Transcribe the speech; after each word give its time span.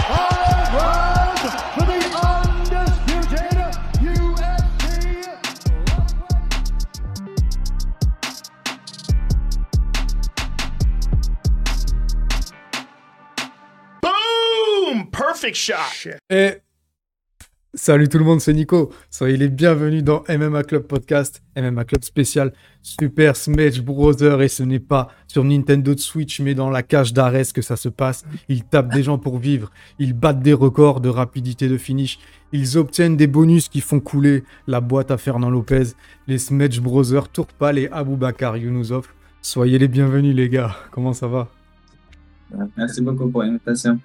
Five 0.07 0.69
rounds 0.75 1.43
for 1.75 1.85
the 1.85 2.01
undisputed 2.23 3.75
UFC 4.01 4.87
Boom! 14.01 15.11
Perfect 15.11 15.57
shot. 15.57 16.07
Et 16.31 16.63
salut 17.77 18.09
tout 18.09 18.19
le 18.19 18.25
monde, 18.25 18.41
c'est 18.41 18.55
Nico. 18.55 18.91
Soyez 19.11 19.37
les 19.37 19.49
bienvenus 19.49 20.03
dans 20.03 20.25
MMA 20.29 20.65
Club 20.65 20.85
Podcast, 20.85 21.43
MMA 21.57 21.85
Club 21.85 22.03
spécial 22.03 22.53
Super 22.83 23.37
Smash 23.37 23.81
Brother. 23.83 24.41
Et 24.43 24.49
ce 24.49 24.63
n'est 24.63 24.81
pas 24.81 25.09
sur 25.29 25.45
Nintendo 25.45 25.97
Switch, 25.97 26.41
mais 26.41 26.55
dans 26.55 26.71
la 26.71 26.83
cage 26.83 27.13
d'Ares 27.13 27.53
que 27.55 27.63
ça 27.63 27.77
se 27.77 27.89
passe. 27.89 28.25
Ils 28.49 28.65
tapent 28.65 28.93
des 28.93 29.03
gens 29.03 29.19
pour 29.19 29.39
vivre. 29.39 29.71
Ils 29.99 30.15
battent 30.15 30.41
des 30.41 30.55
records 30.55 31.01
de 31.01 31.09
rapidité 31.09 31.69
de 31.69 31.77
finish. 31.77 32.19
Ils 32.53 32.79
obtiennent 32.79 33.17
des 33.17 33.27
bonus 33.27 33.69
qui 33.69 33.81
font 33.81 34.01
couler 34.01 34.43
la 34.67 34.81
boîte 34.81 35.11
à 35.11 35.19
Fernand 35.19 35.51
Lopez. 35.51 35.93
Les 36.27 36.39
Smash 36.39 36.81
Brothers 36.81 37.29
Tourpal 37.29 37.79
et 37.79 37.89
Aboubakar 37.93 38.57
Younusov. 38.57 39.09
Soyez 39.43 39.79
les 39.79 39.89
bienvenus, 39.89 40.35
les 40.35 40.49
gars. 40.49 40.75
Comment 40.91 41.13
ça 41.13 41.29
va? 41.29 41.49
Merci 42.77 43.03
beaucoup 43.03 43.29
pour 43.29 43.43
l'invitation. 43.43 43.99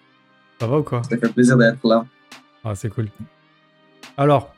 Ça 0.59 0.67
va 0.67 0.79
ou 0.79 0.83
quoi? 0.83 1.01
Ça 1.03 1.17
fait 1.17 1.33
plaisir 1.33 1.57
d'être 1.57 1.87
là. 1.87 2.05
Ah, 2.63 2.75
c'est 2.75 2.89
cool. 2.89 3.07
Alors, 4.21 4.53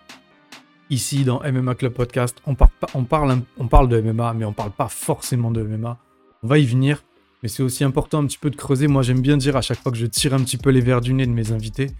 ici 0.89 1.23
dans 1.23 1.39
MMA 1.39 1.75
Club 1.75 1.93
Podcast, 1.93 2.37
on, 2.45 2.53
parle, 2.53 3.39
de 3.87 4.01
MMA, 4.01 4.33
mais 4.33 4.43
on 4.43 4.51
parle 4.51 4.71
pas 4.71 4.89
forcément 4.89 5.51
de 5.51 5.63
MMA. 5.63 5.97
On 6.43 6.47
va 6.49 6.57
y 6.57 6.65
venir, 6.65 7.01
mais 7.41 7.47
c'est 7.47 7.63
aussi 7.63 7.85
important 7.85 8.21
un 8.21 8.25
petit 8.25 8.37
peu 8.37 8.49
de 8.49 8.57
creuser. 8.57 8.87
Moi, 8.87 9.03
j'aime 9.03 9.21
bien 9.21 9.37
dire 9.37 9.55
à 9.55 9.61
chaque 9.61 9.79
fois 9.79 9.93
que 9.93 9.97
je 9.97 10.05
tire 10.05 10.33
un 10.33 10.41
petit 10.41 10.57
peu 10.57 10.69
les 10.69 10.81
verres 10.81 10.99
du 10.99 11.13
nez 11.13 11.25
de 11.25 11.31
mes 11.31 11.53
invités. 11.53 11.91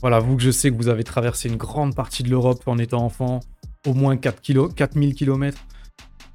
Voilà, 0.00 0.18
vous 0.18 0.38
que 0.38 0.42
je 0.42 0.50
sais 0.50 0.70
que 0.70 0.76
vous 0.76 0.88
avez 0.88 1.04
traversé 1.04 1.50
une 1.50 1.58
grande 1.58 1.94
partie 1.94 2.22
de 2.22 2.30
l'Europe 2.30 2.62
en 2.64 2.78
étant 2.78 3.04
enfant, 3.04 3.40
au 3.86 3.92
moins 3.92 4.16
4 4.16 4.40
kilo, 4.40 4.68
4000 4.70 5.14
km. 5.14 5.58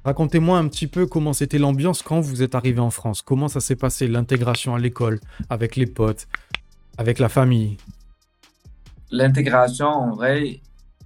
Racontez-moi 0.04 0.56
un 0.56 0.68
petit 0.68 0.86
peu 0.86 1.06
comment 1.06 1.32
c'était 1.32 1.58
l'ambiance 1.58 2.00
quand 2.00 2.20
vous 2.20 2.44
êtes 2.44 2.54
arrivé 2.54 2.78
en 2.78 2.90
France. 2.90 3.22
Comment 3.22 3.48
ça 3.48 3.58
s'est 3.58 3.74
passé, 3.74 4.06
l'intégration 4.06 4.76
à 4.76 4.78
l'école, 4.78 5.18
avec 5.50 5.74
les 5.74 5.86
potes, 5.86 6.28
avec 6.96 7.18
la 7.18 7.28
famille? 7.28 7.76
L'intégration, 9.18 9.86
en 9.86 10.10
vrai, 10.10 10.60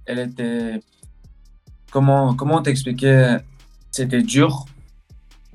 elle 0.07 0.17
était. 0.19 0.79
Comment, 1.91 2.33
comment 2.33 2.61
t'expliquer 2.63 3.37
C'était 3.91 4.23
dur. 4.23 4.65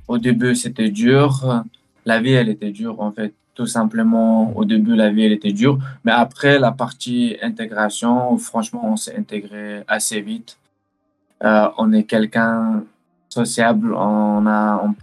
Au 0.07 0.19
début, 0.19 0.55
c'était 0.55 0.91
dur. 0.91 1.65
La 2.05 2.21
vie, 2.21 2.33
elle 2.33 2.49
était 2.49 2.71
dure, 2.71 3.01
en 3.01 3.11
fait. 3.11 3.35
Tout 3.57 3.67
simplement, 3.67 4.57
au 4.57 4.65
début, 4.65 4.95
la 4.95 5.11
vie, 5.11 5.23
elle 5.25 5.33
était 5.33 5.53
dure. 5.53 5.79
Mais 6.05 6.13
après, 6.13 6.59
la 6.61 6.71
partie 6.71 7.37
intégration, 7.43 8.37
franchement, 8.39 8.83
on 8.93 8.97
s'est 8.97 9.17
intégré 9.17 9.83
assez 9.89 10.21
vite. 10.21 10.57
Euh, 11.43 11.69
on 11.79 11.93
est 11.93 12.05
quelqu'un 12.05 12.85
sociable. 13.29 13.95
On 13.95 14.47
a, 14.47 14.81
on- 14.85 14.95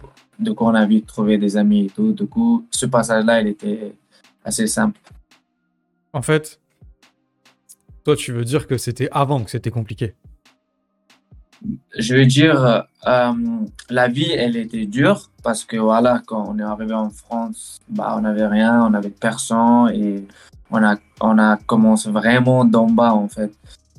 du 0.42 0.54
coup, 0.54 0.64
on 0.64 0.74
a 0.74 0.86
vite 0.86 1.06
trouvé 1.06 1.36
des 1.36 1.56
amis 1.58 1.84
et 1.86 1.90
tout. 1.90 2.12
Du 2.12 2.26
coup, 2.26 2.64
ce 2.70 2.86
passage-là, 2.86 3.42
il 3.42 3.48
était 3.48 3.94
assez 4.44 4.66
simple. 4.66 4.98
En 6.14 6.22
fait, 6.22 6.58
toi, 8.04 8.16
tu 8.16 8.32
veux 8.32 8.44
dire 8.44 8.66
que 8.66 8.76
c'était 8.78 9.08
avant 9.12 9.42
que 9.44 9.50
c'était 9.50 9.70
compliqué? 9.70 10.14
je 11.96 12.14
veux 12.16 12.26
dire, 12.26 12.84
euh, 13.06 13.32
la 13.90 14.08
vie, 14.08 14.30
elle 14.32 14.56
était 14.56 14.86
dure 14.86 15.30
parce 15.42 15.64
que 15.64 15.76
voilà, 15.76 16.20
quand 16.26 16.44
on 16.48 16.58
est 16.58 16.62
arrivé 16.62 16.94
en 16.94 17.10
France, 17.10 17.80
bah, 17.88 18.14
on 18.18 18.22
n'avait 18.22 18.46
rien, 18.46 18.84
on 18.84 18.90
n'avait 18.90 19.10
personne 19.10 19.90
et 19.94 20.24
on 20.70 20.82
a, 20.82 20.96
on 21.20 21.38
a 21.38 21.56
commencé 21.58 22.10
vraiment 22.10 22.64
d'en 22.64 22.86
bas 22.86 23.12
en 23.14 23.28
fait. 23.28 23.52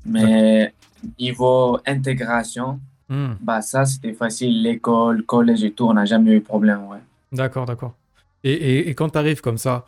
Mais 0.05 0.73
niveau 1.19 1.79
intégration, 1.85 2.79
Hmm, 3.09 3.33
bah, 3.41 3.61
ça 3.61 3.85
c'était 3.85 4.13
facile, 4.13 4.61
l'école, 4.63 5.23
collège 5.23 5.63
et 5.63 5.71
tout, 5.71 5.85
on 5.85 5.93
n'a 5.93 6.05
jamais 6.05 6.31
eu 6.31 6.39
de 6.39 6.45
problème. 6.45 6.85
Ouais. 6.87 6.99
D'accord, 7.31 7.65
d'accord. 7.65 7.93
Et, 8.45 8.53
et- 8.53 8.89
et 8.89 8.95
quand 8.95 9.09
tu 9.09 9.17
arrives 9.17 9.41
comme 9.41 9.57
ça, 9.57 9.85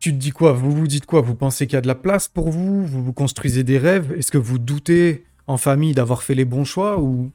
tu 0.00 0.12
te 0.12 0.16
dis 0.16 0.30
quoi? 0.30 0.52
Vous 0.52 0.70
vous 0.70 0.86
dites 0.86 1.06
quoi? 1.06 1.20
Vous 1.20 1.34
pensez 1.34 1.66
qu'il 1.66 1.74
y 1.74 1.78
a 1.78 1.82
de 1.82 1.86
la 1.88 1.94
place 1.94 2.28
pour 2.28 2.50
vous? 2.50 2.86
Vous 2.86 3.02
vous 3.04 3.12
construisez 3.12 3.64
des 3.64 3.78
rêves? 3.78 4.12
Est-ce 4.16 4.30
que 4.30 4.38
vous 4.38 4.58
doutez 4.58 5.24
en 5.46 5.56
famille 5.56 5.94
d'avoir 5.94 6.22
fait 6.22 6.34
les 6.34 6.44
bons 6.44 6.64
choix 6.64 7.00
ou 7.00 7.30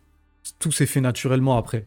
tout 0.59 0.72
s'est 0.72 0.85
fait 0.85 1.02
naturellement 1.02 1.57
après? 1.57 1.85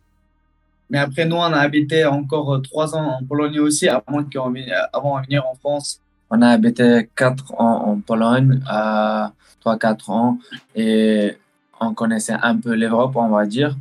Mais 0.90 0.98
après, 0.98 1.24
nous, 1.24 1.36
on 1.36 1.42
a 1.42 1.58
habité 1.58 2.04
encore 2.04 2.54
euh, 2.54 2.58
trois 2.60 2.94
ans 2.94 3.18
en 3.18 3.24
Pologne 3.24 3.58
aussi, 3.58 3.88
avant 3.88 4.22
vienne- 4.22 4.72
avant 4.92 5.18
de 5.20 5.26
venir 5.26 5.44
en 5.46 5.54
France. 5.56 6.00
On 6.30 6.42
a 6.42 6.48
habité 6.48 7.08
4 7.14 7.54
ans 7.60 7.88
en 7.88 8.00
Pologne, 8.00 8.60
euh, 8.72 9.26
3-4 9.64 10.10
ans, 10.10 10.38
et 10.74 11.36
on 11.80 11.92
connaissait 11.94 12.36
un 12.40 12.56
peu 12.56 12.74
l'Europe, 12.74 13.12
on 13.16 13.28
va 13.28 13.46
dire. 13.46 13.76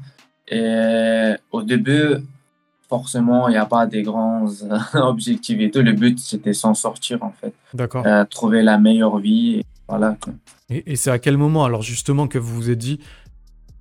Et 0.47 1.33
au 1.51 1.63
début, 1.63 2.17
forcément, 2.89 3.47
il 3.47 3.51
n'y 3.51 3.57
a 3.57 3.65
pas 3.65 3.85
des 3.87 4.03
grands 4.03 4.45
euh, 4.63 4.77
objectifs 5.01 5.59
et 5.59 5.71
tout. 5.71 5.81
Le 5.81 5.93
but, 5.93 6.19
c'était 6.19 6.53
s'en 6.53 6.73
sortir, 6.73 7.23
en 7.23 7.31
fait. 7.31 7.53
D'accord. 7.73 8.05
Euh, 8.05 8.23
trouver 8.25 8.61
la 8.61 8.77
meilleure 8.77 9.17
vie. 9.19 9.55
et 9.59 9.65
voilà. 9.87 10.17
Et, 10.69 10.93
et 10.93 10.95
c'est 10.95 11.11
à 11.11 11.19
quel 11.19 11.37
moment 11.37 11.63
alors 11.65 11.83
justement 11.83 12.27
que 12.27 12.39
vous 12.39 12.55
vous 12.55 12.69
êtes 12.69 12.77
dit, 12.77 12.99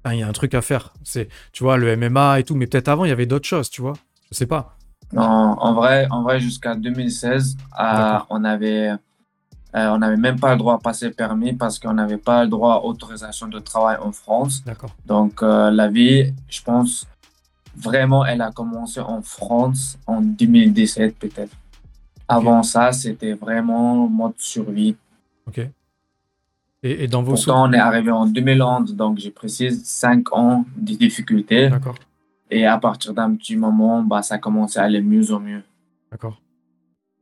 Ah, 0.05 0.15
il 0.15 0.21
y 0.21 0.23
a 0.23 0.29
un 0.29 0.33
truc 0.33 0.55
à 0.55 0.61
faire 0.63 0.93
C'est, 1.03 1.29
tu 1.53 1.65
vois, 1.65 1.77
le 1.77 1.97
MMA 1.97 2.41
et 2.41 2.45
tout, 2.45 2.55
mais 2.55 2.67
peut-être 2.67 2.89
avant 2.89 3.05
il 3.05 3.09
y 3.09 3.13
avait 3.13 3.27
d'autres 3.27 3.49
choses, 3.49 3.71
tu 3.71 3.81
vois 3.81 3.95
Je 4.31 4.37
sais 4.37 4.47
pas. 4.47 4.77
Non, 5.13 5.23
en 5.23 5.75
vrai, 5.75 6.07
en 6.11 6.23
vrai 6.23 6.41
jusqu'à 6.41 6.75
2016, 6.75 7.57
euh, 7.57 7.83
D'accord. 7.83 8.27
on 8.31 8.45
avait, 8.45 8.89
euh, 8.91 8.97
on 9.75 9.99
n'avait 9.99 10.17
même 10.17 10.41
pas 10.41 10.53
le 10.53 10.59
droit 10.59 10.75
à 10.75 10.79
passer 10.79 11.11
permis 11.11 11.53
parce 11.53 11.79
qu'on 11.79 11.95
n'avait 11.95 12.19
pas 12.19 12.45
le 12.45 12.51
droit 12.51 12.75
à 12.75 12.79
autorisation 12.85 13.47
de 13.47 13.59
travail 13.61 13.97
en 14.03 14.13
France. 14.13 14.63
D'accord. 14.65 14.91
Donc, 15.07 15.41
la 15.43 15.89
vie, 15.89 16.35
je 16.49 16.63
pense, 16.63 17.07
vraiment, 17.77 18.25
elle 18.25 18.41
a 18.41 18.51
commencé 18.51 19.01
en 19.01 19.23
France 19.23 19.99
en 20.07 20.21
2017 20.21 21.17
peut-être. 21.19 21.57
Avant 22.27 22.62
ça, 22.62 22.93
c'était 22.93 23.35
vraiment 23.35 24.09
mode 24.09 24.35
survie. 24.39 24.97
Ok. 25.47 25.59
Et, 26.83 27.05
et 27.05 27.09
dans 27.09 27.23
vos 27.23 27.33
Pourtant, 27.33 27.69
on 27.69 27.73
est 27.73 27.79
arrivé 27.79 28.11
en 28.11 28.27
2011, 28.27 28.95
donc 28.95 29.19
je 29.19 29.31
précise 29.31 29.85
5 29.85 30.33
ans 30.33 30.65
de 30.77 30.95
difficultés. 30.95 31.69
D'accord. 31.69 31.97
Et 32.51 32.67
à 32.67 32.79
partir 32.79 33.15
d'un 33.15 33.35
petit 33.35 33.57
moment, 33.57 34.03
bah, 34.03 34.23
ça 34.23 34.39
commençait 34.39 34.79
à 34.79 34.85
aller 34.85 35.01
mieux 35.01 35.33
en 35.33 35.41
mieux. 35.41 35.62
D'accord. 36.11 36.41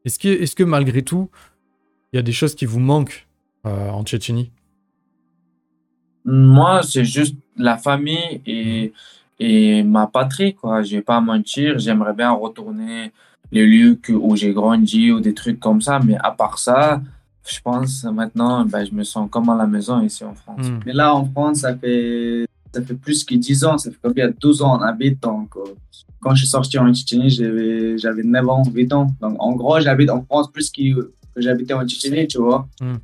Est-ce 0.05 0.19
que, 0.19 0.29
est-ce 0.29 0.57
que 0.57 0.65
malgré 0.65 1.03
tout, 1.03 1.31
il 2.13 2.17
y 2.17 2.19
a 2.19 2.23
des 2.23 2.33
choses 2.33 2.55
qui 2.55 2.67
vous 2.67 2.81
manquent 2.81 3.27
euh, 3.67 3.89
en 3.91 4.05
Tchétchénie? 4.05 4.51
Moi, 6.25 6.83
c'est 6.83 7.05
juste 7.05 7.37
la 7.57 7.79
famille 7.79 8.41
et, 8.47 8.93
et 9.39 9.83
ma 9.83 10.07
patrie, 10.07 10.55
quoi. 10.55 10.83
Je 10.83 10.97
vais 10.97 11.03
pas 11.03 11.21
mentir, 11.21 11.79
j'aimerais 11.79 12.13
bien 12.15 12.31
retourner 12.33 13.13
les 13.51 13.67
lieux 13.67 13.95
que- 13.97 14.13
où 14.13 14.35
j'ai 14.37 14.53
grandi 14.53 15.11
ou 15.13 15.21
des 15.21 15.35
trucs 15.35 15.61
comme 15.61 15.81
ça, 15.81 15.99
mais 16.05 16.17
à 16.23 16.31
part 16.31 16.59
ça, 16.59 17.01
je 17.47 17.59
pense 17.61 18.05
maintenant, 18.05 18.65
ben, 18.65 18.85
je 18.85 18.95
me 18.95 19.03
sens 19.05 19.29
comme 19.31 19.49
à 19.51 19.57
la 19.57 19.67
maison 19.67 20.01
ici 20.01 20.25
en 20.25 20.35
France. 20.35 20.69
Hmm. 20.69 20.79
Mais 20.87 20.93
là, 20.93 21.15
en 21.15 21.25
France, 21.25 21.59
ça 21.61 21.77
fait, 21.77 22.47
ça 22.73 22.81
fait 22.83 22.95
plus 22.95 23.25
que 23.25 23.35
10 23.35 23.65
ans. 23.65 23.77
Ça 23.79 23.91
fait 23.91 23.99
combien? 24.03 24.31
12 24.41 24.63
ans 24.63 24.81
habite. 24.81 25.21
Donc, 25.23 25.51
euh, 25.57 25.61
quand 26.21 26.35
je 26.35 26.43
suis 26.43 26.49
sorti 26.51 26.79
en 26.79 26.93
Tchétchénie, 26.95 27.31
j'avais 27.31 27.99
j'avais 27.99 28.23
9 28.23 28.49
ans, 28.49 28.63
8 28.73 28.93
ans. 28.93 29.09
Donc, 29.21 29.37
en 29.41 29.53
gros, 29.55 29.81
j'habite 29.81 30.09
en 30.11 30.23
France 30.23 30.51
plus 30.53 30.71
que, 30.71 30.95
que 31.35 31.41
j'habitais 31.41 31.75
en 31.75 31.85
Tchétchénie, 31.87 32.29
tu 32.29 32.39
vois. 32.39 32.69
Hmm. 32.81 32.97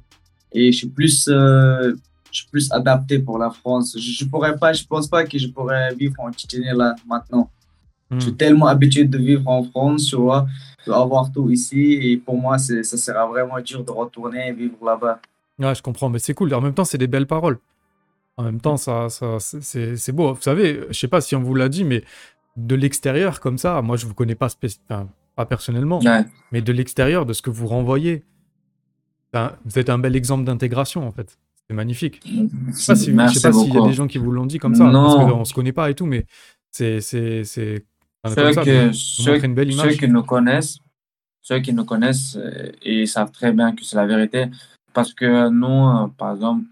Et 0.52 0.70
je 0.72 0.78
suis 0.78 0.88
plus, 0.88 1.26
euh, 1.28 1.94
je 2.30 2.40
suis 2.40 2.48
plus 2.50 2.70
adapté 2.72 3.18
pour 3.18 3.38
la 3.38 3.50
France. 3.50 3.96
Je, 3.98 4.10
je 4.12 4.24
pourrais 4.24 4.56
pas, 4.56 4.72
je 4.72 4.84
pense 4.84 5.08
pas 5.08 5.24
que 5.24 5.38
je 5.38 5.48
pourrais 5.48 5.94
vivre 5.94 6.14
en 6.18 6.30
Tchétchénie 6.32 6.66
là, 6.74 6.94
maintenant. 7.06 7.50
Hmm. 8.10 8.18
Je 8.18 8.24
suis 8.26 8.34
tellement 8.34 8.66
habitué 8.66 9.04
de 9.04 9.18
vivre 9.18 9.46
en 9.48 9.62
France, 9.64 10.06
tu 10.06 10.16
vois, 10.16 10.46
d'avoir 10.86 11.30
tout 11.32 11.50
ici. 11.50 11.92
Et 11.92 12.16
pour 12.16 12.36
moi, 12.40 12.56
ça 12.58 12.82
sera 12.84 13.26
vraiment 13.26 13.60
dur 13.60 13.84
de 13.84 13.90
retourner 13.90 14.48
et 14.48 14.52
vivre 14.52 14.76
là-bas. 14.84 15.20
Ouais, 15.58 15.74
je 15.74 15.82
comprends, 15.82 16.08
mais 16.08 16.18
c'est 16.18 16.34
cool. 16.34 16.54
En 16.54 16.60
même 16.60 16.74
temps, 16.74 16.84
c'est 16.84 16.98
des 16.98 17.06
belles 17.08 17.26
paroles. 17.26 17.58
En 18.36 18.44
même 18.44 18.60
temps, 18.60 18.76
ça, 18.76 19.08
ça, 19.10 19.38
c'est- 19.40 20.12
beau. 20.12 20.32
Vous 20.34 20.40
savez, 20.42 20.80
je 20.90 20.98
sais 20.98 21.08
pas 21.08 21.20
si 21.20 21.34
on 21.34 21.42
vous 21.42 21.54
l'a 21.54 21.68
dit, 21.68 21.82
mais 21.84 22.04
de 22.56 22.74
l'extérieur, 22.76 23.40
comme 23.40 23.58
ça, 23.58 23.82
moi, 23.82 23.96
je 23.96 24.06
vous 24.06 24.14
connais 24.14 24.36
pas, 24.36 24.48
enfin, 24.90 25.08
pas 25.34 25.44
personnellement, 25.46 25.98
Ouais. 26.00 26.24
mais 26.52 26.62
de 26.62 26.72
l'extérieur, 26.72 27.26
de 27.26 27.32
ce 27.32 27.42
que 27.42 27.50
vous 27.50 27.66
renvoyez, 27.66 28.24
ben, 29.32 29.52
vous 29.64 29.78
êtes 29.78 29.90
un 29.90 29.98
bel 29.98 30.16
exemple 30.16 30.44
d'intégration, 30.44 31.06
en 31.06 31.10
fait. 31.12 31.36
C'est 31.68 31.74
magnifique. 31.76 32.20
Je 32.24 32.72
sais 32.72 32.92
pas 32.92 32.96
si- 32.96 33.04
s'il 33.04 33.74
y 33.74 33.78
a 33.78 33.82
des 33.86 33.92
gens 33.92 34.06
qui 34.06 34.18
vous 34.18 34.30
l'ont 34.30 34.46
dit 34.46 34.58
comme 34.58 34.74
ça, 34.74 34.84
parce 34.84 34.94
Non. 34.94 35.28
qu'on 35.38 35.44
se 35.44 35.52
connaît 35.52 35.72
pas 35.72 35.90
et 35.90 35.94
tout, 35.94 36.06
mais 36.06 36.24
c'est 36.70 37.00
c'est 37.02 37.44
c'est 37.44 37.84
enfin, 38.24 38.52
Ceux, 38.54 38.62
que, 38.62 38.92
ceux, 38.92 39.32
montrez 39.32 39.46
une 39.46 39.54
belle 39.54 39.72
ceux 39.72 39.78
image. 39.80 39.98
qui 39.98 40.08
nous 40.08 40.22
connaissent, 40.22 40.78
ceux 41.42 41.60
qui 41.60 41.72
nous 41.74 41.84
connaissent, 41.84 42.36
euh, 42.36 42.72
ils 42.82 43.06
savent 43.06 43.30
très 43.32 43.52
bien 43.52 43.72
que 43.74 43.84
c'est 43.84 43.96
la 43.96 44.06
vérité. 44.06 44.46
Parce 44.94 45.12
que 45.12 45.50
nous, 45.50 45.66
euh, 45.88 46.06
par 46.16 46.34
exemple, 46.34 46.64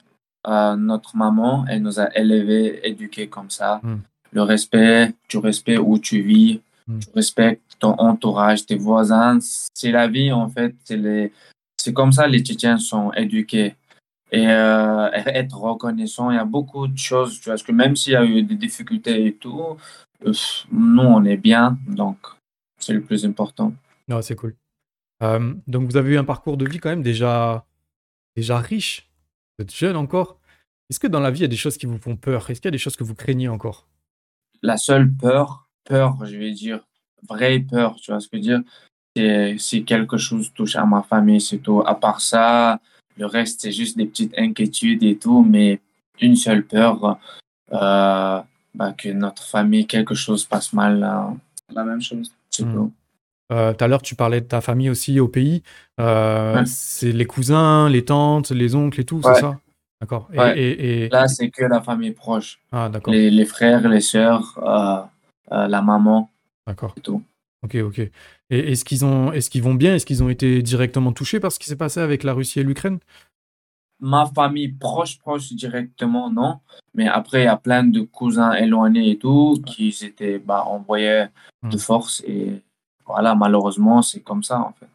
euh, 0.49 0.77
notre 0.77 1.15
maman, 1.17 1.67
elle 1.69 1.83
nous 1.83 2.01
a 2.01 2.09
élevés, 2.17 2.81
éduqués 2.89 3.27
comme 3.29 3.51
ça. 3.51 3.81
Hmm. 3.83 3.99
le 4.33 4.43
respect, 4.43 5.15
tu 5.29 5.39
respectes 5.39 5.81
où 5.83 5.99
tu 5.99 6.21
vis, 6.21 6.61
Mm. 6.89 6.99
tu 6.99 7.09
respectes 7.15 7.77
ton 7.79 7.93
entourage, 7.99 8.67
tes 8.67 8.77
voisins. 8.77 9.39
C'est 9.73 9.91
la 9.93 10.09
vie, 10.09 10.31
en 10.33 10.49
fait. 10.49 10.75
C'est 10.85 10.97
les... 10.97 11.33
c'est 11.81 11.93
comme 11.95 12.13
ça 12.13 12.27
les 12.27 12.41
Tchétchènes 12.41 12.79
sont 12.79 13.13
éduqués. 13.13 13.75
Et 14.37 14.47
euh, 14.49 15.09
être 15.13 15.57
reconnaissant, 15.57 16.31
il 16.31 16.37
y 16.37 16.39
a 16.39 16.45
beaucoup 16.45 16.89
de 16.89 16.99
choses. 16.99 17.41
Tu 17.41 17.45
vois, 17.45 17.55
parce 17.55 17.63
que 17.63 17.73
même 17.73 17.97
s'il 17.97 18.13
y 18.13 18.17
a 18.17 18.25
eu 18.25 18.43
des 18.43 18.55
difficultés 18.55 19.29
et 19.29 19.35
tout, 19.35 19.79
nous, 20.71 21.03
on 21.03 21.25
est 21.25 21.39
bien. 21.39 21.79
Donc, 21.89 22.19
c'est 22.79 22.93
le 22.93 23.01
plus 23.01 23.25
important. 23.25 23.73
Non, 24.09 24.21
c'est 24.21 24.37
cool. 24.37 24.55
Euh, 25.23 25.55
donc, 25.67 25.89
vous 25.91 25.97
avez 25.97 26.13
eu 26.13 26.19
un 26.19 26.25
parcours 26.25 26.59
de 26.59 26.69
vie 26.69 26.81
quand 26.81 26.91
même 26.91 27.03
déjà, 27.03 27.65
déjà 28.37 28.59
riche. 28.59 29.11
Vous 29.59 29.63
êtes 29.63 29.75
jeune 29.75 29.97
encore. 29.97 30.39
Est-ce 30.91 31.01
que 31.01 31.07
dans 31.07 31.21
la 31.21 31.31
vie, 31.31 31.39
il 31.39 31.43
y 31.43 31.47
a 31.47 31.49
des 31.49 31.57
choses 31.57 31.79
qui 31.79 31.87
vous 31.87 31.97
font 31.97 32.17
peur? 32.17 32.51
Est-ce 32.51 32.61
qu'il 32.61 32.69
y 32.69 32.69
a 32.69 32.73
des 32.73 32.79
choses 32.79 32.97
que 32.97 33.05
vous 33.05 33.15
craignez 33.15 33.49
encore? 33.49 33.89
La 34.61 34.77
seule 34.77 35.11
peur, 35.11 35.67
peur, 35.85 36.23
je 36.27 36.37
vais 36.37 36.53
dire, 36.53 36.87
vraie 37.27 37.61
peur, 37.61 37.97
tu 37.97 38.11
vois 38.11 38.21
ce 38.21 38.29
que 38.29 38.37
je 38.37 38.43
veux 38.43 38.49
dire, 38.49 38.63
c'est 39.17 39.57
si 39.59 39.85
quelque 39.87 40.19
chose 40.19 40.53
touche 40.53 40.77
à 40.77 40.85
ma 40.85 41.03
famille, 41.03 41.41
c'est 41.41 41.59
tout. 41.59 41.83
À 41.87 41.95
part 41.95 42.21
ça, 42.21 42.81
le 43.17 43.27
reste, 43.27 43.61
c'est 43.63 43.73
juste 43.73 43.97
des 43.97 44.07
petites 44.07 44.35
inquiétudes 44.39 45.03
et 45.03 45.17
tout, 45.17 45.43
mais 45.43 45.81
une 46.21 46.37
seule 46.37 46.65
peur, 46.65 47.19
euh, 47.73 48.41
bah, 48.75 48.93
que 48.97 49.09
notre 49.11 49.43
famille, 49.45 49.87
quelque 49.87 50.15
chose 50.15 50.45
passe 50.45 50.73
mal, 50.73 51.01
là, 51.01 51.35
La 51.75 51.83
même 51.85 52.01
chose. 52.01 52.31
Mm. 52.61 52.73
tout. 52.75 52.93
Euh, 53.53 53.73
Tout 53.75 53.85
à 53.85 53.89
l'heure, 53.89 54.03
tu 54.03 54.15
parlais 54.15 54.41
de 54.41 54.47
ta 54.47 54.61
famille 54.61 54.89
aussi 54.91 55.19
au 55.21 55.29
pays. 55.29 55.63
Euh, 56.01 56.55
Ouais. 56.57 56.67
C'est 56.67 57.13
les 57.13 57.27
cousins, 57.27 57.89
les 57.89 58.05
tantes, 58.05 58.51
les 58.51 58.75
oncles 58.75 59.01
et 59.01 59.05
tout, 59.05 59.21
c'est 59.23 59.41
ça? 59.41 59.59
D'accord. 60.01 60.29
Et, 60.33 60.39
Ouais. 60.39 60.59
et- 60.59 61.05
et- 61.05 61.09
Là, 61.09 61.27
c'est 61.29 61.51
que 61.51 61.65
la 61.65 61.81
famille 61.83 62.13
proche. 62.13 62.59
Ah, 62.73 62.89
d'accord. 62.89 63.13
Les, 63.15 63.31
les 63.31 63.45
frères, 63.45 63.89
les 63.89 64.01
sœurs, 64.01 64.59
euh, 64.63 65.03
euh, 65.55 65.67
la 65.69 65.81
maman, 65.83 66.31
D'accord. 66.67 66.95
tout. 67.03 67.23
Ok, 67.65 67.75
ok. 67.77 68.11
Et 68.51 68.73
est-ce 68.73 68.85
qu'ils 68.85 69.05
ont, 69.05 69.33
est-ce 69.33 69.51
qu'ils 69.51 69.63
vont 69.63 69.75
bien? 69.75 69.95
Est-ce 69.95 70.07
qu'ils 70.07 70.23
ont 70.23 70.29
été 70.29 70.63
directement 70.63 71.13
touchés 71.13 71.41
par 71.41 71.51
ce 71.53 71.59
qui 71.59 71.67
s'est 71.69 71.77
passé 71.77 72.01
avec 72.01 72.23
la 72.23 72.33
Russie 72.33 72.61
et 72.61 72.63
l'Ukraine? 72.63 72.99
Ma 73.99 74.27
famille 74.27 74.69
proche, 74.69 75.19
proche 75.19 75.53
directement, 75.53 76.31
non. 76.31 76.61
Mais 76.95 77.09
après, 77.09 77.43
il 77.43 77.45
y 77.47 77.49
a 77.49 77.57
plein 77.57 77.83
de 77.83 78.03
cousins 78.03 78.53
éloignés 78.53 79.11
et 79.13 79.19
tout 79.19 79.61
qui 79.67 79.89
étaient 80.03 80.39
bah, 80.39 80.65
envoyés 80.67 81.27
de 81.65 81.77
Mm. 81.77 81.79
force. 81.79 82.23
Et 82.27 82.63
voilà, 83.07 83.35
malheureusement, 83.35 84.03
c'est 84.03 84.21
comme 84.21 84.43
ça, 84.43 84.61
en 84.61 84.73
fait. 84.79 84.87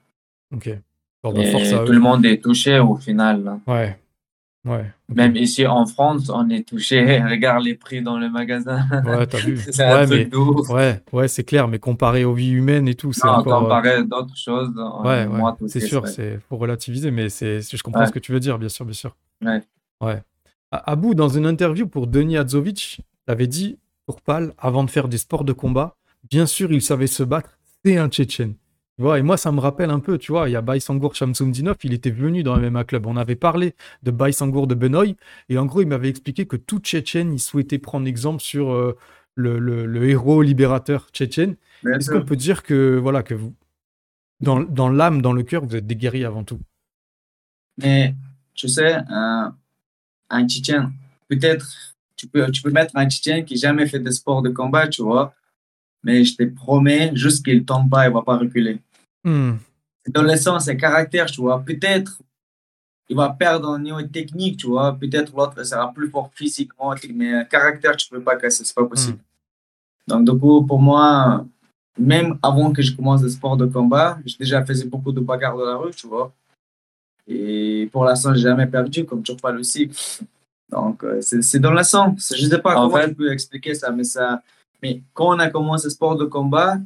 Ok. 0.56 0.80
Bon, 1.24 1.33
bah, 1.33 1.42
Et 1.42 1.74
eux. 1.74 1.83
tout 1.86 1.92
le 1.92 2.00
monde 2.00 2.25
est 2.25 2.42
touché 2.42 2.80
au 2.80 2.95
final. 2.95 3.47
hein. 3.47 3.59
Ouais. 3.68 4.00
Ouais. 4.63 4.92
Même 5.10 5.36
ici 5.36 5.66
en 5.66 5.86
France, 5.88 6.30
on 6.30 6.48
est 6.50 6.68
touché. 6.68 7.19
Regarde 7.30 7.63
les 7.63 7.74
prix 7.75 8.02
dans 8.02 8.19
le 8.19 8.30
magasin. 8.30 8.86
Ouais, 9.06 9.25
t'as 9.25 9.40
vu. 9.40 9.58
c'est 9.72 9.92
Ouais, 9.92 10.08
mais 10.08 10.36
ouais, 10.69 11.02
ouais, 11.12 11.28
c'est 11.28 11.44
clair. 11.44 11.68
Mais 11.68 11.80
comparé 11.80 12.25
aux 12.25 12.34
vies 12.34 12.52
humaines 12.52 12.88
et 12.88 12.94
tout, 12.96 13.12
c'est 13.12 13.28
encore. 13.28 13.60
euh, 13.60 13.62
comparé 13.63 13.90
à 13.90 14.04
d'autres 14.04 14.38
choses, 14.38 14.72
Ouais, 15.04 15.25
ouais, 15.25 15.68
c'est 15.68 15.80
sûr, 15.80 16.08
c'est 16.08 16.40
faut 16.48 16.58
relativiser, 16.58 17.12
mais 17.12 17.30
c'est, 17.30 17.62
je 17.62 17.84
comprends 17.84 18.06
ce 18.06 18.12
que 18.12 18.19
tu 18.19 18.31
veux 18.31 18.40
dire, 18.40 18.60
bien 18.60 18.69
sûr, 18.69 18.86
bien 18.86 18.94
sûr. 18.94 19.16
Ouais. 19.44 19.63
Ouais. 20.02 20.22
Dans 21.16 21.30
une 21.30 21.46
interview 21.46 21.88
pour 21.88 22.07
Denis 22.07 22.38
Adzovic, 22.38 23.02
t'avais 23.25 23.48
dit 23.48 23.80
pour 24.06 24.22
Pal, 24.22 24.54
avant 24.57 24.84
de 24.84 24.90
faire 24.90 25.07
des 25.07 25.18
sports 25.18 25.44
de 25.44 25.54
combat, 25.54 25.96
bien 26.30 26.46
sûr, 26.46 26.72
il 26.72 26.81
savait 26.81 27.07
se 27.07 27.24
battre, 27.24 27.57
c'est 27.84 27.98
un 27.98 28.10
Tchétchène. 28.10 28.56
Tu 29.01 29.03
vois, 29.03 29.18
et 29.18 29.24
moi, 29.24 29.36
ça 29.36 29.51
me 29.51 29.59
rappelle 29.59 29.89
un 29.89 30.00
peu, 30.00 30.19
tu 30.19 30.31
vois, 30.31 30.48
il 30.48 30.51
y 30.51 30.56
a 30.56 30.62
Baïsangour 30.62 31.15
Shamsumdinov, 31.15 31.75
il 31.83 31.92
était 31.92 32.12
venu 32.12 32.44
dans 32.44 32.56
le 32.56 32.62
MMA 32.68 32.83
Club. 32.83 33.07
On 33.07 33.18
avait 33.18 33.36
parlé 33.36 33.74
de 34.03 34.12
Baïsangour 34.12 34.68
de 34.68 34.75
Benoï, 34.75 35.15
et 35.50 35.57
en 35.57 35.65
gros, 35.65 35.81
il 35.81 35.88
m'avait 35.88 36.09
expliqué 36.09 36.45
que 36.45 36.56
tout 36.56 36.77
Tchétchène, 36.77 37.33
il 37.33 37.39
souhaitait 37.39 37.80
prendre 37.80 38.06
exemple 38.06 38.44
sur 38.44 38.69
euh, 38.71 38.95
le, 39.33 39.57
le- 39.57 39.88
le 39.88 40.07
héros 40.07 40.44
libérateur 40.44 41.09
tchétchène. 41.12 41.56
Est-ce 41.98 42.12
qu'on 42.12 42.21
peut 42.21 42.36
dire 42.36 42.62
que, 42.62 43.00
voilà, 43.01 43.24
que 43.24 43.33
vous, 43.33 43.56
dans, 44.42 44.62
dans 44.62 44.89
l'âme, 44.89 45.21
dans 45.21 45.33
le 45.33 45.44
cœur, 45.44 45.65
vous 45.65 45.75
êtes 45.75 45.88
des 45.88 45.95
guerriers 45.97 46.25
avant 46.25 46.44
tout? 46.44 46.59
Mais 47.77 48.15
tu 48.54 48.68
sais, 48.68 48.95
un, 49.09 49.56
un 50.30 50.47
Tchétchène, 50.47 50.92
peut-être, 51.30 51.95
tu 52.15 52.27
peux, 52.27 52.51
tu 52.51 52.62
peux 52.62 52.71
mettre 52.71 52.95
un 52.95 53.09
Tchétchène 53.09 53.45
qui 53.45 53.56
n'a 53.56 53.62
jamais 53.62 53.88
fait 53.88 54.00
de 54.00 54.12
sport 54.12 54.42
de 54.42 54.50
combat, 54.50 54.88
tu 54.88 55.04
vois, 55.04 55.33
mais 56.04 56.24
je 56.25 56.36
te 56.38 56.44
promets, 56.44 57.12
juste 57.15 57.45
qu'il 57.45 57.57
ne 57.59 57.63
tombe 57.63 57.89
pas, 57.89 58.06
il 58.06 58.09
ne 58.09 58.15
va 58.15 58.24
pas 58.24 58.38
reculer. 58.38 58.80
Hmm, 59.23 59.53
Dans 60.07 60.23
le 60.23 60.35
sens, 60.35 60.65
c'est 60.65 60.77
caractère, 60.77 61.27
tu 61.27 61.41
vois. 61.41 61.59
Peut-être, 61.63 62.19
il 63.09 63.15
va 63.15 63.29
perdre 63.29 63.69
au 63.69 63.77
niveau 63.77 64.01
technique, 64.03 64.57
tu 64.57 64.68
vois. 64.68 64.94
Peut-être 64.97 65.35
l'autre 65.35 65.63
sera 65.63 65.91
plus 65.94 66.09
fort 66.09 66.31
physiquement, 66.33 66.94
mais 67.13 67.45
caractère, 67.50 67.95
tu 67.95 68.07
ne 68.12 68.18
peux 68.18 68.23
pas 68.23 68.35
casser, 68.35 68.63
c'est 68.63 68.73
pas 68.75 68.85
possible. 68.85 69.19
Donc, 70.07 70.25
du 70.29 70.38
coup, 70.39 70.65
pour 70.65 70.79
moi, 70.81 71.45
même 72.00 72.38
avant 72.41 72.71
que 72.73 72.81
je 72.81 72.95
commence 72.95 73.21
le 73.21 73.29
sport 73.29 73.56
de 73.57 73.65
combat, 73.65 74.18
j'ai 74.25 74.38
déjà 74.39 74.65
fait 74.65 74.83
beaucoup 74.88 75.12
de 75.12 75.19
bagarres 75.19 75.57
dans 75.57 75.65
la 75.65 75.75
rue, 75.75 75.91
tu 75.91 76.07
vois. 76.07 76.31
Et 77.27 77.88
pour 77.91 78.03
l'instant, 78.06 78.33
j'ai 78.33 78.41
jamais 78.41 78.65
perdu, 78.68 79.06
comme 79.06 79.21
tu 79.21 79.35
parles 79.35 79.59
aussi. 79.59 79.89
Donc, 80.69 81.03
euh, 81.03 81.19
c'est 81.21 81.59
dans 81.59 81.71
le 81.73 81.83
sang. 81.83 82.15
Je 82.33 82.44
ne 82.45 82.50
sais 82.50 82.59
pas 82.59 82.75
En 82.75 82.88
comment 82.89 82.97
fait- 83.01 83.09
je 83.09 83.13
peux 83.13 83.31
expliquer 83.31 83.75
ça, 83.75 83.91
mais 83.91 84.03
ça. 84.06 84.41
Mais 84.81 85.01
quand 85.13 85.35
on 85.35 85.39
a 85.39 85.50
commencé 85.50 85.85
le 85.85 85.91
sport 85.91 86.15
de 86.15 86.25
combat, 86.25 86.77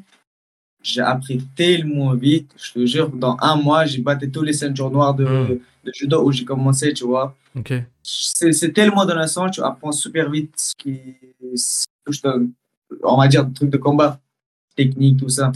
j'ai 0.86 1.02
appris 1.02 1.38
tellement 1.56 2.14
vite. 2.14 2.52
Je 2.58 2.74
te 2.74 2.86
jure, 2.86 3.10
dans 3.10 3.36
un 3.42 3.56
mois, 3.56 3.86
j'ai 3.86 4.02
battu 4.02 4.30
tous 4.30 4.44
les 4.44 4.54
ceintures 4.54 4.92
noires 4.92 5.16
de, 5.16 5.26
Mm. 5.26 5.60
de 5.86 5.92
judo 5.94 6.24
où 6.26 6.32
j'ai 6.32 6.46
commencé, 6.46 6.94
tu 6.94 7.06
vois. 7.06 7.36
Ok. 7.56 7.74
C'est 8.04 8.72
tellement 8.74 9.04
dans 9.06 9.16
le 9.20 9.26
sang, 9.28 9.50
tu 9.50 9.62
apprends 9.64 9.92
super 9.92 10.30
vite 10.30 10.54
ce 10.58 10.74
qui 10.78 11.00
te- 12.22 12.48
on 13.04 13.18
va 13.18 13.28
dire, 13.28 13.44
des 13.46 13.54
trucs 13.54 13.70
de 13.72 13.78
combat, 13.78 14.20
technique, 14.76 15.18
tout 15.20 15.30
ça. 15.30 15.52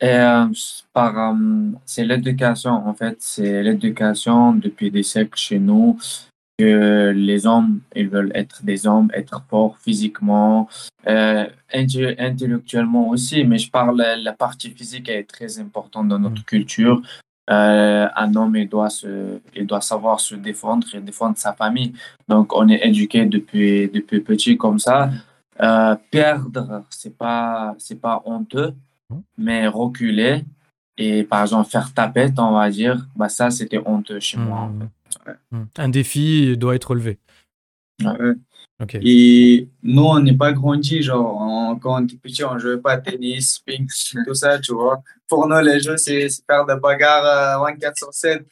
Et 0.00 0.06
euh, 0.06 0.46
par, 0.92 1.12
euh, 1.34 1.70
c'est 1.84 2.04
l'éducation, 2.04 2.70
en 2.88 2.94
fait, 2.94 3.16
c'est 3.20 3.62
l'éducation 3.62 4.52
depuis 4.54 4.90
des 4.90 5.02
siècles 5.02 5.36
chez 5.38 5.58
nous, 5.58 5.98
que 6.58 7.12
les 7.14 7.46
hommes, 7.46 7.80
ils 7.94 8.08
veulent 8.08 8.32
être 8.34 8.64
des 8.64 8.86
hommes, 8.86 9.10
être 9.14 9.44
forts 9.48 9.78
physiquement, 9.78 10.68
euh, 11.06 11.46
intellectuellement 11.72 13.08
aussi, 13.08 13.44
mais 13.44 13.58
je 13.58 13.70
parle, 13.70 14.02
la 14.18 14.32
partie 14.32 14.70
physique 14.70 15.08
est 15.08 15.24
très 15.24 15.58
importante 15.58 16.08
dans 16.08 16.18
notre 16.18 16.44
culture. 16.44 17.00
Euh, 17.50 18.08
un 18.14 18.34
homme, 18.34 18.56
il 18.56 18.68
doit, 18.68 18.90
se, 18.90 19.40
il 19.54 19.66
doit 19.66 19.80
savoir 19.80 20.20
se 20.20 20.34
défendre 20.34 20.86
et 20.94 21.00
défendre 21.00 21.38
sa 21.38 21.54
famille. 21.54 21.94
Donc, 22.28 22.54
on 22.54 22.68
est 22.68 22.86
éduqué 22.86 23.24
depuis, 23.24 23.88
depuis 23.88 24.20
petit 24.20 24.58
comme 24.58 24.78
ça. 24.78 25.10
Euh, 25.62 25.96
perdre, 26.10 26.84
c'est 26.90 27.16
pas, 27.16 27.74
c'est 27.78 28.00
pas 28.00 28.22
honteux 28.26 28.74
mais 29.36 29.68
reculer 29.68 30.44
et 30.96 31.22
par 31.24 31.42
exemple 31.42 31.70
faire 31.70 31.92
tapette, 31.94 32.38
on 32.38 32.52
va 32.52 32.70
dire, 32.70 33.06
bah 33.16 33.28
ça 33.28 33.50
c'était 33.50 33.80
honteux 33.84 34.20
chez 34.20 34.36
moi. 34.36 34.60
en 34.60 34.72
fait. 34.78 34.88
Hmm. 35.50 35.64
Un 35.76 35.88
défi 35.88 36.56
doit 36.56 36.74
être 36.74 36.90
relevé. 36.90 37.18
Ouais. 38.04 38.34
Et 39.02 39.68
nous, 39.82 40.04
on 40.04 40.20
n'est 40.20 40.36
pas 40.36 40.52
grandi, 40.52 41.02
genre, 41.02 41.36
on- 41.40 41.76
quand 41.78 42.00
on 42.00 42.04
était 42.04 42.16
petit, 42.16 42.44
on 42.44 42.56
jouait 42.58 42.78
pas 42.78 42.92
à 42.92 42.98
tennis, 42.98 43.58
ping, 43.58 43.88
tout 44.24 44.34
ça, 44.34 44.58
tu 44.60 44.72
vois. 44.72 45.02
Pour 45.28 45.48
nous, 45.48 45.58
les 45.60 45.80
jeux, 45.80 45.96
c'est 45.96 46.28
c'est 46.28 46.44
faire 46.46 46.64
des 46.64 46.76
bagarres 46.76 47.58
euh, 47.58 47.64
24 47.64 47.96
sur 47.96 48.14
7. 48.14 48.46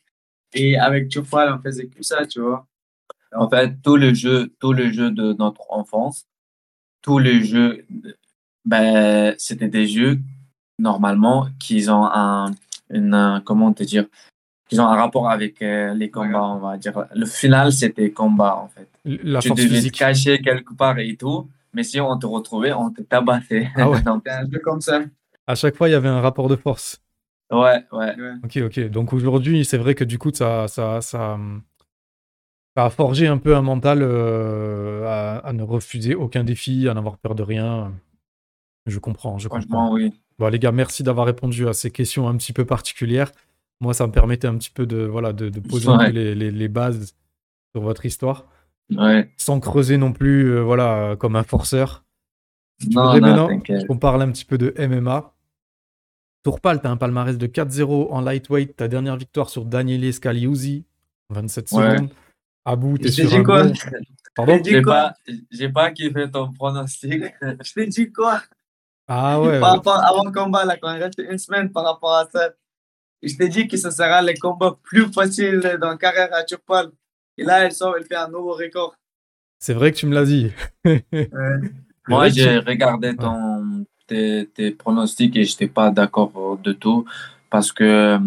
Et 0.52 0.76
avec 0.76 1.08
Tufal, 1.08 1.52
on 1.52 1.62
faisait 1.62 1.86
que 1.86 2.02
ça, 2.02 2.26
tu 2.26 2.40
vois. 2.40 2.66
En 3.32 3.48
fait, 3.48 3.74
tous 3.82 3.96
les 3.96 4.14
jeux, 4.14 4.52
tous 4.58 4.72
les 4.72 4.92
jeux 4.92 5.10
de 5.12 5.32
notre 5.34 5.62
enfance, 5.70 6.26
tous 7.02 7.18
les 7.20 7.44
jeux, 7.44 7.84
ben, 8.64 9.34
c'était 9.38 9.68
des 9.68 9.86
jeux 9.86 10.18
normalement 10.78 11.48
qui 11.60 11.88
ont 11.88 12.04
un, 12.04 12.50
une, 12.90 13.14
un- 13.14 13.40
comment 13.44 13.72
te 13.72 13.84
dire, 13.84 14.06
qui 14.68 14.78
ont 14.80 14.86
un 14.88 14.96
rapport 14.96 15.28
avec 15.30 15.62
euh, 15.62 15.94
les 15.94 16.10
combats, 16.10 16.42
on 16.44 16.58
va 16.58 16.76
dire. 16.76 17.06
Le 17.14 17.26
final, 17.26 17.72
c'était 17.72 18.10
combat 18.10 18.56
en 18.56 18.68
fait. 18.68 18.88
La 19.04 19.40
tu 19.40 19.50
devais 19.52 19.68
physique. 19.68 19.94
te 19.94 19.98
cacher 19.98 20.40
quelque 20.40 20.74
part 20.74 20.98
et 20.98 21.16
tout, 21.16 21.48
mais 21.72 21.82
si 21.84 22.00
on 22.00 22.18
te 22.18 22.26
retrouvait, 22.26 22.72
on 22.72 22.90
te 22.90 23.02
tabassait. 23.02 23.70
Ah 23.76 23.88
ouais. 23.90 24.02
Donc, 24.04 24.26
un 24.28 24.42
jeu 24.50 24.58
comme 24.64 24.80
ça. 24.80 25.00
À 25.46 25.54
chaque 25.54 25.76
fois, 25.76 25.88
il 25.88 25.92
y 25.92 25.94
avait 25.94 26.08
un 26.08 26.20
rapport 26.20 26.48
de 26.48 26.56
force. 26.56 27.00
ouais, 27.52 27.84
ouais. 27.92 28.16
Ouais. 28.16 28.32
Ok, 28.44 28.56
ok. 28.64 28.80
Donc 28.90 29.12
aujourd'hui, 29.12 29.64
c'est 29.64 29.78
vrai 29.78 29.94
que 29.94 30.02
du 30.04 30.18
coup, 30.18 30.30
ça, 30.34 30.66
ça, 30.68 31.00
ça, 31.00 31.38
ça 32.76 32.84
a 32.84 32.90
forgé 32.90 33.28
un 33.28 33.38
peu 33.38 33.54
un 33.56 33.62
mental 33.62 34.00
euh, 34.02 35.04
à, 35.06 35.38
à 35.46 35.52
ne 35.52 35.62
refuser 35.62 36.14
aucun 36.16 36.42
défi, 36.44 36.88
à 36.88 36.94
n'avoir 36.94 37.18
peur 37.18 37.34
de 37.36 37.42
rien. 37.44 37.92
Je 38.86 38.98
comprends, 38.98 39.38
je 39.38 39.48
comprends. 39.48 39.60
Franchement, 39.62 39.92
oui. 39.92 40.12
Bon, 40.38 40.48
les 40.48 40.58
gars, 40.58 40.72
merci 40.72 41.02
d'avoir 41.02 41.26
répondu 41.26 41.66
à 41.68 41.72
ces 41.72 41.90
questions 41.90 42.28
un 42.28 42.36
petit 42.36 42.52
peu 42.52 42.64
particulières. 42.64 43.30
Moi, 43.80 43.92
ça 43.94 44.06
me 44.06 44.12
permettait 44.12 44.46
un 44.48 44.56
petit 44.56 44.70
peu 44.70 44.86
de, 44.86 44.98
voilà, 45.04 45.32
de, 45.32 45.48
de 45.48 45.60
poser 45.60 45.88
Ouais. 45.90 46.10
les, 46.12 46.34
les- 46.34 46.50
les 46.50 46.68
bases 46.68 47.14
sur 47.74 47.82
votre 47.82 48.06
histoire, 48.06 48.46
Ouais. 48.94 49.30
sans 49.36 49.60
creuser 49.60 49.98
non 49.98 50.12
plus, 50.12 50.50
euh, 50.50 50.62
voilà, 50.62 51.16
comme 51.18 51.36
un 51.36 51.42
forceur. 51.42 52.04
Tu 52.80 52.88
Non, 52.90 53.02
voudrais 53.12 53.20
non, 53.20 53.48
maintenant 53.48 53.84
qu'on 53.86 53.98
parle 53.98 54.22
un 54.22 54.30
petit 54.30 54.44
peu 54.44 54.56
de 54.58 54.74
MMA. 54.78 55.32
Tourpal, 56.42 56.80
tu 56.80 56.86
as 56.86 56.90
un 56.90 56.96
palmarès 56.96 57.36
de 57.36 57.46
4-0 57.46 58.08
en 58.10 58.20
lightweight. 58.20 58.76
Ta 58.76 58.86
dernière 58.88 59.16
victoire 59.16 59.48
sur 59.50 59.64
Daniele 59.64 60.12
Scaliuzzi, 60.12 60.84
27 61.30 61.72
Ouais. 61.72 61.96
secondes. 61.96 62.10
Abou, 62.64 62.98
tu 62.98 63.06
es 63.08 63.10
J'ai 63.10 63.22
sur 63.22 63.30
dit 63.30 63.36
un 63.36 63.44
quoi? 63.44 63.64
bon... 63.64 63.72
Pardon? 64.34 64.58
J'ai 64.64 64.82
pas, 64.82 65.14
pas 65.74 65.90
kiffé 65.92 66.30
ton 66.30 66.52
pronostic. 66.52 67.24
Je 67.64 67.72
t'ai 67.72 67.86
dit 67.86 68.12
quoi? 68.12 68.42
Ah 69.08 69.40
ouais. 69.40 69.60
par 69.60 69.72
rapport 69.76 70.04
avant 70.04 70.24
le 70.24 70.32
combat, 70.32 70.64
là, 70.64 70.76
quand 70.76 70.92
il 70.94 71.02
reste 71.02 71.18
une 71.18 71.38
semaine 71.38 71.70
par 71.70 71.84
rapport 71.84 72.14
à 72.14 72.28
ça. 72.32 72.50
Je 73.22 73.34
t'ai 73.36 73.48
dit 73.48 73.66
que 73.68 73.76
ce 73.76 73.90
sera 73.90 74.22
le 74.22 74.34
combat 74.40 74.76
plus 74.82 75.06
facile 75.12 75.60
dans 75.80 75.90
la 75.90 75.96
carrière 75.96 76.32
à 76.32 76.44
Turpal. 76.44 76.90
Et 77.38 77.44
là, 77.44 77.64
elle 77.64 77.72
sort, 77.72 77.96
elle 77.96 78.04
fait 78.04 78.16
un 78.16 78.28
nouveau 78.28 78.52
record. 78.54 78.94
C'est 79.58 79.74
vrai 79.74 79.90
que 79.92 79.96
tu 79.96 80.06
me 80.06 80.14
l'as 80.14 80.24
dit. 80.24 80.52
Moi, 82.08 82.28
j'ai 82.28 82.60
tu- 82.60 82.68
regardé 82.68 83.16
ton, 83.16 83.84
tes, 84.06 84.46
tes 84.54 84.70
pronostics 84.70 85.34
et 85.36 85.44
j'étais 85.44 85.66
pas 85.66 85.90
d'accord 85.90 86.58
de 86.62 86.72
tout 86.72 87.04
parce 87.50 87.72
que 87.72 87.84
euh, 87.84 88.18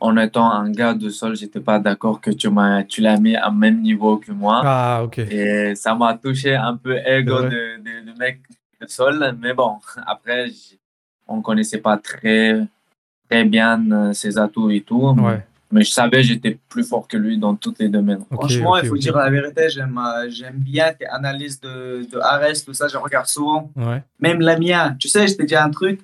en 0.00 0.16
étant 0.16 0.50
un 0.50 0.70
gars 0.70 0.94
de 0.94 1.08
sol, 1.08 1.36
j'étais 1.36 1.60
pas 1.60 1.78
d'accord 1.78 2.20
que 2.20 2.30
tu 2.30 2.48
m'as, 2.48 2.84
tu 2.84 3.00
l'as 3.00 3.18
mis 3.18 3.36
à 3.36 3.50
même 3.50 3.80
niveau 3.82 4.16
que 4.16 4.32
moi. 4.32 4.62
Ah, 4.64 5.02
ok. 5.04 5.18
Et 5.18 5.74
ça 5.74 5.94
m'a 5.94 6.14
touché 6.16 6.54
un 6.54 6.76
peu 6.76 6.96
ego 7.06 7.42
de, 7.42 7.76
de, 7.78 8.10
de 8.12 8.18
mec 8.18 8.40
de 8.80 8.86
sol. 8.86 9.36
Mais 9.40 9.54
bon, 9.54 9.78
après, 10.06 10.46
on 11.26 11.40
connaissait 11.42 11.78
pas 11.78 11.96
très, 11.96 12.60
très 13.28 13.44
bien 13.44 13.80
euh, 13.92 14.12
ses 14.12 14.38
atouts 14.38 14.70
et 14.70 14.80
tout. 14.80 15.14
Ouais. 15.18 15.44
Mais 15.70 15.82
je 15.84 15.90
savais 15.90 16.18
que 16.18 16.22
j'étais 16.22 16.58
plus 16.68 16.82
fort 16.82 17.06
que 17.06 17.16
lui 17.18 17.36
dans 17.36 17.54
tous 17.54 17.74
les 17.78 17.88
domaines. 17.90 18.24
Franchement, 18.32 18.78
il 18.78 18.88
faut 18.88 18.96
dire 18.96 19.16
la 19.16 19.28
vérité, 19.28 19.68
j'aime 19.68 19.98
euh, 19.98 20.30
j'aime 20.30 20.56
bien 20.56 20.92
tes 20.94 21.04
analyses 21.06 21.60
de, 21.60 22.06
de 22.10 22.18
Ares, 22.18 22.64
tout 22.64 22.72
ça, 22.72 22.88
je 22.88 22.96
regarde 22.96 23.26
souvent. 23.26 23.70
Ouais, 23.76 24.02
Même 24.18 24.40
la 24.40 24.58
mienne. 24.58 24.96
Tu 24.98 25.08
sais, 25.08 25.26
je 25.28 25.34
t'ai 25.34 25.44
dit 25.44 25.56
un 25.56 25.70
truc. 25.70 26.00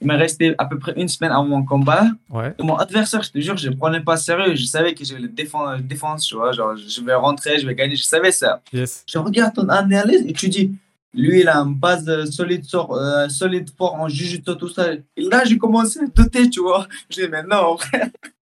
Il 0.00 0.08
m'est 0.08 0.16
resté 0.16 0.54
à 0.58 0.66
peu 0.66 0.78
près 0.78 0.92
une 0.96 1.08
semaine 1.08 1.30
avant 1.32 1.44
mon 1.46 1.64
combat. 1.64 2.04
ouais. 2.30 2.52
Et 2.58 2.62
mon 2.62 2.74
adversaire, 2.76 3.22
je 3.22 3.30
te 3.30 3.38
jure, 3.38 3.56
je 3.56 3.68
ne 3.68 3.72
le 3.72 3.78
prenais 3.78 4.00
pas 4.00 4.16
sérieux. 4.18 4.54
Je 4.54 4.64
savais 4.66 4.92
que 4.92 5.04
je 5.04 5.14
le 5.14 5.28
défends, 5.28 5.78
défense, 5.78 6.26
tu 6.26 6.34
vois. 6.34 6.52
Genre, 6.52 6.76
je 6.76 7.00
vais 7.00 7.14
rentrer, 7.14 7.58
je 7.60 7.66
vais 7.66 7.74
gagner. 7.74 7.96
Je 7.96 8.02
savais 8.02 8.30
ça. 8.32 8.60
Yes. 8.74 9.04
Je 9.08 9.16
regarde 9.18 9.54
ton 9.54 9.66
analyse 9.68 10.22
et 10.26 10.32
tu 10.34 10.48
dis, 10.50 10.72
lui, 11.16 11.40
il 11.40 11.48
a 11.48 11.56
une 11.56 11.74
base 11.74 12.30
solide, 12.30 12.64
euh, 12.74 13.28
solide 13.28 13.68
fort 13.76 13.94
en 13.94 14.08
jujutsu, 14.08 14.56
tout 14.56 14.68
ça. 14.68 14.92
Et 14.92 15.02
là, 15.16 15.44
j'ai 15.44 15.58
commencé 15.58 15.98
à 16.00 16.06
douter, 16.06 16.48
tu 16.50 16.60
vois. 16.60 16.86
Je 17.10 17.22
dis, 17.22 17.28
mais 17.30 17.42
non, 17.42 17.76
frère. 17.78 18.08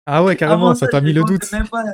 Ah 0.06 0.22
ouais, 0.22 0.36
carrément, 0.36 0.66
Avant 0.66 0.74
ça 0.74 0.86
t'a 0.88 1.00
mis 1.00 1.12
le 1.12 1.22
doute. 1.24 1.50
même 1.52 1.68
pas. 1.68 1.84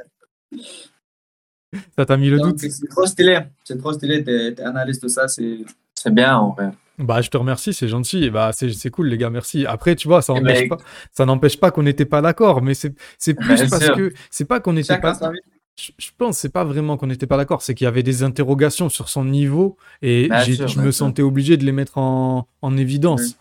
Ça 1.97 2.07
t'a 2.07 2.17
mis 2.17 2.31
le 2.31 2.39
Donc, 2.39 2.57
doute. 2.57 2.71
C'est 2.71 2.89
trop 2.89 3.07
stylé. 3.07 3.41
C'est 3.65 3.79
trop 3.79 3.93
stylé, 3.93 4.25
tes, 4.25 4.61
analyses, 4.63 5.01
tout 5.01 5.09
ça. 5.09 5.29
C'est 5.29 5.65
bien 6.11 6.37
en 6.37 6.51
vrai. 6.51 6.71
Bah, 6.99 7.21
je 7.21 7.29
te 7.29 7.37
remercie, 7.37 7.75
c'est 7.75 7.89
gentil. 7.89 8.25
Et 8.25 8.31
bah, 8.31 8.51
c'est 8.53 8.91
cool, 8.91 9.09
les 9.09 9.19
gars, 9.19 9.31
merci. 9.31 9.67
Après, 9.67 9.95
tu 9.97 10.09
vois, 10.09 10.23
ça 10.23 10.33
Eh 10.37 10.41
n'empêche 10.41 10.69
ben, 10.69 10.77
pas, 10.77 10.85
ça 11.13 11.27
n'empêche 11.27 11.61
pas 11.61 11.71
qu'on 11.71 11.83
n'était 11.83 12.07
pas 12.07 12.23
d'accord, 12.23 12.63
mais 12.63 12.75
c'est 12.75 12.91
plus 13.35 13.69
parce 13.69 13.85
sûr. 13.85 13.97
que 13.97 14.13
c'est 14.31 14.47
pas 14.47 14.61
qu'on 14.61 14.73
n'était 14.73 14.99
pas. 14.99 15.13
vie. 15.13 15.39
Je 15.79 16.11
pense 16.17 16.39
c'est 16.39 16.49
pas 16.53 16.65
vraiment 16.65 16.97
qu'on 16.97 17.07
n'était 17.07 17.27
pas 17.27 17.37
d'accord, 17.37 17.61
c'est 17.63 17.75
qu'il 17.75 17.85
y 17.85 17.89
avait 17.89 18.03
des 18.03 18.23
interrogations 18.23 18.89
sur 18.89 19.09
son 19.09 19.25
niveau 19.25 19.77
et 20.01 20.29
Bien 20.29 20.41
j'ai- 20.41 20.55
sûr, 20.55 20.69
je 20.69 20.79
me 20.81 20.91
sûr. 20.91 21.07
sentais 21.07 21.23
obligé 21.23 21.57
de 21.57 21.65
les 21.65 21.73
mettre 21.73 21.99
en, 21.99 22.49
en 22.63 22.77
évidence. 22.79 23.37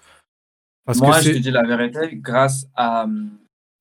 Parce 0.85 0.99
Moi, 0.99 1.17
que 1.19 1.23
je 1.23 1.31
te 1.31 1.37
dis 1.37 1.51
la 1.51 1.63
vérité, 1.63 2.15
grâce 2.17 2.67
à. 2.75 3.05
hum, 3.05 3.29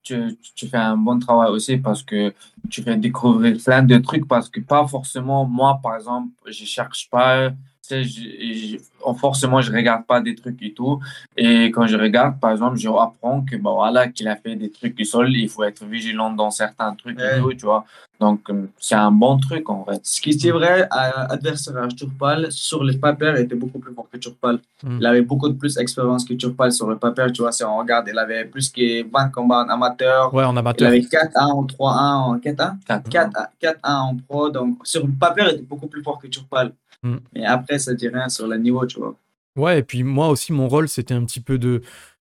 Tu, 0.06 0.36
tu 0.54 0.68
fais 0.68 0.76
un 0.76 0.98
bon 0.98 1.18
travail 1.18 1.50
aussi 1.50 1.78
parce 1.78 2.02
que 2.02 2.34
tu 2.68 2.82
fais 2.82 2.96
découvrir 2.98 3.56
plein 3.64 3.82
de 3.82 3.96
trucs 3.98 4.28
parce 4.28 4.50
que 4.50 4.60
pas 4.60 4.86
forcément, 4.86 5.46
moi, 5.46 5.80
par 5.82 5.96
exemple, 5.96 6.28
je 6.46 6.64
cherche 6.66 7.08
pas. 7.10 7.52
Tu 7.86 7.88
sais, 7.88 8.02
je- 8.02 8.78
je- 8.78 9.14
forcément, 9.18 9.60
je 9.60 9.70
regarde 9.70 10.06
pas 10.06 10.18
des 10.22 10.34
trucs 10.34 10.62
et 10.62 10.72
tout. 10.72 10.98
Et 11.36 11.66
quand 11.70 11.86
je 11.86 11.96
regarde, 11.98 12.40
par 12.40 12.52
exemple, 12.52 12.78
je 12.78 12.88
apprends 12.88 13.42
que, 13.42 13.56
bah, 13.56 13.72
voilà, 13.74 14.08
qu'il 14.08 14.26
a 14.26 14.36
fait 14.36 14.56
des 14.56 14.70
trucs 14.70 14.94
du 14.94 15.04
sol, 15.04 15.28
il 15.36 15.50
faut 15.50 15.64
être 15.64 15.84
vigilant 15.84 16.30
dans 16.30 16.50
certains 16.50 16.94
trucs 16.94 17.18
Ouais. 17.18 17.36
et 17.36 17.40
tout, 17.42 17.52
tu 17.52 17.66
vois. 17.66 17.84
Donc, 18.18 18.48
hum, 18.48 18.68
c'est 18.78 18.94
un 18.94 19.10
bon 19.10 19.36
truc, 19.38 19.68
en 19.68 19.84
fait. 19.84 20.00
Ce 20.02 20.18
qui 20.22 20.30
est 20.30 20.50
vrai, 20.50 20.86
à 20.90 21.30
adversaire 21.32 21.76
à 21.76 21.88
Turpal, 21.88 22.50
sur 22.50 22.82
les 22.82 22.96
papers, 22.96 23.36
il 23.38 23.42
était 23.42 23.54
beaucoup 23.56 23.78
plus 23.80 23.92
fort 23.92 24.08
que 24.10 24.16
Turpal. 24.16 24.60
Hmm. 24.82 24.96
Il 25.00 25.04
avait 25.04 25.20
beaucoup 25.20 25.48
de 25.50 25.54
plus 25.54 25.74
d'expérience 25.74 26.24
que 26.24 26.32
Turpal 26.34 26.72
sur 26.72 26.88
le 26.88 26.96
papier. 26.96 27.24
Tu 27.34 27.42
vois, 27.42 27.52
si 27.52 27.64
on 27.64 27.76
regarde, 27.76 28.08
il 28.10 28.18
avait 28.18 28.46
plus 28.46 28.70
que 28.70 29.02
20 29.12 29.28
combats 29.30 29.64
en 29.64 29.68
amateur. 29.68 30.32
Ouais, 30.32 30.44
en 30.44 30.54
Il 30.54 30.58
amateur. 30.58 30.88
avait 30.88 31.00
4-1 31.02 31.48
en 31.48 31.64
3-1 31.64 32.14
en 32.30 32.38
4-1. 32.38 32.78
Quatre. 33.10 33.48
4-1 33.60 33.98
en 34.08 34.16
pro. 34.16 34.48
Donc, 34.48 34.78
sur 34.84 35.04
le 35.06 35.12
papier, 35.12 35.44
il 35.48 35.54
était 35.56 35.62
beaucoup 35.62 35.88
plus 35.88 36.02
fort 36.02 36.18
que 36.18 36.28
Turpal. 36.28 36.72
Hmm. 37.04 37.18
Mais 37.34 37.44
après, 37.44 37.78
ça 37.78 37.94
dit 37.94 38.08
rien 38.08 38.28
sur 38.28 38.46
le 38.46 38.56
niveau, 38.56 38.84
tu 38.86 38.98
vois. 38.98 39.14
Ouais, 39.56 39.78
et 39.78 39.82
puis 39.82 40.02
moi 40.02 40.28
aussi, 40.30 40.52
mon 40.52 40.68
rôle, 40.68 40.88
c'était 40.88 41.14
un 41.14 41.24
petit 41.24 41.40
peu 41.40 41.58
de. 41.58 41.82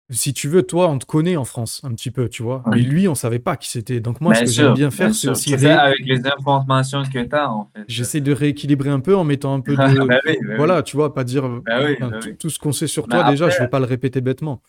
Si 0.10 0.34
tu 0.34 0.48
veux, 0.48 0.64
toi, 0.64 0.88
on 0.88 1.00
te 1.00 1.06
connaît 1.06 1.36
en 1.36 1.44
France, 1.44 1.82
un 1.84 1.94
petit 1.94 2.12
peu, 2.12 2.30
tu 2.30 2.42
vois. 2.42 2.64
Mais 2.68 2.80
lui, 2.80 3.10
on 3.10 3.16
savait 3.16 3.40
pas 3.40 3.58
qui 3.58 3.70
c'était. 3.70 4.00
Donc 4.00 4.22
moi, 4.22 4.32
Bien 4.32 4.42
ce 4.42 4.46
que 4.46 4.52
j'aime 4.52 4.74
bien 4.74 4.92
faire, 4.92 5.14
c'est 5.14 5.28
aussi. 5.28 5.54
Ré- 5.54 5.72
avec 5.72 6.06
les 6.06 6.26
informations 6.26 7.04
que 7.04 7.22
tu 7.22 7.36
as, 7.36 7.52
en 7.52 7.70
fait. 7.76 7.84
J'essaie 7.90 8.22
de 8.22 8.32
rééquilibrer 8.32 8.90
un 8.90 9.02
peu 9.02 9.18
en 9.18 9.26
mettant 9.26 9.54
un 9.56 9.60
peu 9.60 9.72
de. 9.76 9.78
Bah 9.78 9.90
oui, 9.90 10.08
bah 10.08 10.20
oui. 10.26 10.38
Voilà, 10.56 10.82
tu 10.84 10.96
vois, 10.96 11.14
pas 11.14 11.26
dire. 11.26 11.50
Bah 11.50 11.80
oui, 11.84 11.98
enfin, 12.00 12.20
tout, 12.40 12.50
ce 12.50 12.58
qu'on 12.58 12.72
sait 12.72 12.88
sur 12.88 13.08
toi, 13.08 13.24
déjà, 13.26 13.50
je 13.50 13.60
vais 13.60 13.68
pas 13.68 13.80
le 13.80 13.86
répéter 13.86 14.22
bêtement. 14.22 14.62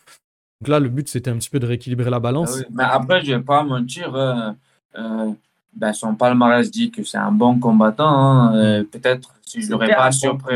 Donc 0.61 0.67
là, 0.67 0.81
le 0.81 0.89
but, 0.89 1.07
c'était 1.07 1.29
un 1.29 1.37
petit 1.37 1.49
peu 1.49 1.59
de 1.59 1.65
rééquilibrer 1.65 2.09
la 2.09 2.19
balance. 2.19 2.61
Mais 2.71 2.83
après, 2.83 3.23
je 3.23 3.33
vais 3.33 3.41
pas 3.41 3.63
mentir, 3.63 4.13
euh, 4.15 4.51
euh, 4.97 5.31
ben, 5.73 5.93
son 5.93 6.15
palmarès 6.15 6.69
dit 6.69 6.91
que 6.91 7.03
c'est 7.03 7.17
un 7.17 7.31
bon 7.31 7.59
combattant. 7.59 8.07
hein. 8.07 8.55
Euh, 8.55 8.83
peut-être 8.83 9.33
si 9.45 9.61
je 9.63 9.71
l'aurais 9.71 9.89
pas 9.89 10.09
bon 10.09 10.11
surpris, 10.11 10.55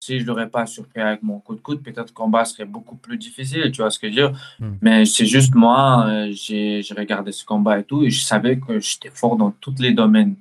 si 0.00 0.20
je 0.20 0.26
l'aurais 0.26 0.48
pas 0.48 0.66
surpris 0.66 1.00
avec 1.00 1.22
mon 1.22 1.38
coup 1.40 1.54
de 1.54 1.60
coude, 1.60 1.82
peut-être 1.82 2.08
le 2.08 2.14
combat 2.14 2.44
serait 2.44 2.66
beaucoup 2.66 2.96
plus 2.96 3.16
difficile, 3.16 3.70
tu 3.72 3.80
vois 3.80 3.90
ce 3.90 3.98
que 3.98 4.10
je 4.10 4.14
veux 4.14 4.28
dire. 4.28 4.56
Hmm. 4.60 4.74
Mais 4.82 5.04
c'est 5.06 5.26
juste 5.26 5.54
moi, 5.54 6.06
euh, 6.06 6.28
j'ai 6.32 6.82
j'ai 6.82 6.94
regardé 6.94 7.32
ce 7.32 7.44
combat 7.44 7.78
et 7.78 7.84
tout, 7.84 8.02
et 8.02 8.10
je 8.10 8.22
savais 8.22 8.58
que 8.58 8.80
j'étais 8.80 9.10
fort 9.10 9.36
dans 9.36 9.50
tous 9.50 9.74
les 9.78 9.92
domaines. 9.92 10.36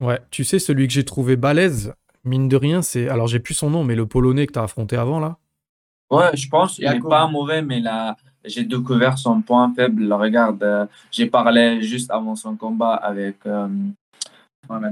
Ouais, 0.00 0.20
tu 0.30 0.44
sais, 0.44 0.58
celui 0.58 0.88
que 0.88 0.92
j'ai 0.92 1.04
trouvé 1.04 1.36
balèze, 1.36 1.94
mine 2.24 2.48
de 2.48 2.56
rien, 2.56 2.82
c'est. 2.82 3.08
Alors, 3.08 3.28
j'ai 3.28 3.38
plus 3.38 3.54
son 3.54 3.70
nom, 3.70 3.84
mais 3.84 3.94
le 3.94 4.06
polonais 4.06 4.46
que 4.46 4.52
tu 4.52 4.58
as 4.58 4.64
affronté 4.64 4.96
avant, 4.96 5.20
là. 5.20 5.38
Ouais, 6.10 6.36
je 6.36 6.48
pense 6.48 6.76
qu'il 6.76 6.88
n'est 6.88 7.00
pas 7.00 7.26
mauvais, 7.26 7.62
mais 7.62 7.80
là, 7.80 8.16
j'ai 8.46 8.64
découvert 8.64 9.18
son 9.18 9.40
point 9.42 9.72
faible. 9.74 10.12
Regarde, 10.12 10.62
euh, 10.62 10.86
j'ai 11.10 11.26
parlé 11.26 11.82
juste 11.82 12.10
avant 12.10 12.36
son 12.36 12.56
combat 12.56 12.94
avec, 12.94 13.36
euh, 13.46 13.68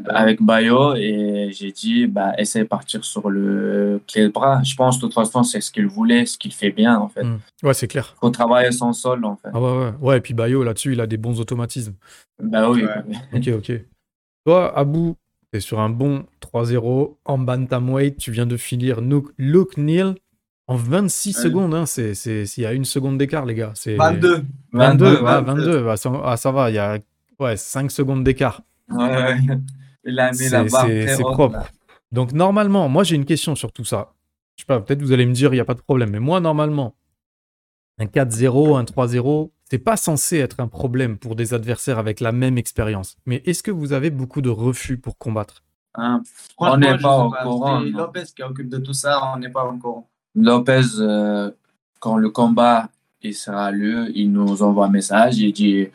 avec 0.08 0.42
Bayo 0.42 0.94
et 0.94 1.50
j'ai 1.52 1.72
dit, 1.72 2.06
bah, 2.06 2.32
essaie 2.38 2.60
de 2.60 2.68
partir 2.68 3.04
sur 3.04 3.30
le 3.30 4.00
clé 4.06 4.22
de 4.22 4.28
bras. 4.28 4.62
Je 4.62 4.74
pense, 4.74 4.98
de 4.98 5.00
toute 5.00 5.14
façon, 5.14 5.42
c'est 5.42 5.60
ce 5.60 5.70
qu'il 5.70 5.86
voulait, 5.86 6.26
ce 6.26 6.38
qu'il 6.38 6.52
fait 6.52 6.70
bien, 6.70 6.96
en 6.98 7.08
fait. 7.08 7.24
Hmm. 7.24 7.38
Ouais, 7.62 7.74
c'est 7.74 7.88
clair. 7.88 8.14
faut 8.20 8.30
travailler 8.30 8.72
son 8.72 8.92
sol, 8.92 9.24
en 9.24 9.36
fait. 9.36 9.48
Ah 9.52 9.60
ouais, 9.60 9.78
ouais. 9.78 9.92
Ouais, 10.00 10.18
et 10.18 10.20
puis 10.20 10.34
Bayo, 10.34 10.62
là-dessus, 10.62 10.92
il 10.92 11.00
a 11.00 11.06
des 11.06 11.16
bons 11.16 11.40
automatismes. 11.40 11.94
Bah 12.42 12.70
oui. 12.70 12.84
Ouais. 12.84 13.38
Ok, 13.38 13.48
ok. 13.58 13.80
Toi, 14.44 14.76
Abou, 14.76 15.16
t'es 15.50 15.60
sur 15.60 15.80
un 15.80 15.88
bon 15.88 16.26
3-0 16.40 17.16
en 17.24 17.38
bantamweight. 17.38 18.18
Tu 18.18 18.30
viens 18.30 18.46
de 18.46 18.56
finir 18.56 19.00
Luke 19.38 19.76
Neal 19.76 20.14
en 20.66 20.76
26 20.76 21.36
Ouais. 21.36 21.42
secondes. 21.42 21.74
Hein. 21.74 21.86
C'est, 21.86 22.14
c'est, 22.14 22.44
il 22.56 22.60
y 22.62 22.66
a 22.66 22.72
une 22.72 22.84
seconde 22.84 23.18
d'écart, 23.18 23.44
les 23.46 23.54
gars. 23.54 23.72
C'est 23.74 23.96
22. 23.96 24.44
22, 24.72 25.04
22, 25.04 25.04
ouais, 25.16 25.20
22. 25.22 25.42
22. 25.80 25.88
Ah, 25.88 25.96
ça, 25.96 26.12
ah, 26.24 26.36
ça 26.36 26.52
va, 26.52 26.70
il 26.70 26.74
y 26.74 26.78
a 26.78 26.98
ouais, 27.40 27.56
5 27.56 27.90
secondes 27.90 28.24
d'écart. 28.24 28.62
Ouais, 28.90 29.04
ouais. 29.04 29.36
Il 30.04 30.18
a 30.20 30.30
mis 30.30 30.36
C'est, 30.36 30.50
la 30.50 30.68
c'est- 30.68 31.20
propre. 31.22 31.56
là. 31.56 31.66
Donc, 32.12 32.32
normalement, 32.32 32.88
moi, 32.88 33.02
j'ai 33.04 33.16
une 33.16 33.24
question 33.24 33.54
sur 33.54 33.72
tout 33.72 33.84
ça. 33.84 34.12
Je 34.56 34.62
sais 34.62 34.66
pas, 34.66 34.80
peut-être 34.80 35.02
vous 35.02 35.12
allez 35.12 35.26
me 35.26 35.32
dire, 35.32 35.52
il 35.52 35.56
n'y 35.56 35.60
a 35.60 35.64
pas 35.64 35.74
de 35.74 35.80
problème. 35.80 36.10
Mais 36.10 36.20
moi, 36.20 36.38
normalement, 36.40 36.94
un 37.98 38.06
4-0, 38.06 38.76
un 38.76 38.84
3-0, 38.84 39.50
c'est 39.68 39.78
pas 39.78 39.96
censé 39.96 40.38
être 40.38 40.60
un 40.60 40.68
problème 40.68 41.16
pour 41.18 41.34
des 41.34 41.54
adversaires 41.54 41.98
avec 41.98 42.20
la 42.20 42.30
même 42.32 42.58
expérience. 42.58 43.16
Mais 43.26 43.42
est-ce 43.46 43.62
que 43.62 43.70
vous 43.70 43.92
avez 43.92 44.10
beaucoup 44.10 44.42
de 44.42 44.50
refus 44.50 44.96
pour 44.98 45.18
combattre? 45.18 45.64
Hein. 45.94 46.22
On 46.58 46.76
n'est 46.76 46.98
pas 46.98 47.18
au 47.24 47.30
courant. 47.30 47.80
Lopez 47.80 48.24
qui 48.36 48.42
occupe 48.42 48.68
de 48.68 48.78
tout 48.78 48.92
ça, 48.94 49.32
on 49.34 49.38
n'est 49.38 49.48
pas 49.50 49.64
au 49.64 49.76
courant. 49.78 50.08
Lopez, 50.34 50.82
euh, 50.98 51.50
quand 52.00 52.16
le 52.16 52.30
combat 52.30 52.88
il 53.22 53.34
sera 53.34 53.70
lieu, 53.70 54.10
il 54.14 54.30
nous 54.32 54.62
envoie 54.62 54.86
un 54.86 54.90
message, 54.90 55.38
il 55.38 55.52
dit, 55.52 55.88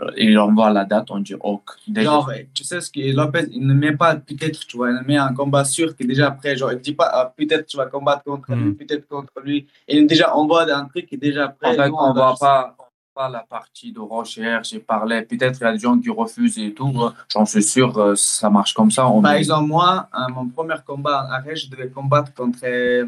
euh, 0.00 0.10
il 0.16 0.38
envoie 0.38 0.70
la 0.70 0.84
date, 0.84 1.10
on 1.10 1.18
dit 1.18 1.34
ok. 1.40 1.62
Déjà, 1.88 2.10
Genre, 2.10 2.30
tu 2.54 2.62
sais 2.64 2.80
ce 2.80 2.90
que 2.90 3.00
Lopez, 3.14 3.46
il 3.50 3.66
ne 3.66 3.74
met 3.74 3.96
pas 3.96 4.14
peut-être, 4.16 4.60
tu 4.66 4.76
vois, 4.76 4.90
il 4.92 5.00
met 5.06 5.16
un 5.16 5.34
combat 5.34 5.64
sûr 5.64 5.96
qui 5.96 6.04
est 6.04 6.06
déjà 6.06 6.30
prêt. 6.30 6.56
Genre, 6.56 6.72
il 6.72 6.78
dit 6.78 6.92
pas 6.94 7.10
ah, 7.12 7.32
peut-être 7.36 7.66
tu 7.66 7.76
vas 7.76 7.86
combattre 7.86 8.22
contre 8.24 8.52
lui, 8.54 8.72
peut-être 8.74 9.08
contre 9.08 9.32
lui. 9.42 9.66
Il 9.88 10.06
déjà 10.06 10.34
envoie 10.34 10.62
un 10.72 10.84
truc 10.84 11.06
qui 11.06 11.16
est 11.16 11.18
déjà 11.18 11.48
prêt. 11.48 11.70
en 11.70 11.74
fait, 11.74 11.88
Nous, 11.88 11.94
on 11.96 12.14
doit 12.14 12.34
voit 12.34 12.36
pas, 12.38 12.76
pas 13.12 13.28
la 13.28 13.40
partie 13.40 13.92
de 13.92 13.98
recherche 13.98 14.72
et 14.72 14.78
parler. 14.78 15.22
Peut-être 15.22 15.58
il 15.60 15.64
y 15.64 15.66
a 15.66 15.72
des 15.72 15.78
gens 15.80 15.98
qui 15.98 16.08
refusent 16.10 16.58
et 16.58 16.72
tout. 16.72 16.92
hein. 17.00 17.12
J'en 17.32 17.44
suis 17.44 17.62
sûr, 17.64 17.98
euh, 17.98 18.14
ça 18.14 18.48
marche 18.48 18.72
comme 18.72 18.90
ça. 18.92 19.08
On 19.08 19.20
Par 19.20 19.32
met- 19.32 19.38
exemple, 19.38 19.66
moi, 19.66 20.08
mon 20.32 20.46
premier 20.48 20.76
combat 20.86 21.26
en 21.26 21.32
arrêt, 21.32 21.56
je 21.56 21.68
devais 21.68 21.88
combattre 21.90 22.32
contre 22.32 22.60
euh, 22.62 23.04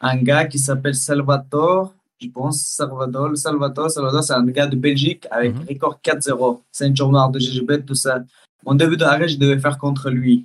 un 0.00 0.16
gars 0.16 0.44
qui 0.46 0.58
s'appelle 0.58 0.94
Salvatore. 0.94 1.94
Je 2.20 2.28
pense 2.28 2.60
Salvador. 2.60 3.36
Salvatore, 3.36 3.90
Salvador, 3.90 4.22
c'est 4.22 4.32
un 4.34 4.44
gars 4.46 4.66
de 4.66 4.76
Belgique 4.76 5.26
avec 5.30 5.54
Mhm. 5.54 5.66
record 5.68 6.00
4-0, 6.02 6.62
ceinture 6.70 7.10
noire 7.10 7.30
de 7.30 7.38
GGB, 7.38 7.82
tout 7.84 7.94
ça. 7.94 8.22
Mon 8.66 8.74
début 8.74 8.96
d'arrêt, 8.98 9.26
je 9.28 9.38
devais 9.38 9.58
faire 9.58 9.78
contre 9.78 10.10
lui. 10.10 10.44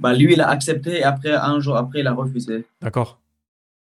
Bah, 0.00 0.14
lui, 0.14 0.32
il 0.32 0.40
a 0.40 0.48
accepté 0.48 0.98
et 1.00 1.02
après, 1.02 1.32
un 1.32 1.60
jour 1.60 1.76
après, 1.76 2.00
il 2.00 2.06
a 2.06 2.12
refusé. 2.14 2.64
D'accord 2.80 3.18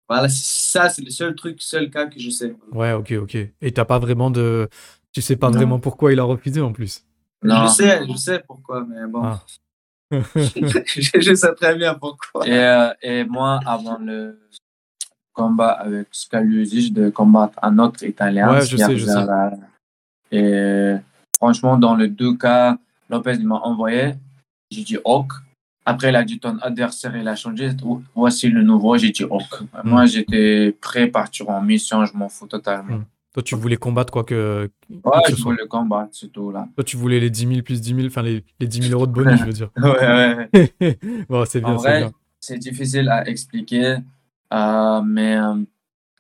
Voilà, 0.09 0.29
ça, 0.29 0.89
c'est 0.89 1.03
le 1.03 1.11
seul 1.11 1.35
truc, 1.37 1.61
seul 1.61 1.91
cas 1.91 2.07
que 2.07 2.19
je 2.19 2.31
sais. 2.31 2.57
Ouais, 2.73 2.93
ok, 2.95 3.13
ok. 3.23 3.37
Et 3.61 3.73
t'as 3.73 3.85
pas 3.85 3.99
vraiment 3.99 4.31
de. 4.31 4.69
Tu 5.13 5.21
sais 5.23 5.37
pas 5.37 5.51
Non. 5.51 5.57
vraiment 5.59 5.79
pourquoi 5.79 6.13
il 6.13 6.19
a 6.19 6.25
refusé 6.25 6.61
en 6.61 6.73
plus? 6.73 7.05
Non. 7.43 7.67
Je 7.67 7.73
sais, 7.73 8.07
je 8.09 8.17
sais 8.17 8.43
pourquoi, 8.47 8.85
mais 8.89 9.07
bon. 9.07 9.23
Ah. 9.23 9.43
je, 10.35 11.21
je 11.21 11.35
sais 11.35 11.55
très 11.55 11.77
bien 11.77 11.95
pourquoi. 11.95 12.47
Et, 12.49 12.59
euh, 12.59 12.89
et 13.03 13.25
moi, 13.25 13.61
avant 13.67 13.99
le 13.99 14.41
combat 15.39 15.71
avec 15.71 16.09
Scaliusi, 16.11 16.91
de 16.91 17.11
combattre 17.11 17.59
un 17.63 17.79
autre 17.79 18.03
Italien. 18.03 18.53
Ouais, 18.53 18.67
je 18.67 18.77
sais, 18.77 18.97
je 18.99 19.05
sais. 19.05 19.13
Schiavara. 19.13 19.53
Et 20.33 20.95
franchement, 21.37 21.79
dans 21.79 21.95
les 21.95 22.09
deux 22.09 22.35
cas, 22.37 22.77
Lopez 23.09 23.39
m'a 23.39 23.57
envoyé. 23.57 24.15
J'ai 24.71 24.83
dit 24.83 24.99
OK. 25.05 25.31
Après, 25.87 26.11
il 26.11 26.17
a 26.17 26.25
dit 26.25 26.39
ton 26.39 26.59
adversaire, 26.59 27.17
il 27.17 27.27
a 27.29 27.37
changé. 27.37 27.71
Voici 28.15 28.49
le 28.49 28.63
nouveau. 28.63 28.99
J'ai 28.99 29.11
dit 29.11 29.25
OK. 29.25 29.61
Hmm. 29.61 29.89
Moi, 29.89 30.07
j'étais 30.07 30.77
prêt 30.81 31.05
à 31.05 31.09
partir 31.09 31.49
en 31.49 31.63
mission. 31.63 32.05
Je 32.05 32.15
m'en 32.17 32.29
fous 32.29 32.49
totalement. 32.49 32.97
Hmm. 32.97 33.05
Toi, 33.33 33.43
tu 33.43 33.55
voulais 33.55 33.77
combattre 33.77 34.13
quoi 34.13 34.25
que. 34.25 34.69
Ouais, 34.91 35.13
je 35.29 35.37
soit. 35.37 35.53
voulais 35.53 35.69
combattre, 35.69 36.11
c'est 36.13 36.33
tout 36.33 36.51
là. 36.51 36.67
Toi, 36.75 36.85
tu 36.85 36.97
voulais 36.97 37.21
les 37.21 37.31
10 37.31 37.47
000 37.47 37.63
plus 37.63 37.81
10 37.81 37.95
000, 37.95 38.07
enfin 38.07 38.23
les, 38.23 38.45
les 38.59 38.67
10 38.67 38.89
000 38.89 38.95
euros 38.95 39.07
de 39.07 39.13
bonus, 39.13 39.39
je 39.39 39.45
veux 39.45 39.53
dire. 39.53 39.71
Ouais, 39.77 40.49
ouais. 40.81 40.99
bon, 41.29 41.45
c'est 41.45 41.61
bien, 41.61 41.75
En 41.75 41.79
c'est 41.79 41.89
vrai, 41.89 42.01
bien. 42.01 42.13
c'est 42.41 42.59
difficile 42.59 43.09
à 43.09 43.29
expliquer, 43.29 43.99
euh, 44.53 45.03
mais 45.03 45.37
euh, 45.37 45.57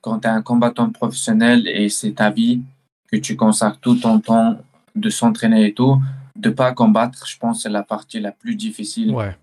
quand 0.02 0.20
tu 0.20 0.28
es 0.28 0.30
un 0.30 0.42
combattant 0.42 0.90
professionnel 0.90 1.66
et 1.68 1.88
c'est 1.88 2.12
ta 2.12 2.30
vie, 2.30 2.62
que 3.10 3.16
tu 3.16 3.36
consacres 3.36 3.78
tout 3.80 3.96
ton 3.96 4.20
temps 4.20 4.58
de 4.94 5.10
s'entraîner 5.10 5.66
et 5.66 5.74
tout, 5.74 6.00
de 6.36 6.50
pas 6.50 6.72
combattre, 6.72 7.26
je 7.26 7.36
pense 7.38 7.58
que 7.58 7.62
c'est 7.64 7.68
la 7.70 7.82
partie 7.82 8.20
la 8.20 8.32
plus 8.32 8.54
difficile. 8.54 9.10
Ouais, 9.12 9.36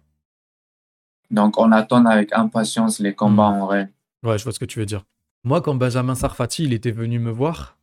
Donc 1.32 1.58
on 1.58 1.72
attend 1.72 2.06
avec 2.06 2.32
impatience 2.34 3.00
les 3.00 3.14
combats 3.14 3.50
Mm. 3.52 3.62
en 3.62 3.66
vrai. 3.66 3.92
ouais, 4.24 4.38
je 4.38 4.44
vois 4.44 4.54
ce 4.54 4.60
que 4.60 4.66
tu 4.66 4.80
veux 4.80 4.86
dire. 4.86 5.04
Moi, 5.44 5.62
quand 5.62 5.76
Benjamin 5.76 6.16
Sarfati, 6.16 6.64
il 6.64 6.74
était 6.74 6.92
venu 6.92 7.20
me 7.20 7.32
voir, 7.32 7.78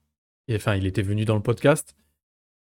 et 0.48 0.56
enfin, 0.56 0.74
il 0.74 0.86
était 0.86 1.02
venu 1.02 1.24
dans 1.24 1.36
le 1.36 1.42
podcast, 1.42 1.94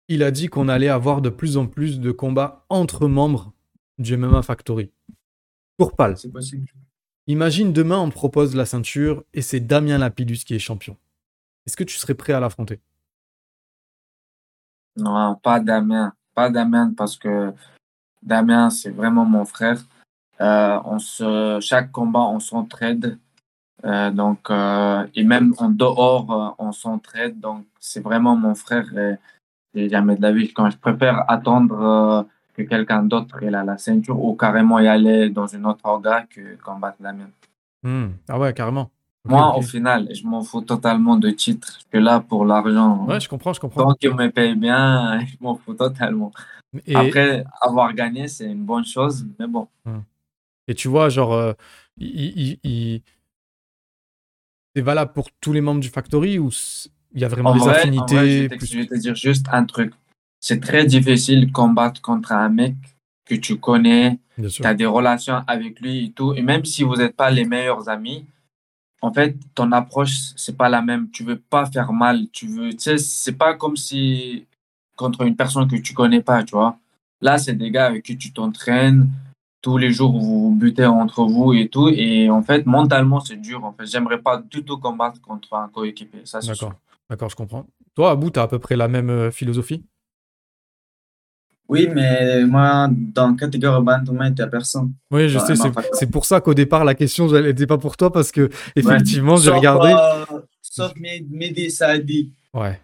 il 0.08 0.22
a 0.22 0.30
dit 0.30 0.48
qu'on 0.48 0.68
allait 0.68 0.88
avoir 0.88 1.22
de 1.22 1.30
plus 1.30 1.56
en 1.56 1.66
plus 1.66 2.00
de 2.00 2.10
combats 2.10 2.66
entre 2.68 3.06
membres 3.08 3.52
du 3.98 4.16
MMA 4.16 4.42
Factory. 4.42 4.90
Pour 5.76 5.94
Pal. 5.96 6.16
C'est 6.18 6.30
possible. 6.32 6.66
Imagine 7.26 7.72
demain, 7.72 7.98
on 7.98 8.10
propose 8.10 8.56
la 8.56 8.66
ceinture 8.66 9.24
et 9.34 9.42
c'est 9.42 9.60
Damien 9.60 9.98
Lapidus 9.98 10.38
qui 10.38 10.54
est 10.54 10.58
champion. 10.58 10.96
Est-ce 11.66 11.76
que 11.76 11.84
tu 11.84 11.96
serais 11.96 12.14
prêt 12.14 12.32
à 12.32 12.40
l'affronter? 12.40 12.80
Non, 14.96 15.36
pas 15.36 15.60
Damien. 15.60 16.12
Pas 16.34 16.50
Damien 16.50 16.92
parce 16.96 17.16
que 17.16 17.52
Damien, 18.22 18.70
c'est 18.70 18.90
vraiment 18.90 19.24
mon 19.24 19.44
frère. 19.44 19.80
Euh, 20.40 20.80
on 20.84 20.98
chaque 21.60 21.92
combat, 21.92 22.20
on 22.20 22.40
s'entraide. 22.40 23.18
Euh, 23.84 24.10
donc, 24.10 24.50
euh, 24.50 25.06
et 25.14 25.24
même 25.24 25.54
en 25.58 25.68
dehors, 25.68 26.56
on 26.58 26.72
s'entraide. 26.72 27.38
Donc, 27.40 27.64
c'est 27.78 28.00
vraiment 28.00 28.36
mon 28.36 28.54
frère. 28.54 28.86
Et, 28.96 29.16
et 29.74 29.88
de 29.88 29.92
la 29.92 30.32
quand 30.54 30.70
je 30.70 30.76
préfère 30.76 31.30
attendre 31.30 32.26
que 32.64 32.68
quelqu'un 32.68 33.02
d'autre 33.02 33.42
ait 33.42 33.50
la, 33.50 33.64
la 33.64 33.78
ceinture 33.78 34.22
ou 34.22 34.34
carrément 34.34 34.78
y 34.78 34.88
aller 34.88 35.30
dans 35.30 35.46
une 35.46 35.66
autre 35.66 35.80
orga 35.84 36.26
que 36.28 36.56
combattre 36.62 36.98
Damien. 37.00 37.30
Hmm. 37.82 38.08
Ah 38.28 38.38
ouais, 38.38 38.52
carrément. 38.52 38.90
Moi, 39.26 39.54
au 39.56 39.62
final, 39.62 40.08
je 40.14 40.26
m'en 40.26 40.42
fous 40.42 40.62
totalement 40.62 41.16
de 41.16 41.30
titre. 41.30 41.78
Je 41.80 41.98
suis 41.98 42.04
là 42.04 42.20
pour 42.20 42.44
l'argent. 42.46 43.04
Ouais, 43.06 43.20
je 43.20 43.28
comprends, 43.28 43.52
je 43.52 43.60
comprends. 43.60 43.84
Tant 43.84 43.94
qu'ils 43.94 44.14
me 44.14 44.30
payent 44.30 44.54
bien, 44.56 45.20
je 45.26 45.36
m'en 45.40 45.54
fous 45.56 45.74
totalement. 45.74 46.32
Et, 46.86 46.94
Après, 46.96 47.44
avoir 47.60 47.92
gagné, 47.94 48.28
c'est 48.28 48.46
une 48.46 48.64
bonne 48.64 48.84
chose, 48.84 49.26
mais 49.38 49.46
bon. 49.46 49.68
et 50.68 50.74
tu 50.74 50.88
vois, 50.88 51.08
genre, 51.10 51.32
euh, 51.34 51.52
il- 51.98 52.38
il- 52.38 52.58
il- 52.64 53.02
c'est 54.74 54.82
valable 54.82 55.12
pour 55.12 55.30
tous 55.40 55.52
les 55.52 55.60
membres 55.60 55.80
du 55.80 55.88
Factory 55.88 56.38
ou 56.38 56.50
il 57.12 57.20
y 57.20 57.24
a 57.24 57.28
vraiment 57.28 57.50
En 57.50 57.54
des 57.54 57.60
vrai, 57.60 57.70
en 57.70 57.74
vrai, 57.74 57.82
je, 57.82 58.08
affinités 58.08 58.42
vais 58.42 58.48
te- 58.48 58.54
plus- 58.56 58.66
je 58.68 58.78
vais 58.78 58.86
te 58.86 58.94
dire 58.94 59.14
juste 59.16 59.46
un 59.52 59.64
truc. 59.64 59.92
C'est 60.40 60.60
très 60.60 60.86
difficile 60.86 61.46
de 61.46 61.52
combattre 61.52 62.00
contre 62.00 62.32
un 62.32 62.48
mec 62.48 62.74
que 63.26 63.34
tu 63.34 63.58
connais, 63.58 64.18
tu 64.48 64.64
as 64.64 64.74
des 64.74 64.86
relations 64.86 65.42
avec 65.46 65.80
lui 65.80 66.06
et 66.06 66.12
tout. 66.12 66.34
Et 66.34 66.42
même 66.42 66.64
si 66.64 66.82
vous 66.82 66.96
n'êtes 66.96 67.14
pas 67.14 67.30
les 67.30 67.44
meilleurs 67.44 67.88
amis, 67.88 68.24
en 69.02 69.12
fait, 69.12 69.36
ton 69.54 69.72
approche, 69.72 70.14
c'est 70.36 70.56
pas 70.56 70.68
la 70.68 70.82
même. 70.82 71.10
Tu 71.10 71.24
veux 71.24 71.38
pas 71.38 71.66
faire 71.66 71.92
mal. 71.92 72.28
Tu 72.32 72.46
veux, 72.46 72.70
tu 72.70 72.80
sais, 72.80 72.98
c'est 72.98 73.32
pas 73.32 73.54
comme 73.54 73.76
si 73.76 74.46
contre 74.96 75.22
une 75.22 75.36
personne 75.36 75.68
que 75.68 75.76
tu 75.76 75.94
connais 75.94 76.22
pas, 76.22 76.42
tu 76.42 76.54
vois. 76.54 76.76
Là, 77.22 77.38
c'est 77.38 77.54
des 77.54 77.70
gars 77.70 77.86
avec 77.86 78.04
qui 78.04 78.18
tu 78.18 78.32
t'entraînes. 78.32 79.08
Tous 79.62 79.76
les 79.76 79.92
jours, 79.92 80.12
vous 80.12 80.48
vous 80.50 80.54
butez 80.54 80.86
entre 80.86 81.24
vous 81.24 81.52
et 81.52 81.68
tout. 81.68 81.88
Et 81.88 82.30
en 82.30 82.42
fait, 82.42 82.66
mentalement, 82.66 83.20
c'est 83.20 83.36
dur. 83.36 83.64
En 83.64 83.72
fait, 83.72 83.86
j'aimerais 83.86 84.20
pas 84.20 84.38
du 84.38 84.64
tout 84.64 84.78
combattre 84.78 85.20
contre 85.20 85.54
un 85.54 85.68
coéquipier. 85.68 86.22
Ça, 86.24 86.40
c'est 86.40 86.54
sûr. 86.54 86.68
D'accord, 86.68 86.80
d'accord, 87.08 87.30
je 87.30 87.36
comprends. 87.36 87.66
Toi, 87.94 88.10
Abou, 88.10 88.30
t'as 88.30 88.42
à 88.42 88.48
peu 88.48 88.58
près 88.58 88.76
la 88.76 88.88
même 88.88 89.10
euh, 89.10 89.30
philosophie? 89.30 89.84
Oui, 91.70 91.88
mais 91.94 92.44
moi, 92.44 92.88
dans 92.90 93.28
la 93.30 93.36
catégorie 93.36 93.82
bantamweight, 93.82 94.32
il 94.32 94.40
n'y 94.40 94.42
a 94.42 94.46
personne. 94.48 94.92
Oui, 95.10 95.28
je 95.28 95.38
sais, 95.38 95.54
c'est, 95.92 96.10
pour 96.10 96.24
ça 96.24 96.40
qu'au 96.40 96.52
départ, 96.52 96.84
la 96.84 96.94
question, 96.94 97.30
n'était 97.30 97.66
pas 97.66 97.78
pour 97.78 97.96
toi 97.96 98.10
parce 98.12 98.32
que, 98.32 98.50
effectivement, 98.74 99.36
j'ai 99.36 99.50
regardé. 99.50 99.92
euh, 99.92 100.40
sauf 100.60 100.92
Mehdi 100.96 101.70
Saadi. 101.70 102.32
Ouais. 102.52 102.80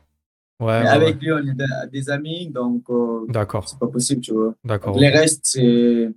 Ouais, 0.58 0.80
Mais 0.80 0.86
ouais, 0.86 0.86
avec 0.88 1.20
lui, 1.20 1.32
on 1.32 1.38
est 1.38 1.54
des, 1.54 1.64
des 1.92 2.10
amis, 2.10 2.48
donc 2.48 2.84
euh, 2.88 3.26
D'accord, 3.28 3.68
c'est 3.68 3.78
pas 3.78 3.88
possible, 3.88 4.22
tu 4.22 4.32
vois. 4.32 4.54
d'accord. 4.64 4.96
Les 4.98 5.10
restes, 5.10 5.42
c'est 5.44 6.08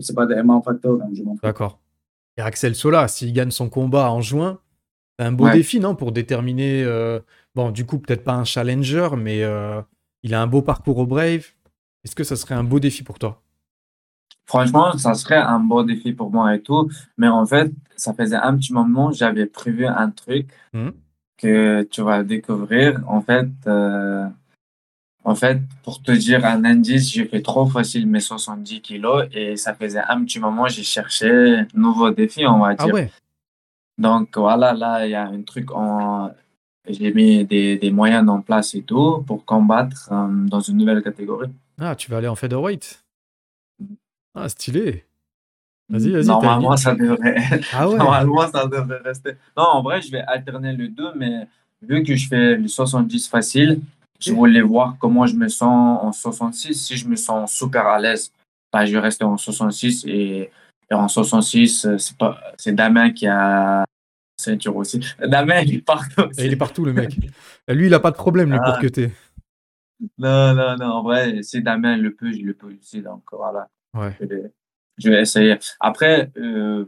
c'est 0.00 0.14
pas 0.14 0.26
des 0.26 0.34
MMA 0.42 0.62
facteurs, 0.64 0.96
donc 0.98 1.10
je 1.14 1.22
m'en 1.22 1.34
fous. 1.34 1.40
D'accord. 1.42 1.78
Et 2.36 2.40
Axel 2.40 2.74
Sola, 2.74 3.06
s'il 3.06 3.32
gagne 3.32 3.50
son 3.52 3.68
combat 3.68 4.10
en 4.10 4.20
juin, 4.20 4.58
c'est 5.18 5.26
un 5.26 5.32
beau 5.32 5.48
défi, 5.50 5.78
non 5.78 5.94
Pour 5.94 6.10
déterminer. 6.12 6.82
euh, 6.84 7.20
Bon, 7.54 7.70
du 7.70 7.84
coup, 7.84 7.98
peut-être 7.98 8.24
pas 8.24 8.34
un 8.34 8.44
challenger, 8.44 9.10
mais 9.16 9.44
il 10.22 10.34
a 10.34 10.42
un 10.42 10.46
beau 10.46 10.62
parcours 10.62 10.98
au 10.98 11.06
Brave. 11.06 11.46
Est-ce 12.04 12.14
que 12.14 12.24
ça 12.24 12.36
serait 12.36 12.54
un 12.54 12.64
beau 12.64 12.80
défi 12.80 13.02
pour 13.02 13.18
toi? 13.18 13.42
Franchement, 14.46 14.96
ça 14.96 15.14
serait 15.14 15.36
un 15.36 15.60
beau 15.60 15.82
défi 15.82 16.12
pour 16.12 16.30
moi 16.30 16.54
et 16.54 16.62
tout. 16.62 16.88
Mais 17.18 17.28
en 17.28 17.44
fait, 17.44 17.70
ça 17.96 18.14
faisait 18.14 18.36
un 18.36 18.56
petit 18.56 18.72
moment, 18.72 19.12
j'avais 19.12 19.46
prévu 19.46 19.86
un 19.86 20.10
truc 20.10 20.48
Mhm. 20.72 20.92
que 21.36 21.82
tu 21.82 22.00
vas 22.02 22.22
découvrir. 22.22 23.02
En 23.06 23.20
fait, 23.20 23.48
euh, 23.66 24.26
en 25.24 25.34
fait, 25.34 25.60
pour 25.82 26.00
te 26.02 26.12
dire 26.12 26.44
un 26.46 26.64
indice, 26.64 27.10
j'ai 27.12 27.26
fait 27.26 27.42
trop 27.42 27.66
facile 27.66 28.06
mes 28.06 28.20
70 28.20 28.80
kilos 28.80 29.26
et 29.32 29.56
ça 29.56 29.74
faisait 29.74 30.00
un 30.08 30.24
petit 30.24 30.40
moment, 30.40 30.66
j'ai 30.68 30.82
cherché 30.82 31.28
un 31.30 31.66
nouveau 31.74 32.10
défi, 32.10 32.46
on 32.46 32.60
va 32.60 32.74
Ah 32.78 32.84
dire. 32.84 32.94
ouais 32.94 33.10
Donc 33.98 34.38
voilà, 34.38 34.72
là, 34.72 35.06
il 35.06 35.10
y 35.10 35.14
a 35.14 35.26
un 35.26 35.42
truc 35.42 35.70
en... 35.72 36.30
J'ai 36.88 37.12
mis 37.12 37.44
des, 37.44 37.76
des 37.76 37.90
moyens 37.90 38.26
en 38.30 38.40
place 38.40 38.74
et 38.74 38.82
tout 38.82 39.22
pour 39.26 39.44
combattre 39.44 40.08
euh, 40.10 40.26
dans 40.46 40.60
une 40.60 40.78
nouvelle 40.78 41.02
catégorie. 41.02 41.50
Ah, 41.80 41.94
tu 41.94 42.10
vas 42.10 42.18
aller 42.18 42.28
en 42.28 42.34
featherweight? 42.34 43.04
Ah, 44.34 44.48
stylé 44.48 45.04
Vas-y, 45.90 46.10
vas-y. 46.10 46.26
Normalement, 46.26 46.76
ça 46.76 46.94
devrait... 46.94 47.36
Ah 47.72 47.88
ouais 47.88 47.96
Normalement, 47.96 48.46
ça 48.50 48.66
devrait 48.66 48.98
rester. 48.98 49.32
Non, 49.56 49.64
en 49.64 49.82
vrai, 49.82 50.02
je 50.02 50.10
vais 50.12 50.20
alterner 50.20 50.74
les 50.76 50.88
deux, 50.88 51.12
mais 51.16 51.46
vu 51.82 52.02
que 52.02 52.14
je 52.14 52.28
fais 52.28 52.56
le 52.56 52.68
70 52.68 53.28
facile, 53.28 53.80
je 54.20 54.32
voulais 54.32 54.60
voir 54.60 54.96
comment 55.00 55.26
je 55.26 55.34
me 55.34 55.48
sens 55.48 56.00
en 56.02 56.12
66. 56.12 56.74
Si 56.74 56.96
je 56.96 57.08
me 57.08 57.16
sens 57.16 57.52
super 57.52 57.86
à 57.86 57.98
l'aise, 57.98 58.30
bah, 58.72 58.84
je 58.84 58.92
vais 58.92 58.98
rester 58.98 59.24
en 59.24 59.36
66 59.38 60.04
et, 60.06 60.50
et 60.90 60.94
en 60.94 61.08
66, 61.08 61.86
euh, 61.86 61.96
c'est 61.98 62.16
pas, 62.18 62.38
c'est 62.58 62.72
Damien 62.74 63.10
qui 63.12 63.26
a 63.26 63.84
ceinture 64.38 64.76
aussi. 64.76 65.00
Damien, 65.20 65.60
il 65.62 65.82
part 65.82 66.04
Et 66.18 66.20
aussi. 66.22 66.44
Il 66.44 66.52
est 66.52 66.56
partout, 66.56 66.84
le 66.84 66.92
mec. 66.92 67.16
Lui, 67.68 67.86
il 67.86 67.94
a 67.94 68.00
pas 68.00 68.10
de 68.10 68.16
problème, 68.16 68.50
pour 68.50 68.74
Ah. 68.74 68.78
que 68.80 68.88
t'es. 68.88 69.10
Non, 70.18 70.54
non, 70.54 70.76
non, 70.76 70.86
en 70.86 71.02
vrai, 71.02 71.42
si 71.42 71.62
Damien 71.62 71.96
le 71.96 72.14
peut, 72.14 72.32
je 72.32 72.42
le 72.42 72.54
peux 72.54 72.72
aussi. 72.74 73.02
Donc 73.02 73.22
voilà. 73.32 73.68
Ouais. 73.94 74.16
je 74.20 74.26
vais, 74.26 74.52
je 74.98 75.10
vais 75.10 75.20
essayer. 75.22 75.58
Après, 75.80 76.30
euh, 76.36 76.84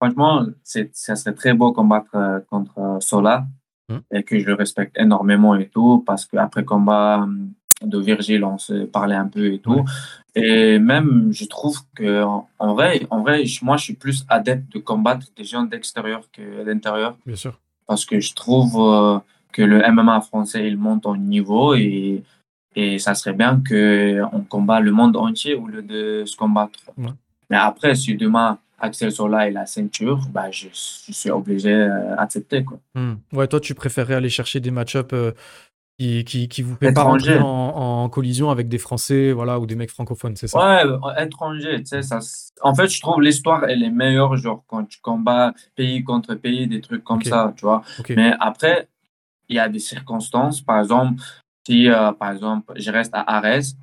franchement, 0.00 0.46
ça 0.64 1.16
serait 1.16 1.34
très 1.34 1.54
beau 1.54 1.72
combattre 1.72 2.14
euh, 2.14 2.40
contre 2.48 2.78
euh, 2.78 3.00
Sola 3.00 3.46
Hmm. 3.88 3.98
et 4.12 4.22
que 4.22 4.38
je 4.38 4.46
le 4.46 4.54
respecte 4.54 4.96
énormément 4.96 5.56
et 5.56 5.68
tout 5.68 6.04
parce 6.06 6.24
qu'après 6.26 6.64
combat 6.64 7.18
hum, 7.22 7.52
de 7.82 7.98
Virgile, 7.98 8.44
on 8.44 8.58
se 8.58 8.84
parlait 8.84 9.16
un 9.16 9.26
peu 9.26 9.52
et 9.52 9.58
tout. 9.58 9.84
Et 10.36 10.78
même, 10.78 11.30
je 11.32 11.44
trouve 11.46 11.80
que 11.96 12.22
en, 12.22 12.74
vrai, 12.74 13.06
en 13.10 13.22
vrai, 13.22 13.42
moi, 13.60 13.76
je 13.76 13.84
suis 13.84 13.94
plus 13.94 14.24
adepte 14.28 14.72
de 14.72 14.78
combattre 14.78 15.26
des 15.36 15.42
gens 15.42 15.64
d'extérieur 15.64 16.22
que 16.32 16.64
d'intérieur 16.64 17.16
Bien 17.26 17.34
sûr. 17.34 17.58
parce 17.88 18.06
que 18.06 18.20
je 18.20 18.32
trouve 18.34 18.76
euh, 18.78 19.18
que 19.50 19.62
le 19.62 19.82
MMA 19.90 20.20
français 20.20 20.66
il 20.68 20.76
monte 20.76 21.06
en 21.06 21.16
niveau 21.16 21.74
et, 21.74 22.22
et 22.74 22.98
ça 22.98 23.14
serait 23.14 23.34
bien 23.34 23.62
qu'on 23.68 24.40
combat 24.48 24.80
le 24.80 24.92
monde 24.92 25.16
entier 25.16 25.54
au 25.54 25.66
lieu 25.66 25.82
de 25.82 26.24
se 26.26 26.36
combattre. 26.36 26.78
Ouais. 26.96 27.10
Mais 27.50 27.56
après, 27.56 27.94
si 27.94 28.16
demain 28.16 28.58
Axel 28.78 29.12
Sola 29.12 29.46
et 29.46 29.52
la 29.52 29.66
ceinture, 29.66 30.20
bah, 30.30 30.50
je, 30.50 30.68
je 30.72 31.12
suis 31.12 31.30
obligé 31.30 31.86
d'accepter. 32.16 32.64
quoi. 32.64 32.78
Hmm. 32.94 33.14
Ouais, 33.32 33.46
toi, 33.46 33.60
tu 33.60 33.74
préférerais 33.74 34.14
aller 34.14 34.30
chercher 34.30 34.58
des 34.58 34.72
match-up 34.72 35.12
euh, 35.12 35.32
qui, 35.98 36.24
qui, 36.24 36.48
qui 36.48 36.62
vous 36.62 36.74
fait 36.74 36.92
pas 36.92 37.04
rentrer 37.04 37.38
en, 37.38 37.44
en 37.44 38.08
collision 38.08 38.50
avec 38.50 38.68
des 38.68 38.78
Français 38.78 39.30
voilà, 39.30 39.60
ou 39.60 39.66
des 39.66 39.76
mecs 39.76 39.90
francophones, 39.90 40.34
c'est 40.34 40.48
ça? 40.48 40.58
Ouais, 40.58 40.84
euh, 40.84 41.24
étranger, 41.24 41.78
tu 41.80 41.86
sais, 41.86 42.02
ça. 42.02 42.18
En 42.62 42.74
fait, 42.74 42.88
je 42.88 43.00
trouve 43.00 43.20
l'histoire, 43.20 43.64
elle 43.68 43.84
est 43.84 43.90
meilleure, 43.90 44.36
genre 44.36 44.64
quand 44.66 44.84
tu 44.84 44.98
combats 45.00 45.52
pays 45.76 46.02
contre 46.02 46.34
pays, 46.34 46.66
des 46.66 46.80
trucs 46.80 47.04
comme 47.04 47.22
ça, 47.22 47.52
tu 47.56 47.64
vois. 47.66 47.82
Mais 48.08 48.32
après, 48.40 48.88
il 49.48 49.56
y 49.56 49.58
a 49.60 49.68
des 49.68 49.78
circonstances. 49.78 50.60
Par 50.60 50.80
exemple, 50.80 51.22
si, 51.66 51.88
euh, 51.88 52.12
par 52.12 52.32
exemple, 52.32 52.72
je 52.76 52.90
reste 52.90 53.14
à 53.14 53.36
Arès 53.36 53.74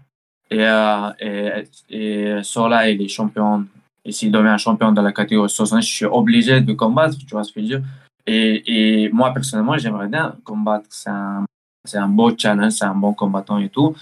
Et, 0.51 0.63
euh, 0.63 1.11
et, 1.19 1.65
et 1.89 2.43
Sorla, 2.43 2.89
il 2.89 3.01
est 3.01 3.07
champion. 3.07 3.65
Et 4.03 4.11
s'il 4.11 4.31
devient 4.31 4.55
champion 4.57 4.91
de 4.91 5.01
la 5.01 5.11
catégorie 5.11 5.49
60, 5.49 5.81
je 5.83 5.87
suis 5.87 6.05
obligé 6.05 6.61
de 6.61 6.73
combattre, 6.73 7.17
tu 7.17 7.27
vois 7.31 7.43
ce 7.43 7.53
que 7.53 7.59
je 7.59 7.65
veux 7.65 7.79
dire? 7.79 7.83
Et, 8.25 9.05
et 9.05 9.09
moi, 9.09 9.33
personnellement, 9.33 9.77
j'aimerais 9.77 10.07
bien 10.07 10.35
combattre. 10.43 10.87
C'est 10.89 11.09
un, 11.09 11.45
un 11.93 12.07
beau 12.07 12.35
challenge, 12.35 12.73
c'est 12.73 12.85
un 12.85 12.95
bon 12.95 13.13
combattant 13.13 13.59
et 13.59 13.69
tout. 13.69 13.95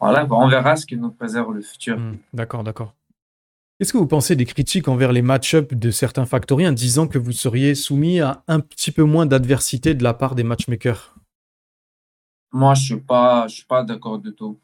Voilà, 0.00 0.26
on 0.30 0.48
verra 0.48 0.76
ce 0.76 0.84
qui 0.84 0.96
nous 0.96 1.10
préserve 1.10 1.54
le 1.54 1.62
futur. 1.62 1.98
Hmm, 1.98 2.16
d'accord, 2.32 2.64
d'accord. 2.64 2.94
Qu'est-ce 3.78 3.92
que 3.92 3.98
vous 3.98 4.06
pensez 4.06 4.36
des 4.36 4.46
critiques 4.46 4.88
envers 4.88 5.12
les 5.12 5.22
match-ups 5.22 5.74
de 5.74 5.90
certains 5.90 6.26
factoriens 6.26 6.72
disant 6.72 7.06
que 7.06 7.18
vous 7.18 7.32
seriez 7.32 7.74
soumis 7.74 8.20
à 8.20 8.42
un 8.48 8.60
petit 8.60 8.92
peu 8.92 9.02
moins 9.04 9.26
d'adversité 9.26 9.94
de 9.94 10.02
la 10.02 10.14
part 10.14 10.34
des 10.34 10.44
matchmakers? 10.44 11.14
Moi, 12.52 12.74
je 12.74 12.82
suis 12.84 13.00
pas, 13.00 13.46
je 13.48 13.56
suis 13.56 13.64
pas 13.64 13.82
d'accord 13.82 14.18
du 14.18 14.32
tout. 14.32 14.58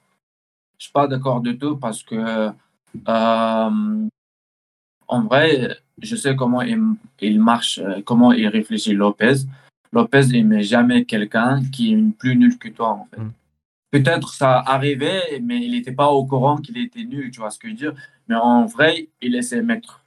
Je 0.79 0.85
suis 0.85 0.93
pas 0.93 1.09
d'accord 1.09 1.41
du 1.41 1.59
tout 1.59 1.77
parce 1.77 2.03
que, 2.03 2.51
euh, 3.09 4.09
en 5.09 5.23
vrai, 5.23 5.77
je 6.01 6.17
sais 6.17 6.37
comment 6.37 6.63
il, 6.63 6.81
il 7.21 7.41
marche, 7.41 7.79
euh, 7.79 8.01
comment 8.05 8.33
il 8.33 8.47
réfléchit 8.47 8.93
Lopez. 8.93 9.47
Lopez, 9.93 10.27
il 10.33 10.47
met 10.47 10.63
jamais 10.63 11.05
quelqu'un 11.05 11.63
qui 11.73 11.95
est 11.95 12.19
plus 12.19 12.37
nul 12.37 12.59
que 12.59 12.69
toi, 12.69 12.91
en 12.91 13.09
fait. 13.11 13.21
Mm. 13.21 13.33
Peut-être 13.91 14.35
ça 14.35 14.59
arrivait, 14.59 15.41
mais 15.43 15.65
il 15.65 15.73
n'était 15.73 15.93
pas 15.93 16.09
au 16.09 16.27
courant 16.27 16.59
qu'il 16.59 16.77
était 16.77 17.05
nul, 17.05 17.31
tu 17.31 17.41
vois 17.41 17.51
ce 17.51 17.59
que 17.59 17.69
je 17.69 17.73
veux 17.73 17.79
dire. 17.79 17.95
Mais 18.29 18.35
en 18.35 18.67
vrai, 18.67 19.09
il 19.23 19.35
essaie 19.35 19.57
de 19.57 19.63
mettre 19.63 20.05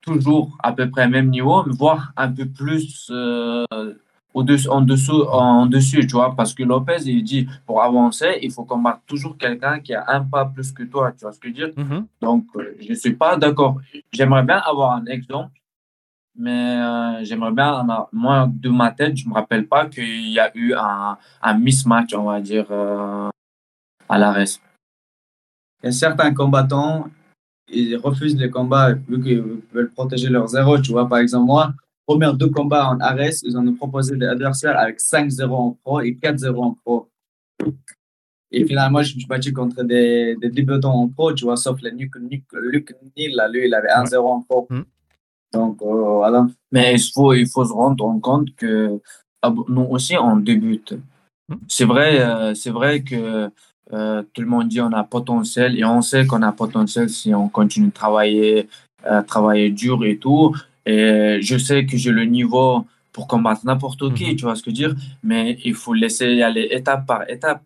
toujours 0.00 0.56
à 0.62 0.72
peu 0.72 0.88
près 0.88 1.08
même 1.08 1.28
niveau, 1.28 1.64
voire 1.72 2.12
un 2.16 2.30
peu 2.30 2.46
plus 2.46 3.08
euh, 3.10 3.64
au-dessus, 4.34 4.68
en, 4.68 4.80
dessous, 4.80 5.22
en 5.30 5.66
dessus, 5.66 6.06
tu 6.06 6.14
vois. 6.14 6.34
Parce 6.34 6.54
que 6.54 6.62
Lopez, 6.62 7.02
il 7.06 7.22
dit, 7.22 7.48
pour 7.66 7.82
avancer, 7.82 8.38
il 8.42 8.50
faut 8.52 8.64
combattre 8.64 9.00
toujours 9.06 9.36
quelqu'un 9.36 9.80
qui 9.80 9.94
a 9.94 10.04
un 10.08 10.24
pas 10.24 10.44
plus 10.44 10.72
que 10.72 10.82
toi, 10.84 11.12
tu 11.12 11.24
vois 11.24 11.32
ce 11.32 11.40
que 11.40 11.48
je 11.48 11.62
veux 11.62 11.72
dire? 11.72 11.84
Mhm. 11.84 12.06
Donc, 12.20 12.46
euh, 12.56 12.76
je 12.80 12.90
ne 12.90 12.94
suis 12.94 13.14
pas 13.14 13.36
d'accord. 13.36 13.80
J'aimerais 14.12 14.42
bien 14.42 14.58
avoir 14.58 14.92
un 14.92 15.06
exemple, 15.06 15.52
mais 16.36 16.76
euh, 16.76 17.24
j'aimerais 17.24 17.52
bien, 17.52 17.86
moi, 18.12 18.48
de 18.50 18.68
ma 18.68 18.90
tête, 18.92 19.16
je 19.16 19.24
ne 19.24 19.30
me 19.30 19.34
rappelle 19.34 19.66
pas 19.66 19.86
qu'il 19.86 20.30
y 20.30 20.38
a 20.38 20.50
eu 20.56 20.74
un, 20.74 21.18
un 21.42 21.54
mismatch, 21.58 22.14
on 22.14 22.24
va 22.24 22.40
dire, 22.40 22.66
euh, 22.70 23.28
à 24.08 24.18
l'arrêt. 24.18 24.44
Et 25.82 25.92
certains 25.92 26.32
combattants, 26.34 27.08
ils 27.68 27.96
refusent 27.96 28.36
les 28.36 28.50
combats 28.50 28.92
vu 28.92 29.22
qu'ils 29.22 29.42
veulent 29.72 29.90
protéger 29.90 30.28
leur 30.28 30.46
zéro. 30.48 30.78
Tu 30.78 30.92
vois, 30.92 31.08
par 31.08 31.18
exemple, 31.18 31.46
moi, 31.46 31.72
premiers 32.10 32.36
deux 32.36 32.50
combats 32.50 32.88
en 32.88 32.98
Ares, 33.00 33.42
ils 33.42 33.56
ont 33.56 33.72
proposé 33.74 34.16
des 34.16 34.26
adversaires 34.26 34.78
avec 34.78 34.98
5-0 34.98 35.50
en 35.50 35.78
pro 35.84 36.00
et 36.00 36.12
4-0 36.12 36.56
en 36.56 36.74
pro. 36.74 37.08
Et 38.52 38.64
finalement, 38.66 39.00
je 39.02 39.14
me 39.14 39.20
suis 39.20 39.28
battu 39.28 39.52
contre 39.52 39.84
des, 39.84 40.34
des 40.40 40.50
débutants 40.50 40.94
en 40.94 41.08
pro, 41.08 41.32
tu 41.32 41.44
vois, 41.44 41.56
sauf 41.56 41.80
le 41.82 41.90
Luc, 41.90 42.12
Luc, 42.52 42.96
Neal, 43.16 43.36
là, 43.36 43.48
lui, 43.48 43.66
il 43.66 43.74
avait 43.74 43.88
1-0 43.88 44.16
en 44.18 44.40
pro. 44.42 44.66
Mm. 44.70 44.82
Donc, 45.52 45.82
euh, 45.82 46.16
voilà. 46.16 46.48
Mais 46.72 46.94
il 46.94 47.12
faut, 47.12 47.32
il 47.32 47.48
faut 47.48 47.64
se 47.64 47.72
rendre 47.72 48.20
compte 48.20 48.54
que 48.56 49.00
ah 49.42 49.54
nous 49.68 49.86
aussi, 49.90 50.16
on 50.18 50.36
débute. 50.36 50.94
Hmm. 51.48 51.56
C'est 51.68 51.84
vrai, 51.84 52.20
euh, 52.20 52.54
c'est 52.54 52.70
vrai 52.70 53.02
que 53.02 53.50
euh, 53.92 54.22
tout 54.32 54.42
le 54.42 54.48
monde 54.48 54.68
dit 54.68 54.80
on 54.80 54.92
a 54.92 55.02
potentiel 55.04 55.78
et 55.78 55.84
on 55.84 56.02
sait 56.02 56.26
qu'on 56.26 56.42
a 56.42 56.52
potentiel 56.52 57.08
si 57.08 57.34
on 57.34 57.48
continue 57.48 57.88
de 57.88 57.92
travailler, 57.92 58.68
euh, 59.06 59.22
travailler 59.22 59.70
dur 59.70 60.04
et 60.04 60.18
tout. 60.18 60.54
Et 60.90 61.38
je 61.48 61.56
sais 61.66 61.80
que 61.88 61.96
j'ai 62.02 62.12
le 62.20 62.24
niveau 62.38 62.68
pour 63.14 63.24
combattre 63.32 63.62
n'importe 63.70 64.02
qui, 64.16 64.26
Mhm. 64.30 64.36
tu 64.38 64.42
vois 64.46 64.56
ce 64.56 64.62
que 64.64 64.70
je 64.70 64.76
veux 64.76 64.82
dire, 64.84 64.94
mais 65.28 65.44
il 65.68 65.74
faut 65.82 65.94
laisser 66.04 66.28
aller 66.48 66.66
étape 66.78 67.02
par 67.12 67.20
étape, 67.36 67.62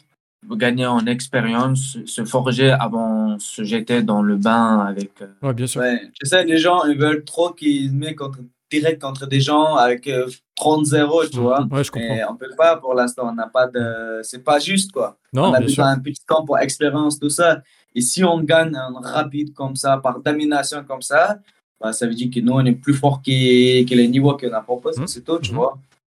gagner 0.64 0.87
en 0.98 1.04
expérience, 1.16 1.82
se 2.14 2.22
forger 2.34 2.70
avant 2.87 3.34
de 3.37 3.40
se 3.54 3.62
jeter 3.72 3.98
dans 4.10 4.22
le 4.30 4.37
bain 4.37 4.66
avec. 4.90 5.12
euh, 5.22 5.28
Ouais, 5.46 5.54
bien 5.54 5.66
sûr. 5.66 5.80
Ouais, 5.82 5.98
tu 6.18 6.26
sais, 6.30 6.44
les 6.52 6.58
gens, 6.58 6.80
ils 6.90 6.98
veulent 7.04 7.24
trop 7.24 7.50
qu'ils 7.58 7.88
se 7.90 7.94
mettent 7.94 8.16
contre, 8.22 8.40
direct 8.70 9.00
contre 9.06 9.24
des 9.34 9.40
gens 9.40 9.68
avec 9.87 10.02
euh, 10.08 10.26
30-0, 10.56 11.26
tu 11.30 11.38
vois. 11.46 11.60
Ouais, 11.70 11.84
je 11.87 11.90
comprends. 11.90 12.14
Mais 12.14 12.24
on 12.32 12.37
peut 12.37 12.50
pas 12.56 12.76
pour 12.82 12.92
l'instant, 12.94 13.24
on 13.30 13.34
n'a 13.34 13.48
pas 13.58 13.66
de. 13.68 14.20
C'est 14.22 14.42
pas 14.50 14.58
juste, 14.58 14.92
quoi. 14.92 15.08
Non, 15.32 15.44
on 15.50 15.54
a 15.54 15.60
besoin 15.60 15.94
d'un 15.94 16.02
petit 16.02 16.24
temps 16.26 16.44
pour 16.44 16.58
expérience, 16.58 17.18
tout 17.18 17.30
ça. 17.40 17.62
Et 17.94 18.00
si 18.00 18.24
on 18.24 18.40
gagne 18.40 18.76
en 18.76 19.00
rapide 19.00 19.50
comme 19.54 19.76
ça, 19.76 19.98
par 19.98 20.20
domination 20.20 20.80
comme 20.90 21.02
ça, 21.02 21.38
bah, 21.84 21.92
ça 21.92 22.06
veut 22.06 22.14
dire 22.14 22.30
que 22.34 22.40
nous, 22.40 22.52
on 22.54 22.64
est 22.64 22.72
plus 22.72 22.94
fort 22.94 23.20
que, 23.20 23.84
que 23.84 23.94
les 23.94 24.08
niveaux 24.08 24.34
qu'on 24.38 24.52
a 24.52 24.60
proposés, 24.62 25.02
c'est 25.06 25.22
tout, 25.22 25.38
tu 25.38 25.50
Mhm. 25.52 25.56
vois. 25.58 25.78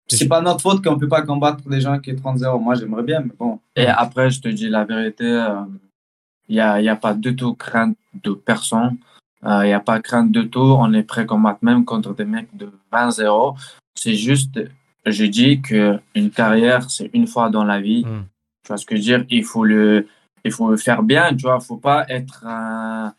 C'est 0.09 0.29
pas 0.29 0.43
notre 0.43 0.61
faute 0.61 0.85
qu'on 0.85 0.99
peut 0.99 1.09
pas 1.09 1.23
combattre 1.23 1.67
des 1.67 1.81
gens 1.81 1.99
qui 1.99 2.11
sont 2.11 2.19
30-0. 2.19 2.59
Moi, 2.61 2.75
j'aimerais 2.75 3.03
bien, 3.03 3.21
mais 3.21 3.33
bon. 3.39 3.59
Et 3.75 3.87
après, 3.87 4.31
je 4.31 4.39
te 4.43 4.49
dis 4.49 4.69
la 4.69 4.85
vérité, 4.85 5.25
il 6.49 6.57
n'y 6.57 6.61
a, 6.61 6.79
y 6.83 6.91
a 6.91 6.97
pas 6.97 7.15
du 7.15 7.35
tout 7.35 7.55
crainte 7.55 7.97
de 8.23 8.33
personne. 8.35 8.99
Il 9.43 9.65
n'y 9.65 9.73
a 9.73 9.81
pas 9.81 10.01
crainte 10.01 10.31
de 10.31 10.43
tout. 10.43 10.61
On 10.85 10.93
est 10.93 11.03
prêt 11.05 11.23
à 11.23 11.25
combattre 11.25 11.61
même 11.63 11.87
contre 11.87 12.15
des 12.15 12.27
mecs 12.27 12.55
de 12.55 12.69
20-0. 12.93 13.57
C'est 13.95 14.15
juste, 14.15 14.61
je 15.07 15.25
dis 15.25 15.63
qu'une 15.63 16.31
carrière, 16.35 16.91
c'est 16.91 17.09
une 17.15 17.27
fois 17.27 17.49
dans 17.49 17.65
la 17.65 17.81
vie. 17.81 18.05
Mm. 18.05 18.25
Tu 18.63 18.69
vois 18.69 18.77
ce 18.77 18.85
que 18.87 18.97
je 18.97 19.01
veux 19.01 19.05
dire? 19.19 19.25
Il 19.31 19.45
faut 19.45 19.65
le, 19.65 20.07
il 20.45 20.53
faut 20.53 20.71
le 20.71 20.77
faire 20.77 21.03
bien, 21.03 21.35
tu 21.35 21.43
vois. 21.47 21.55
Il 21.59 21.65
ne 21.65 21.69
faut 21.71 21.77
pas 21.79 22.05
être 22.11 22.45
un- 22.47 23.15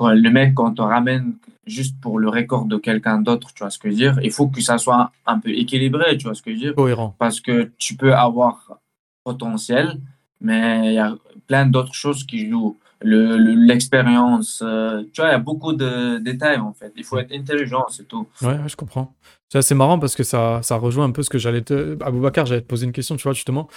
le 0.00 0.30
mec, 0.30 0.54
quand 0.54 0.80
on 0.80 0.86
ramène 0.86 1.34
juste 1.66 2.00
pour 2.00 2.18
le 2.18 2.28
record 2.28 2.64
de 2.66 2.76
quelqu'un 2.78 3.20
d'autre, 3.20 3.52
tu 3.54 3.62
vois 3.62 3.70
ce 3.70 3.78
que 3.78 3.88
je 3.88 3.94
veux 3.94 3.98
dire? 3.98 4.18
Il 4.22 4.30
faut 4.32 4.48
que 4.48 4.60
ça 4.60 4.78
soit 4.78 5.12
un 5.26 5.38
peu 5.38 5.50
équilibré, 5.50 6.16
tu 6.16 6.24
vois 6.24 6.34
ce 6.34 6.42
que 6.42 6.50
je 6.50 6.56
veux 6.56 6.60
dire? 6.62 6.74
Cohérent. 6.74 7.14
parce 7.18 7.40
que 7.40 7.70
tu 7.78 7.96
peux 7.96 8.14
avoir 8.14 8.78
potentiel, 9.24 10.00
mais 10.40 10.86
il 10.88 10.94
y 10.94 10.98
a 10.98 11.14
plein 11.46 11.66
d'autres 11.66 11.94
choses 11.94 12.24
qui 12.24 12.48
jouent. 12.48 12.78
Le- 13.02 13.36
le- 13.38 13.54
L'expérience, 13.54 14.62
euh, 14.64 15.02
tu 15.12 15.20
vois, 15.22 15.30
il 15.30 15.32
y 15.32 15.34
a 15.34 15.38
beaucoup 15.38 15.72
de 15.72 16.18
détails 16.18 16.58
en 16.58 16.72
fait. 16.74 16.92
Il 16.96 17.04
faut 17.04 17.18
être 17.18 17.32
intelligent, 17.32 17.86
c'est 17.88 18.06
tout. 18.06 18.26
Ouais, 18.42 18.48
ouais, 18.48 18.68
je 18.68 18.76
comprends. 18.76 19.14
C'est 19.48 19.58
assez 19.58 19.74
marrant 19.74 19.98
parce 19.98 20.14
que 20.14 20.22
ça, 20.22 20.60
ça 20.62 20.76
rejoint 20.76 21.04
un 21.06 21.10
peu 21.10 21.22
ce 21.22 21.30
que 21.30 21.38
j'allais 21.38 21.62
te. 21.62 21.96
Aboubacar, 22.02 22.44
j'allais 22.46 22.60
te 22.60 22.66
poser 22.66 22.84
une 22.86 22.92
question, 22.92 23.16
tu 23.16 23.22
vois, 23.22 23.32
justement. 23.32 23.68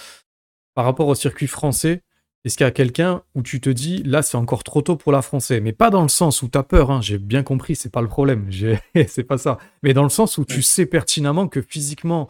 Par 0.74 0.84
rapport 0.84 1.08
au 1.08 1.14
circuit 1.14 1.46
français, 1.46 2.02
est-ce 2.44 2.58
qu'il 2.58 2.64
y 2.64 2.68
a 2.68 2.72
quelqu'un 2.72 3.22
où 3.34 3.42
tu 3.42 3.60
te 3.60 3.70
dis, 3.70 4.02
là, 4.02 4.20
c'est 4.20 4.36
encore 4.36 4.64
trop 4.64 4.82
tôt 4.82 4.96
pour 4.96 5.12
la 5.12 5.22
français 5.22 5.60
Mais 5.60 5.72
pas 5.72 5.88
dans 5.88 6.02
le 6.02 6.08
sens 6.08 6.42
où 6.42 6.48
tu 6.48 6.58
as 6.58 6.62
peur, 6.62 6.90
hein, 6.90 7.00
j'ai 7.00 7.16
bien 7.16 7.42
compris, 7.42 7.74
c'est 7.74 7.90
pas 7.90 8.02
le 8.02 8.08
problème. 8.08 8.50
c'est 9.08 9.24
pas 9.24 9.38
ça. 9.38 9.58
Mais 9.82 9.94
dans 9.94 10.02
le 10.02 10.10
sens 10.10 10.36
où 10.36 10.44
tu 10.44 10.60
sais 10.60 10.84
pertinemment 10.84 11.48
que 11.48 11.62
physiquement, 11.62 12.28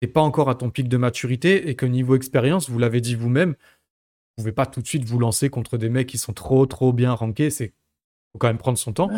t'es 0.00 0.06
pas 0.06 0.20
encore 0.20 0.48
à 0.50 0.54
ton 0.54 0.70
pic 0.70 0.88
de 0.88 0.96
maturité 0.96 1.68
et 1.68 1.74
que 1.74 1.84
niveau 1.84 2.14
expérience, 2.14 2.70
vous 2.70 2.78
l'avez 2.78 3.00
dit 3.00 3.16
vous-même, 3.16 3.50
vous 3.50 4.42
pouvez 4.42 4.52
pas 4.52 4.66
tout 4.66 4.82
de 4.82 4.86
suite 4.86 5.04
vous 5.04 5.18
lancer 5.18 5.48
contre 5.48 5.78
des 5.78 5.88
mecs 5.88 6.06
qui 6.06 6.18
sont 6.18 6.32
trop, 6.32 6.64
trop 6.66 6.92
bien 6.92 7.12
rankés. 7.12 7.50
C'est 7.50 7.72
faut 8.32 8.38
quand 8.38 8.48
même 8.48 8.58
prendre 8.58 8.78
son 8.78 8.92
temps. 8.92 9.10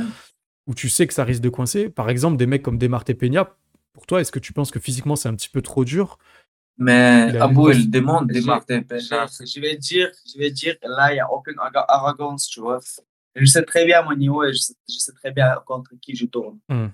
Où 0.66 0.74
tu 0.74 0.88
sais 0.88 1.06
que 1.06 1.14
ça 1.14 1.24
risque 1.24 1.42
de 1.42 1.48
coincer. 1.48 1.88
Par 1.88 2.08
exemple, 2.08 2.36
des 2.36 2.46
mecs 2.46 2.62
comme 2.62 2.78
Demarte 2.78 3.12
Peña, 3.14 3.56
pour 3.92 4.06
toi, 4.06 4.20
est-ce 4.20 4.30
que 4.30 4.38
tu 4.38 4.52
penses 4.52 4.70
que 4.70 4.78
physiquement 4.78 5.16
c'est 5.16 5.28
un 5.28 5.34
petit 5.34 5.48
peu 5.48 5.60
trop 5.60 5.84
dur 5.84 6.18
Mais 6.78 7.36
Abou, 7.40 7.70
il 7.70 7.90
demande 7.90 8.28
des 8.28 8.40
Je- 8.40 8.46
Martin 8.46 8.82
Je, 8.88 9.60
vais 9.60 9.76
dire, 9.76 10.08
je 10.32 10.38
vais 10.38 10.50
dire, 10.50 10.76
là, 10.82 11.10
il 11.10 11.14
n'y 11.14 11.20
a 11.20 11.30
aucune 11.32 11.56
arro- 11.56 11.84
arrogance, 11.88 12.46
tu 12.46 12.60
vois. 12.60 12.78
Je 13.34 13.44
sais 13.44 13.62
très 13.62 13.84
bien 13.84 14.02
mon 14.02 14.14
niveau 14.14 14.44
et 14.44 14.52
je 14.52 14.58
sais, 14.58 14.74
je 14.88 14.96
sais 14.98 15.12
très 15.12 15.32
bien 15.32 15.54
contre 15.66 15.90
qui 16.00 16.14
je 16.14 16.26
tourne. 16.26 16.58
Hmm. 16.68 16.88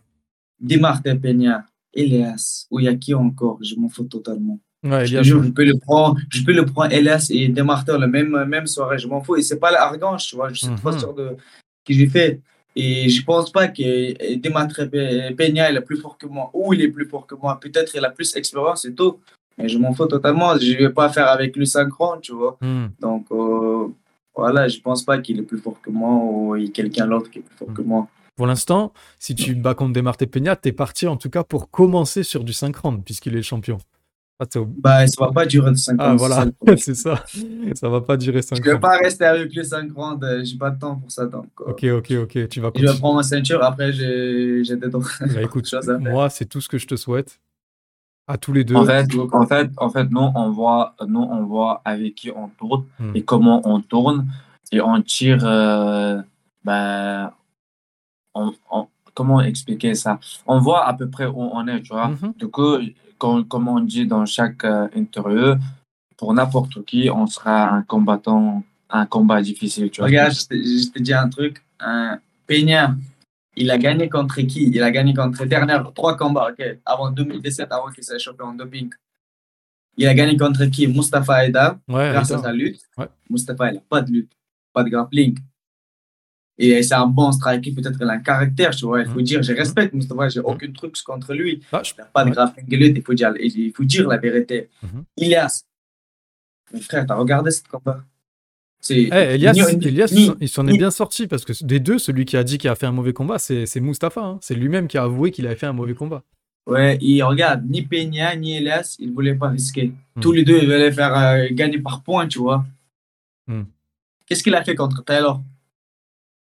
Di 0.59 0.79
Martin 0.79 1.17
Peña, 1.19 1.65
Elias, 1.93 2.67
ou 2.71 2.81
il 2.81 2.85
y 2.85 2.89
a 2.89 2.95
qui 2.95 3.13
encore, 3.15 3.59
je 3.63 3.75
m'en 3.77 3.89
fous 3.89 4.05
totalement. 4.05 4.59
Ouais, 4.83 5.07
Je, 5.07 5.35
peux 5.51 5.65
le 5.65 5.79
prendre, 5.79 6.19
je 6.31 6.43
peux 6.43 6.53
le 6.53 6.65
prendre 6.67 6.93
Elias 6.93 7.29
et 7.31 7.49
Di 7.49 7.63
Martin 7.63 7.99
la 7.99 8.07
même, 8.07 8.45
même 8.45 8.67
soirée, 8.67 8.99
je 8.99 9.07
m'en 9.09 9.23
fous. 9.23 9.37
Et 9.37 9.43
c'est 9.43 9.59
pas 9.59 9.71
l'arrogance, 9.71 10.27
tu 10.27 10.37
vois, 10.37 10.49
je 10.51 10.57
suis 10.57 10.69
Mhm. 10.69 10.77
trop 10.79 10.93
sûr 10.99 11.15
de 11.15 11.37
ce 11.39 11.85
que 11.87 11.95
j'ai 11.99 12.07
fait. 12.07 12.41
Et 12.77 13.09
je 13.09 13.23
pense 13.25 13.51
pas 13.53 13.69
que 13.69 14.35
Di 14.35 14.49
Martin 14.49 14.87
Peña 14.89 15.71
il 15.71 15.77
est 15.77 15.81
plus 15.81 15.97
fort 15.99 16.19
que 16.19 16.27
moi, 16.27 16.51
ou 16.55 16.73
il 16.75 16.81
est 16.83 16.89
plus 16.89 17.07
fort 17.07 17.27
que 17.27 17.35
moi. 17.35 17.59
Peut-être 17.61 17.95
il 17.95 18.05
a 18.05 18.11
plus 18.11 18.33
d'expérience 18.33 18.85
et 18.85 18.95
tout. 18.95 19.19
Mais 19.59 19.69
je 19.69 19.79
m'en 19.79 19.93
fous 19.95 20.07
totalement. 20.07 20.59
Je 20.59 20.77
vais 20.77 20.91
pas 20.91 21.09
faire 21.09 21.29
avec 21.29 21.57
lui 21.57 21.67
synchrone, 21.67 22.21
tu 22.21 22.33
vois. 22.33 22.57
Hmm. 22.61 22.87
Donc, 23.01 23.27
euh, 23.31 23.87
voilà, 24.37 24.67
je 24.69 24.79
pense 24.81 25.05
pas 25.05 25.19
qu'il 25.19 25.39
est 25.39 25.43
plus 25.43 25.59
fort 25.59 25.81
que 25.81 25.91
moi 25.91 26.11
ou 26.23 26.57
il 26.57 26.65
y 26.65 26.69
a 26.69 26.71
quelqu'un 26.73 27.07
d'autre 27.07 27.31
qui 27.31 27.39
est 27.39 27.43
plus 27.43 27.57
fort 27.57 27.73
que 27.73 27.83
moi. 27.83 28.09
Pour 28.37 28.49
l'instant, 28.49 28.93
si 29.21 29.37
tu 29.37 29.55
bats 29.55 29.75
contre 29.75 29.93
Demarte 29.93 30.27
Peña, 30.27 30.57
t'es 30.57 30.73
parti 30.73 31.07
en 31.07 31.17
tout 31.17 31.31
cas 31.31 31.45
pour 31.45 31.71
commencer 31.71 32.25
sur 32.25 32.43
du 32.43 32.53
5 32.53 32.75
rounds, 32.77 33.05
puisqu'il 33.05 33.37
est 33.37 33.43
champion. 33.43 33.79
Ah, 34.41 34.47
Bah, 34.79 35.07
ça 35.07 35.25
va 35.27 35.31
pas 35.31 35.47
durer 35.47 35.71
de 35.71 35.77
5 35.77 35.95
Ah, 36.01 36.17
voilà, 36.17 36.47
c'est 36.77 36.97
ça 36.97 37.23
ça. 37.77 37.89
Va 37.89 38.01
pas 38.01 38.17
durer 38.17 38.43
5 38.43 38.57
Je 38.57 38.63
vais 38.63 38.73
rounds. 38.73 38.81
pas 38.83 38.97
rester 38.99 39.25
avec 39.25 39.55
lui 39.55 39.65
5 39.65 39.93
rounds. 39.95 40.19
euh, 40.25 40.43
J'ai 40.43 40.59
pas 40.59 40.71
de 40.71 40.81
temps 40.81 40.97
pour 40.97 41.13
ça. 41.13 41.27
Donc, 41.27 41.47
euh, 41.61 41.71
Ok, 41.71 41.85
ok, 41.85 42.13
ok. 42.25 42.49
Tu 42.49 42.61
vas 42.61 42.73
Je 42.75 42.85
vais 42.85 42.99
prendre 42.99 43.15
ma 43.15 43.23
ceinture. 43.23 43.63
Après, 43.63 43.93
j'ai 43.93 44.65
d'autres 44.77 45.23
Bah, 45.33 45.41
écoute, 45.43 45.73
moi, 46.01 46.29
c'est 46.29 46.47
tout 46.47 46.61
ce 46.61 46.69
que 46.69 46.79
je 46.79 46.89
te 46.89 46.97
souhaite. 46.97 47.39
À 48.27 48.39
tous 48.39 48.53
les 48.55 48.65
deux. 48.65 48.75
En 48.75 48.87
fait, 48.87 49.07
en 49.33 49.47
fait, 49.47 49.71
en 49.77 49.91
fait, 49.91 50.11
nous, 50.11 50.29
on 50.35 50.51
voit, 50.51 50.95
nous, 51.07 51.21
on 51.21 51.45
voit 51.45 51.83
avec 51.85 52.15
qui 52.15 52.31
on 52.31 52.49
tourne 52.49 52.85
Hmm. 52.99 53.13
et 53.15 53.23
comment 53.23 53.61
on 53.65 53.81
tourne 53.81 54.27
et 54.73 54.81
on 54.81 55.01
tire. 55.03 55.45
euh, 55.45 56.23
ben, 56.65 57.31
on- 58.35 58.53
on- 58.71 58.89
comment 59.13 59.43
expliquer 59.43 59.95
ça? 59.95 60.19
On 60.47 60.59
voit 60.59 60.87
à 60.87 60.95
peu 60.95 61.09
près 61.11 61.27
où 61.27 61.37
on 61.41 61.67
est, 61.69 61.83
tu 61.83 61.93
vois? 61.93 62.09
Mhm. 62.09 62.33
Du 62.39 62.49
coup, 62.49 62.77
comme, 63.19 63.47
comme 63.47 63.69
on 63.69 63.81
dit 63.81 64.07
dans 64.07 64.25
chaque 64.25 64.65
euh, 64.65 64.89
interview, 64.97 65.57
pour 66.17 66.33
n'importe 66.33 66.83
qui, 66.87 67.11
on 67.11 67.27
sera 67.27 67.69
un 67.71 67.83
combattant 67.83 68.63
un 68.91 69.07
combat 69.07 69.43
difficile. 69.43 69.91
Tu 69.91 70.01
vois? 70.01 70.07
Regarde, 70.07 70.33
je 70.33 70.47
te, 70.47 70.55
je 70.55 70.91
te 70.93 70.99
dis 71.01 71.13
un 71.13 71.29
truc. 71.29 71.63
Un 71.81 72.19
Peña, 72.47 72.95
il 73.57 73.71
a 73.71 73.79
gagné 73.79 74.09
contre 74.09 74.41
qui? 74.43 74.65
Il 74.69 74.83
a 74.83 74.91
gagné 74.91 75.15
contre 75.15 75.45
dernière 75.45 75.93
trois 75.95 76.17
combats, 76.17 76.51
ok, 76.51 76.79
avant 76.85 77.11
2017, 77.11 77.71
avant 77.71 77.91
qu'il 77.91 78.05
s'est 78.05 78.19
chopé 78.19 78.43
en 78.43 78.55
doping. 78.55 78.91
Il 79.97 80.07
a 80.09 80.15
gagné 80.15 80.37
contre 80.37 80.65
qui? 80.67 80.87
Mustafa 80.89 81.47
Aida, 81.47 81.79
Ouais, 81.89 82.11
grâce 82.13 82.31
à 82.33 82.39
sa 82.39 82.53
lutte. 82.53 82.81
Ouais. 82.97 83.07
Mustafa, 83.31 83.71
il 83.71 83.75
n'a 83.75 83.81
pas 83.89 84.01
de 84.03 84.11
lutte, 84.11 84.33
pas 84.73 84.83
de 84.83 84.89
grappling. 84.91 85.39
Et 86.57 86.83
c'est 86.85 86.95
un 86.95 87.07
bon 87.07 87.33
striker, 87.33 87.73
peut-être 87.73 87.99
qu'il 87.99 88.09
a 88.09 88.13
un 88.13 88.19
caractère, 88.21 88.71
tu 88.75 88.85
vois. 88.87 89.01
Il 89.01 89.07
faut 89.07 89.19
Mhm. 89.19 89.23
dire, 89.25 89.43
je 89.43 89.53
respecte 89.53 89.93
Mustafa, 89.93 90.29
j'ai 90.29 90.41
aucun 90.41 90.71
truc 90.73 91.01
contre 91.03 91.35
lui. 91.35 91.61
Ah, 91.73 91.83
je- 91.83 91.95
Il 91.95 91.99
n'a 91.99 92.05
pas 92.07 92.25
de 92.25 92.31
grappling 92.31 92.69
de 92.69 92.77
lutte, 92.77 92.97
il 92.97 93.03
faut 93.03 93.15
dire, 93.15 93.33
il 93.41 93.73
faut 93.73 93.85
dire 93.85 94.07
la 94.09 94.19
vérité. 94.19 94.69
Mhm. 94.83 95.05
Ilias, 95.17 95.65
mon 96.73 96.81
frère, 96.81 97.07
t'as 97.07 97.15
regardé 97.17 97.51
ce 97.51 97.63
combat? 97.65 98.05
C'est 98.87 99.05
Eh, 99.11 99.35
Elias, 99.37 99.55
ni- 99.55 99.87
Elias, 99.89 100.13
ni- 100.15 100.31
il 100.43 100.49
s'en 100.51 100.67
est 100.67 100.77
bien 100.77 100.91
sorti 100.91 101.27
parce 101.27 101.47
que 101.47 101.53
des 101.65 101.81
deux, 101.81 101.99
celui 101.99 102.27
qui 102.27 102.37
a 102.37 102.45
dit 102.45 102.59
qu'il 102.59 102.69
a 102.69 102.75
fait 102.75 102.85
un 102.85 102.93
mauvais 102.93 103.15
combat, 103.15 103.39
c'est 103.39 103.81
Mustapha. 103.81 104.21
hein. 104.21 104.39
C'est 104.43 104.55
lui-même 104.55 104.89
qui 104.89 104.99
a 104.99 105.05
avoué 105.05 105.31
qu'il 105.31 105.47
avait 105.47 105.57
fait 105.57 105.65
un 105.65 105.73
mauvais 105.73 105.95
combat. 105.95 106.23
Ouais, 106.67 106.99
et 107.01 107.23
regarde, 107.23 107.65
ni 107.67 107.81
Peña 107.83 108.37
ni 108.37 108.57
Elias, 108.59 108.97
ils 108.99 109.09
ne 109.09 109.15
voulaient 109.15 109.35
pas 109.35 109.49
risquer. 109.49 109.93
Hmm. 110.17 110.21
Tous 110.21 110.33
les 110.33 110.45
deux, 110.45 110.59
ils 110.59 110.67
voulaient 110.67 110.93
faire 110.93 111.17
euh, 111.17 111.47
gagner 111.51 111.79
par 111.79 112.03
points, 112.03 112.29
tu 112.29 112.39
vois. 112.41 112.67
Hmm. 113.47 113.63
Qu'est-ce 114.27 114.43
qu'il 114.43 114.55
a 114.55 114.63
fait 114.63 114.75
contre 114.75 115.03
Taylor? 115.03 115.41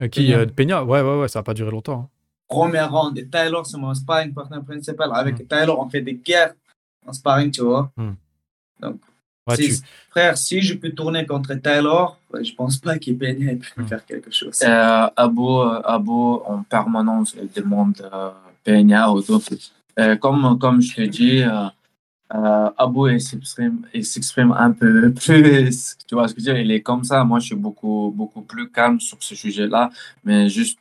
Euh, 0.02 0.08
qui, 0.08 0.28
Peña. 0.28 0.38
euh, 0.39 0.45
Peña, 0.45 0.84
ouais, 0.86 1.02
ouais, 1.02 1.19
ouais, 1.19 1.28
ça 1.28 1.39
a 1.39 1.43
pas 1.43 1.54
duré 1.54 1.71
longtemps. 1.71 1.99
hein. 2.04 2.10
Premier 2.47 2.82
round, 2.84 3.17
et 3.17 3.28
Taylor, 3.28 3.65
c'est 3.65 3.78
mon 3.78 3.93
sparring 3.93 4.34
partner 4.34 4.60
principal. 4.65 5.10
Avec 5.13 5.39
Hmm. 5.41 5.45
Taylor, 5.47 5.78
on 5.78 5.89
fait 5.89 6.02
des 6.02 6.13
guerres 6.15 6.54
en 7.06 7.12
sparring, 7.12 7.52
tu 7.52 7.62
vois. 7.63 7.91
Ouais, 9.49 9.55
Si- 9.55 9.81
tu- 9.81 9.88
Frère, 10.09 10.38
si 10.38 10.62
je 10.62 10.73
peux 10.75 10.89
tourner 10.91 11.25
contre 11.25 11.53
Taylor, 11.55 12.17
je 12.41 12.51
pense 12.53 12.77
pas 12.77 12.97
qu'il 12.97 13.17
Peña 13.17 13.51
il 13.51 13.59
peut 13.59 13.81
Hmm. 13.83 13.88
faire 13.88 14.05
quelque 14.05 14.31
chose. 14.31 14.59
Euh, 14.63 15.07
Abo, 15.15 15.62
euh, 15.63 15.81
Abo, 15.83 16.43
en 16.47 16.63
permanence, 16.63 17.35
il 17.41 17.49
demande 17.62 18.01
euh, 18.13 18.29
Peña 18.63 19.12
ou 19.12 19.21
d'autres. 19.21 19.53
Euh, 19.99 20.15
comme, 20.15 20.57
comme 20.59 20.81
je 20.81 20.95
te 20.95 21.01
dis, 21.01 21.41
euh, 22.33 22.69
Abo, 22.77 23.07
s'exprime, 23.19 24.51
un 24.57 24.71
peu 24.71 25.12
plus. 25.13 25.95
Tu 26.07 26.15
vois 26.15 26.27
ce 26.27 26.33
que 26.33 26.41
je 26.41 26.45
veux 26.47 26.53
dire? 26.53 26.62
Il 26.62 26.71
est 26.71 26.81
comme 26.81 27.03
ça. 27.03 27.23
Moi, 27.23 27.39
je 27.39 27.47
suis 27.47 27.55
beaucoup, 27.55 28.13
beaucoup 28.15 28.41
plus 28.41 28.69
calme 28.69 28.99
sur 28.99 29.17
ce 29.19 29.35
sujet-là. 29.35 29.89
Mais 30.23 30.49
juste 30.49 30.79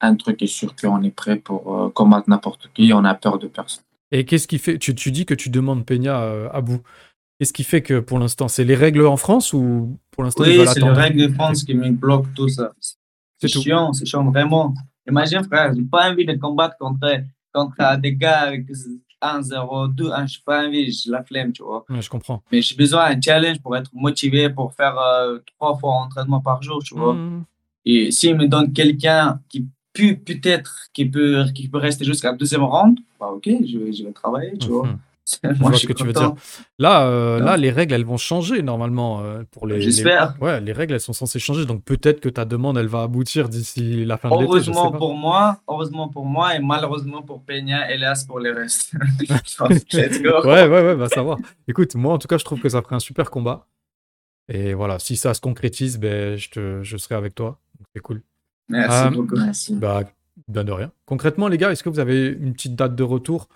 un 0.00 0.14
truc 0.16 0.42
est 0.42 0.46
sûr 0.46 0.74
qu'on 0.76 1.02
est 1.02 1.10
prêt 1.10 1.36
pour 1.36 1.74
euh, 1.84 1.88
combattre 1.90 2.28
n'importe 2.30 2.70
qui. 2.74 2.92
On 2.92 3.04
a 3.04 3.14
peur 3.14 3.38
de 3.38 3.46
personne. 3.48 3.82
Et 4.10 4.24
qu'est-ce 4.24 4.48
qui 4.48 4.58
fait 4.58 4.78
tu, 4.78 4.94
tu 4.94 5.10
dis 5.12 5.26
que 5.26 5.34
tu 5.34 5.50
demandes 5.50 5.84
Peña 5.84 6.48
à 6.52 6.60
bout. 6.60 6.80
Qu'est-ce 7.38 7.52
qui 7.52 7.64
fait 7.64 7.82
que 7.82 8.00
pour 8.00 8.18
l'instant, 8.18 8.48
c'est 8.48 8.64
les 8.64 8.74
règles 8.74 9.06
en 9.06 9.16
France 9.16 9.52
ou 9.52 9.98
pour 10.10 10.24
l'instant 10.24 10.42
Oui, 10.42 10.56
c'est 10.66 10.80
le 10.80 10.86
attendre 10.86 10.96
règle 10.96 11.28
de 11.28 11.32
France 11.34 11.62
qui 11.62 11.74
me 11.74 11.90
bloque 11.90 12.26
tout 12.34 12.48
ça. 12.48 12.72
C'est 13.38 13.48
chiant, 13.48 13.92
c'est 13.92 14.06
chiant 14.06 14.24
vraiment. 14.28 14.74
Imagine, 15.08 15.44
frère, 15.44 15.72
j'ai 15.74 15.82
pas 15.82 16.10
envie 16.10 16.26
de 16.26 16.34
combattre 16.34 16.76
contre, 16.78 17.08
contre 17.52 17.96
des 18.00 18.14
gars 18.16 18.40
avec 18.40 18.66
1, 19.20 19.42
0, 19.42 19.88
2, 19.88 20.10
1, 20.12 20.26
j'ai 20.26 20.38
pas 20.44 20.66
envie, 20.66 20.90
j'ai 20.90 21.10
la 21.10 21.22
flemme, 21.22 21.52
tu 21.52 21.62
vois. 21.62 21.84
Ouais, 21.88 22.02
je 22.02 22.10
comprends. 22.10 22.42
Mais 22.50 22.60
j'ai 22.60 22.74
besoin 22.74 23.14
d'un 23.14 23.20
challenge 23.20 23.60
pour 23.60 23.76
être 23.76 23.90
motivé, 23.94 24.50
pour 24.50 24.74
faire 24.74 24.98
euh, 24.98 25.38
trois 25.56 25.76
fois 25.78 25.94
entraînement 25.94 26.40
par 26.40 26.62
jour, 26.62 26.82
tu 26.82 26.94
vois. 26.94 27.14
Mhm. 27.14 27.44
Et 27.84 28.10
s'il 28.10 28.36
me 28.36 28.46
donne 28.46 28.72
quelqu'un 28.72 29.40
qui 29.48 29.66
peut 29.92 30.16
peut-être, 30.16 30.88
qui 30.92 31.06
peut, 31.06 31.44
qui 31.54 31.68
peut 31.68 31.78
rester 31.78 32.04
jusqu'à 32.04 32.32
la 32.32 32.36
deuxième 32.36 32.62
round, 32.62 32.98
bah 33.18 33.28
ok, 33.28 33.44
je 33.46 33.78
vais, 33.78 33.92
je 33.92 34.04
vais 34.04 34.12
travailler, 34.12 34.56
tu 34.58 34.68
vois. 34.68 34.88
Moi, 35.44 35.52
vois 35.58 35.70
je 35.72 35.74
ce 35.74 35.78
suis 35.80 35.88
que 35.88 35.92
tu 35.92 36.04
veux 36.04 36.12
content. 36.12 36.36
Là, 36.78 37.06
euh, 37.06 37.38
Non. 37.38 37.44
là, 37.46 37.56
les 37.56 37.70
règles, 37.70 37.94
elles 37.94 38.04
vont 38.04 38.16
changer 38.16 38.62
normalement 38.62 39.20
euh, 39.22 39.42
pour 39.50 39.66
les. 39.66 39.76
les- 39.76 39.82
J'espère. 39.82 40.36
Ouais, 40.40 40.60
les 40.60 40.72
règles, 40.72 40.94
elles 40.94 41.00
sont 41.00 41.12
censées 41.12 41.38
changer. 41.38 41.66
Donc 41.66 41.84
peut-être 41.84 42.20
que 42.20 42.28
ta 42.28 42.44
demande, 42.44 42.78
elle 42.78 42.86
va 42.86 43.02
aboutir 43.02 43.48
d'ici 43.48 44.04
la 44.04 44.16
fin 44.16 44.28
de 44.28 44.34
l'été. 44.34 44.44
je 44.46 44.70
Heureusement 44.70 44.92
pour 44.92 45.14
moi, 45.14 45.60
heureusement 45.68 46.08
pour 46.08 46.24
moi 46.26 46.54
et 46.56 46.60
malheureusement 46.60 47.22
pour 47.22 47.42
Peña, 47.42 47.90
hélas 47.92 48.24
pour 48.24 48.40
les 48.40 48.50
restes. 48.52 48.92
Let's 49.92 50.22
go. 50.22 50.30
Ouais, 50.44 50.66
ouais, 50.66 50.82
ouais, 50.82 50.94
va 50.94 51.08
savoir. 51.08 51.38
Écoute, 51.66 51.94
moi, 51.94 52.14
en 52.14 52.18
tout 52.18 52.28
cas, 52.28 52.38
je 52.38 52.44
trouve 52.44 52.60
que 52.60 52.68
ça 52.68 52.82
ferait 52.82 52.96
un 52.96 53.00
super 53.00 53.30
combat. 53.30 53.66
Et 54.50 54.72
voilà, 54.74 54.98
si 54.98 55.16
ça 55.16 55.34
se 55.34 55.40
concrétise, 55.40 55.98
ben, 55.98 56.36
je, 56.36 56.48
te, 56.48 56.82
je 56.82 56.96
serai 56.96 57.14
avec 57.16 57.34
toi. 57.34 57.58
C'est 57.94 58.00
cool. 58.00 58.22
Merci 58.70 58.96
Ah, 59.04 59.10
beaucoup. 59.10 59.36
Merci. 59.36 59.74
Bah, 59.74 60.04
ben 60.46 60.64
de 60.64 60.72
rien. 60.72 60.90
Concrètement, 61.04 61.48
les 61.48 61.58
gars, 61.58 61.70
est-ce 61.72 61.82
que 61.82 61.88
vous 61.88 61.98
avez 61.98 62.28
une 62.28 62.52
petite 62.54 62.74
date 62.74 62.94
de 62.94 63.02
retour 63.02 63.48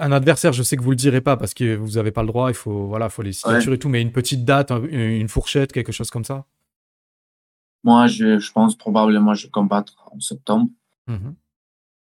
Un 0.00 0.12
adversaire, 0.12 0.52
je 0.52 0.62
sais 0.62 0.76
que 0.76 0.82
vous 0.82 0.90
le 0.90 0.96
direz 0.96 1.20
pas 1.20 1.36
parce 1.36 1.52
que 1.52 1.76
vous 1.76 1.92
n'avez 1.92 2.12
pas 2.12 2.22
le 2.22 2.28
droit, 2.28 2.50
il 2.50 2.54
faut, 2.54 2.86
voilà, 2.86 3.08
faut 3.10 3.22
les 3.22 3.32
signatures 3.32 3.74
et 3.74 3.78
tout, 3.78 3.88
mais 3.90 4.00
une 4.00 4.12
petite 4.12 4.44
date, 4.44 4.70
un- 4.70 4.82
une 4.84 5.28
fourchette, 5.28 5.72
quelque 5.72 5.92
chose 5.92 6.10
comme 6.10 6.24
ça? 6.24 6.46
Moi, 7.84 8.06
je, 8.06 8.38
je 8.38 8.52
pense 8.52 8.76
probablement 8.76 9.34
je 9.34 9.46
vais 9.46 9.50
combattre 9.50 9.94
en 10.10 10.20
septembre. 10.20 10.70
Mhm. 11.08 11.34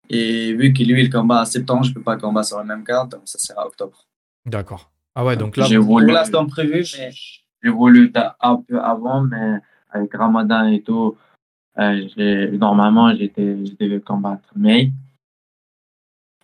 Et 0.09 0.53
vu 0.53 0.73
que 0.73 0.83
lui, 0.83 1.03
il 1.03 1.09
combat 1.11 1.43
en 1.43 1.45
septembre, 1.45 1.83
je 1.83 1.93
peux 1.93 2.01
pas 2.01 2.17
combattre 2.17 2.47
sur 2.47 2.57
la 2.57 2.63
même 2.63 2.83
carte, 2.83 3.11
donc 3.11 3.21
ça 3.25 3.37
sera 3.37 3.65
octobre. 3.65 4.05
D'accord. 4.45 4.91
Ah 5.13 5.23
ouais, 5.23 5.37
donc 5.37 5.55
là, 5.55 5.65
J'ai 5.65 5.75
Pour 5.77 5.85
voulu, 5.85 6.11
l'instant 6.11 6.47
prévu, 6.47 6.83
mais 6.97 7.11
j'ai 7.11 7.69
voulu 7.69 8.11
un 8.41 8.55
peu 8.57 8.79
avant, 8.81 9.21
mais 9.21 9.59
avec 9.91 10.13
Ramadan 10.13 10.67
et 10.67 10.81
tout, 10.81 11.15
euh, 11.77 12.57
normalement, 12.57 13.15
j'étais, 13.15 13.65
je 13.65 13.73
devais 13.79 14.01
combattre 14.01 14.49
mai. 14.55 14.91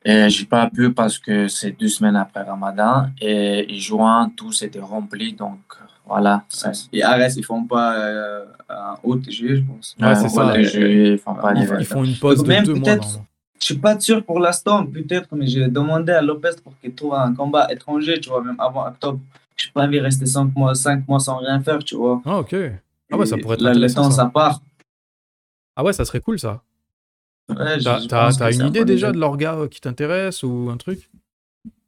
Et 0.07 0.29
j'ai 0.29 0.45
pas 0.45 0.69
pu 0.69 0.93
parce 0.93 1.17
que 1.17 1.47
c'est 1.47 1.71
deux 1.71 1.87
semaines 1.87 2.15
après 2.15 2.43
Ramadan 2.43 3.07
et, 3.19 3.65
juin, 3.79 4.31
tout 4.37 4.51
s'était 4.51 4.79
rempli. 4.79 5.33
Donc 5.33 5.59
voilà. 6.05 6.43
ça, 6.47 6.71
c'est- 6.73 6.87
et 6.93 7.01
Ares, 7.01 7.35
ils 7.35 7.43
font 7.43 7.63
pas 7.65 7.97
euh, 7.97 8.45
un 8.69 8.95
et 9.27 9.31
juillet, 9.31 9.55
je 9.57 9.63
pense. 9.63 9.95
Ouais, 9.99 10.13
c'est 10.13 10.29
ça. 10.29 10.43
voilà, 10.43 10.61
je- 10.61 10.79
ils 11.13 11.17
font 11.17 11.33
pas 11.33 11.53
Ils 11.55 11.65
font- 11.65 11.77
ils 11.79 11.85
font 11.85 12.03
une 12.03 12.15
pause 12.17 12.37
Donc 12.37 12.45
de 12.45 12.51
même 12.51 12.65
deux 12.65 12.75
mois. 12.75 12.99
Je 13.59 13.65
suis 13.65 13.77
pas 13.79 13.99
sûr 13.99 14.23
pour 14.23 14.39
l'instant, 14.39 14.85
peut-être, 14.85 15.29
mais 15.35 15.47
j'ai 15.47 15.67
demandé 15.67 16.11
à 16.11 16.21
Lopez 16.21 16.51
pour 16.63 16.77
qu'il 16.79 16.93
trouve 16.93 17.15
un 17.15 17.33
combat 17.33 17.71
étranger, 17.73 18.19
tu 18.19 18.29
vois, 18.29 18.43
même 18.43 18.59
avant 18.59 18.85
octobre. 18.87 19.19
Je 19.55 19.71
pas 19.71 19.85
envie 19.85 19.97
de 19.97 20.03
rester 20.03 20.25
5 20.27 20.53
mois, 20.55 20.75
cinq 20.75 21.07
mois 21.07 21.19
sans 21.19 21.37
rien 21.37 21.59
faire, 21.61 21.79
tu 21.83 21.95
vois. 21.95 22.21
Ah, 22.25 22.39
ok. 22.39 22.53
Ah 23.11 23.17
ouais, 23.17 23.25
ça 23.25 23.37
pourrait 23.37 23.55
être 23.55 23.61
là, 23.61 23.73
le 23.73 23.91
temps, 23.91 24.11
ça 24.11 24.25
part. 24.27 24.61
Ah 25.75 25.83
ouais, 25.83 25.93
ça 25.93 26.05
serait 26.05 26.19
cool 26.19 26.37
ça. 26.37 26.61
Ouais, 27.49 27.77
T'as 27.79 28.51
une 28.51 28.67
idée 28.67 28.85
déjà 28.85 29.11
de 29.11 29.17
l'orga 29.17 29.55
euh, 29.55 29.67
qui 29.67 29.79
t'intéresse 29.79 30.43
ou 30.43 30.69
un 30.71 30.77
truc? 30.77 31.09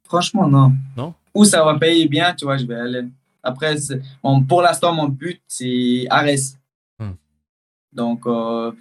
Franchement, 0.04 0.48
non. 0.48 0.74
Non? 0.96 1.14
Ou 1.34 1.46
ça 1.46 1.64
va 1.64 1.78
payer 1.78 2.08
bien, 2.08 2.34
tu 2.34 2.46
vois, 2.46 2.58
je 2.58 2.66
vais 2.66 2.76
aller. 2.76 3.06
Après, 3.44 3.76
bon, 4.24 4.44
pour 4.44 4.62
l'instant, 4.62 4.94
mon 4.94 5.08
but, 5.08 5.42
c'est 5.48 6.06
Ares. 6.10 6.58
Hmm. 7.00 7.14
Donc, 7.92 8.26
euh, 8.28 8.72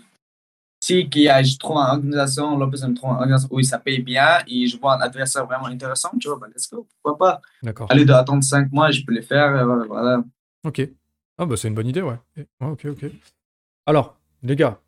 si 0.81 1.09
qu'il 1.09 1.23
y 1.23 1.29
a, 1.29 1.43
je 1.43 1.57
trouve 1.57 1.77
une 1.79 1.83
organisation, 1.83 2.59
Lopez 2.59 2.87
me 2.87 2.95
trouve 2.95 3.11
une 3.11 3.17
organisation 3.17 3.49
où 3.51 3.63
ça 3.63 3.79
paye 3.79 4.03
bien 4.03 4.39
et 4.47 4.67
je 4.67 4.79
vois 4.79 4.97
un 4.97 5.01
adversaire 5.01 5.47
vraiment 5.47 5.67
intéressant, 5.67 6.11
tu 6.21 6.29
vois, 6.29 6.39
bah, 6.39 6.47
let's 6.55 6.71
go, 6.71 6.87
pourquoi 7.03 7.19
pas? 7.19 7.43
D'accord. 7.63 7.91
Aller 7.91 8.05
d'attendre 8.05 8.45
5 8.45 8.71
mois, 8.73 8.91
je 8.91 9.03
peux 9.03 9.15
le 9.15 9.23
faire, 9.23 9.55
euh, 9.57 9.65
voilà, 9.65 9.85
voilà. 9.87 10.25
Ok. 10.65 10.89
Ah 11.39 11.45
bah 11.45 11.57
c'est 11.57 11.69
une 11.69 11.75
bonne 11.75 11.89
idée, 11.89 12.03
ouais. 12.03 12.19
Ouais, 12.37 12.47
ok, 12.61 12.87
ok. 12.87 13.11
Alors, 13.85 14.17
les 14.43 14.57
gars, 14.57 14.81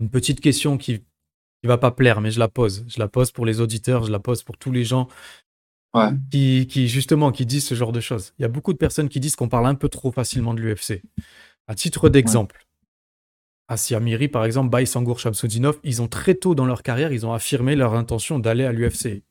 une 0.00 0.10
petite 0.10 0.40
question 0.40 0.78
qui 0.78 1.02
qui 1.62 1.66
va 1.66 1.76
pas 1.76 1.90
plaire, 1.90 2.22
mais 2.22 2.30
je 2.30 2.38
la 2.38 2.48
pose. 2.48 2.86
Je 2.88 2.98
la 2.98 3.06
pose 3.06 3.32
pour 3.32 3.44
les 3.44 3.60
auditeurs, 3.60 4.04
je 4.04 4.10
la 4.10 4.18
pose 4.18 4.42
pour 4.42 4.56
tous 4.56 4.72
les 4.72 4.84
gens 4.84 5.08
Ouais. 5.92 6.10
qui, 6.30 6.66
qui 6.68 6.86
justement 6.88 7.32
qui 7.32 7.44
disent 7.44 7.66
ce 7.66 7.74
genre 7.74 7.92
de 7.92 8.00
choses. 8.00 8.32
Il 8.38 8.42
y 8.42 8.44
a 8.44 8.48
beaucoup 8.48 8.72
de 8.72 8.78
personnes 8.78 9.08
qui 9.08 9.18
disent 9.20 9.34
qu'on 9.36 9.48
parle 9.48 9.66
un 9.66 9.74
peu 9.74 9.88
trop 9.88 10.10
facilement 10.12 10.54
de 10.54 10.60
l'UFC. 10.60 11.02
À 11.66 11.74
titre 11.74 12.08
d'exemple, 12.08 12.64
Asia 13.68 14.00
Miri, 14.00 14.28
par 14.28 14.44
exemple, 14.44 14.70
Baï 14.70 14.86
Sangour 14.86 15.18
Shamsudinov, 15.18 15.78
ils 15.84 16.00
ont 16.00 16.08
très 16.08 16.34
tôt 16.34 16.54
dans 16.54 16.64
leur 16.64 16.82
carrière, 16.82 17.12
ils 17.12 17.26
ont 17.26 17.32
affirmé 17.32 17.76
leur 17.76 17.94
intention 17.94 18.38
d'aller 18.38 18.64
à 18.64 18.72
l'UFC. 18.72 19.22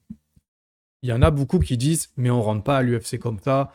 Il 1.01 1.09
y 1.09 1.13
en 1.13 1.21
a 1.21 1.31
beaucoup 1.31 1.59
qui 1.59 1.77
disent, 1.77 2.11
mais 2.17 2.29
on 2.29 2.41
rentre 2.41 2.63
pas 2.63 2.77
à 2.77 2.83
l'UFC 2.83 3.17
comme 3.19 3.39
ça. 3.39 3.71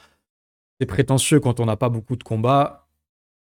C'est 0.78 0.86
prétentieux 0.86 1.40
quand 1.40 1.58
on 1.60 1.66
n'a 1.66 1.76
pas 1.76 1.88
beaucoup 1.88 2.16
de 2.16 2.22
combats. 2.22 2.86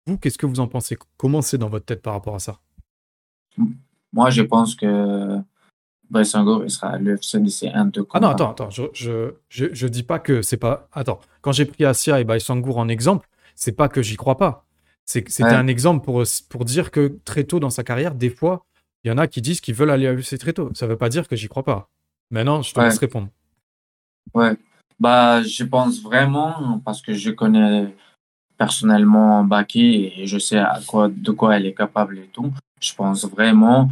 Vous, 0.06 0.18
qu'est-ce 0.18 0.38
que 0.38 0.46
vous 0.46 0.60
en 0.60 0.66
pensez? 0.68 0.96
Comment 1.16 1.42
c'est 1.42 1.58
dans 1.58 1.68
votre 1.68 1.84
tête 1.86 2.02
par 2.02 2.14
rapport 2.14 2.34
à 2.34 2.38
ça? 2.38 2.58
Moi, 4.12 4.30
je 4.30 4.42
pense 4.42 4.74
que 4.74 5.38
Sangour, 6.24 6.64
il 6.64 6.70
sera 6.70 6.88
à 6.90 6.98
l'UFC 6.98 7.36
d'ici 7.38 7.68
un, 7.68 7.86
deux 7.86 8.06
Ah 8.12 8.20
non, 8.20 8.28
combats. 8.28 8.32
attends, 8.32 8.50
attends, 8.50 8.70
je, 8.70 8.84
je, 8.94 9.34
je, 9.48 9.66
je 9.72 9.86
dis 9.88 10.02
pas 10.04 10.18
que 10.18 10.40
c'est 10.42 10.56
pas. 10.56 10.88
Attends, 10.92 11.20
quand 11.40 11.52
j'ai 11.52 11.64
pris 11.66 11.84
Asia 11.84 12.20
et 12.20 12.24
Baïsangour 12.24 12.78
en 12.78 12.88
exemple, 12.88 13.28
c'est 13.54 13.72
pas 13.72 13.88
que 13.88 14.02
j'y 14.02 14.16
crois 14.16 14.36
pas. 14.36 14.64
C'était 15.04 15.42
Ouais. 15.44 15.54
un 15.54 15.66
exemple 15.68 16.04
pour, 16.04 16.22
pour 16.48 16.64
dire 16.64 16.90
que 16.90 17.18
très 17.24 17.44
tôt 17.44 17.60
dans 17.60 17.70
sa 17.70 17.84
carrière, 17.84 18.14
des 18.14 18.30
fois, 18.30 18.64
il 19.04 19.08
y 19.08 19.10
en 19.12 19.18
a 19.18 19.26
qui 19.28 19.40
disent 19.42 19.60
qu'ils 19.60 19.74
veulent 19.74 19.90
aller 19.90 20.06
à 20.06 20.12
l'UFC 20.12 20.38
très 20.38 20.52
tôt. 20.52 20.70
Ça 20.74 20.86
veut 20.86 20.96
pas 20.96 21.08
dire 21.08 21.28
que 21.28 21.36
j'y 21.36 21.48
crois 21.48 21.62
pas. 21.64 21.88
Maintenant, 22.30 22.62
je 22.62 22.72
te 22.74 22.80
Ouais. 22.80 22.86
laisse 22.86 22.98
répondre. 22.98 23.28
Ouais, 24.34 24.56
bah, 24.98 25.42
je 25.42 25.62
pense 25.64 26.00
vraiment, 26.02 26.80
parce 26.84 27.00
que 27.02 27.12
je 27.14 27.30
connais 27.30 27.94
personnellement 28.58 29.44
Baki 29.44 30.12
et 30.16 30.26
je 30.26 30.38
sais 30.38 30.58
à 30.58 30.80
quoi, 30.86 31.08
de 31.08 31.30
quoi 31.30 31.56
elle 31.56 31.66
est 31.66 31.74
capable 31.74 32.18
et 32.18 32.28
tout. 32.32 32.52
Je 32.80 32.94
pense 32.94 33.24
vraiment, 33.24 33.88